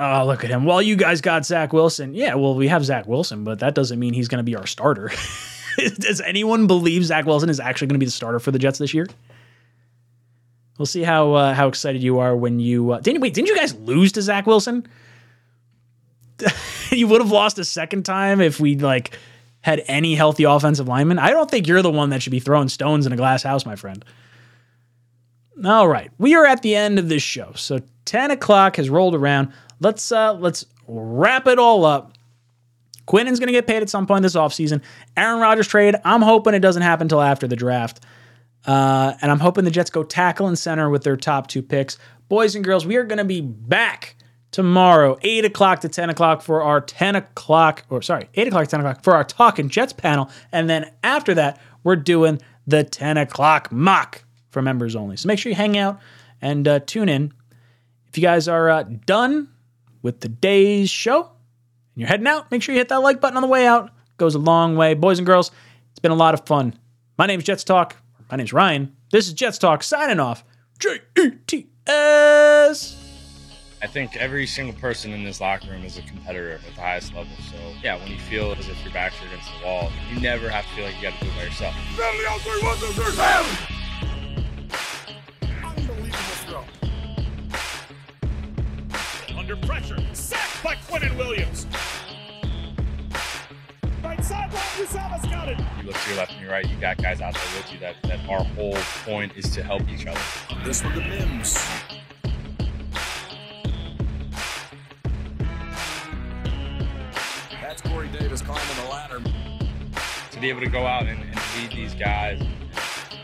[0.00, 0.64] Oh, look at him.
[0.64, 2.14] Well, you guys got Zach Wilson.
[2.14, 4.66] Yeah, well, we have Zach Wilson, but that doesn't mean he's going to be our
[4.66, 5.12] starter.
[5.98, 8.78] Does anyone believe Zach Wilson is actually going to be the starter for the Jets
[8.78, 9.06] this year?
[10.78, 13.34] We'll see how uh, how excited you are when you uh, didn't wait.
[13.34, 14.86] Didn't you guys lose to Zach Wilson?
[16.90, 19.16] you would have lost a second time if we like
[19.60, 21.18] had any healthy offensive lineman.
[21.18, 23.64] I don't think you're the one that should be throwing stones in a glass house,
[23.64, 24.04] my friend.
[25.64, 29.14] All right, we are at the end of this show, so ten o'clock has rolled
[29.14, 29.52] around.
[29.80, 32.12] Let's uh let's wrap it all up.
[33.06, 34.80] Quinnen's going to get paid at some point this offseason.
[35.16, 38.00] Aaron Rodgers trade, I'm hoping it doesn't happen until after the draft.
[38.66, 41.98] Uh, and I'm hoping the Jets go tackle and center with their top two picks.
[42.28, 44.16] Boys and girls, we are going to be back
[44.52, 48.70] tomorrow, 8 o'clock to 10 o'clock for our 10 o'clock, or sorry, 8 o'clock to
[48.70, 50.30] 10 o'clock for our Talking Jets panel.
[50.52, 55.16] And then after that, we're doing the 10 o'clock mock for members only.
[55.16, 56.00] So make sure you hang out
[56.40, 57.34] and uh, tune in.
[58.08, 59.48] If you guys are uh, done
[60.04, 61.30] with today's show and
[61.96, 63.86] you're heading out, make sure you hit that like button on the way out.
[63.86, 64.94] It goes a long way.
[64.94, 65.50] Boys and girls,
[65.90, 66.78] it's been a lot of fun.
[67.18, 67.96] My name's Jets Talk.
[68.30, 68.94] My name's Ryan.
[69.10, 70.44] This is Jets Talk signing off.
[70.78, 73.00] J E T S.
[73.82, 77.14] I think every single person in this locker room is a competitor at the highest
[77.14, 77.32] level.
[77.50, 80.48] So, yeah, when you feel as if your backs are against the wall, you never
[80.48, 81.74] have to feel like you got to do it by yourself.
[89.44, 89.98] Under pressure.
[90.14, 91.66] Sacked by Quinnen Williams.
[94.02, 95.58] Right sideline, Uzomah's got it.
[95.82, 97.78] You look to your left and your right, you got guys out there with you
[97.80, 100.18] that, that our whole point is to help each other.
[100.64, 101.62] This one to Mims.
[107.60, 109.20] That's Corey Davis climbing the ladder.
[110.30, 112.42] to be able to go out and, and lead these guys,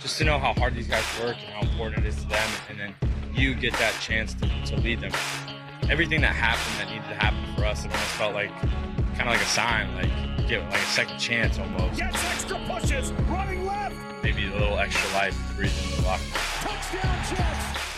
[0.01, 2.51] just to know how hard these guys work and how important it is to them,
[2.69, 2.95] and then
[3.33, 5.13] you get that chance to, to lead them.
[5.91, 8.51] Everything that happened that needed to happen for us, it almost felt like
[9.17, 11.99] kind of like a sign, like give it like a second chance almost.
[11.99, 13.11] Gets extra pushes.
[13.29, 13.97] Running left.
[14.23, 16.33] Maybe a little extra life breathe in the locker room.
[16.63, 17.90] Touchdown Jets.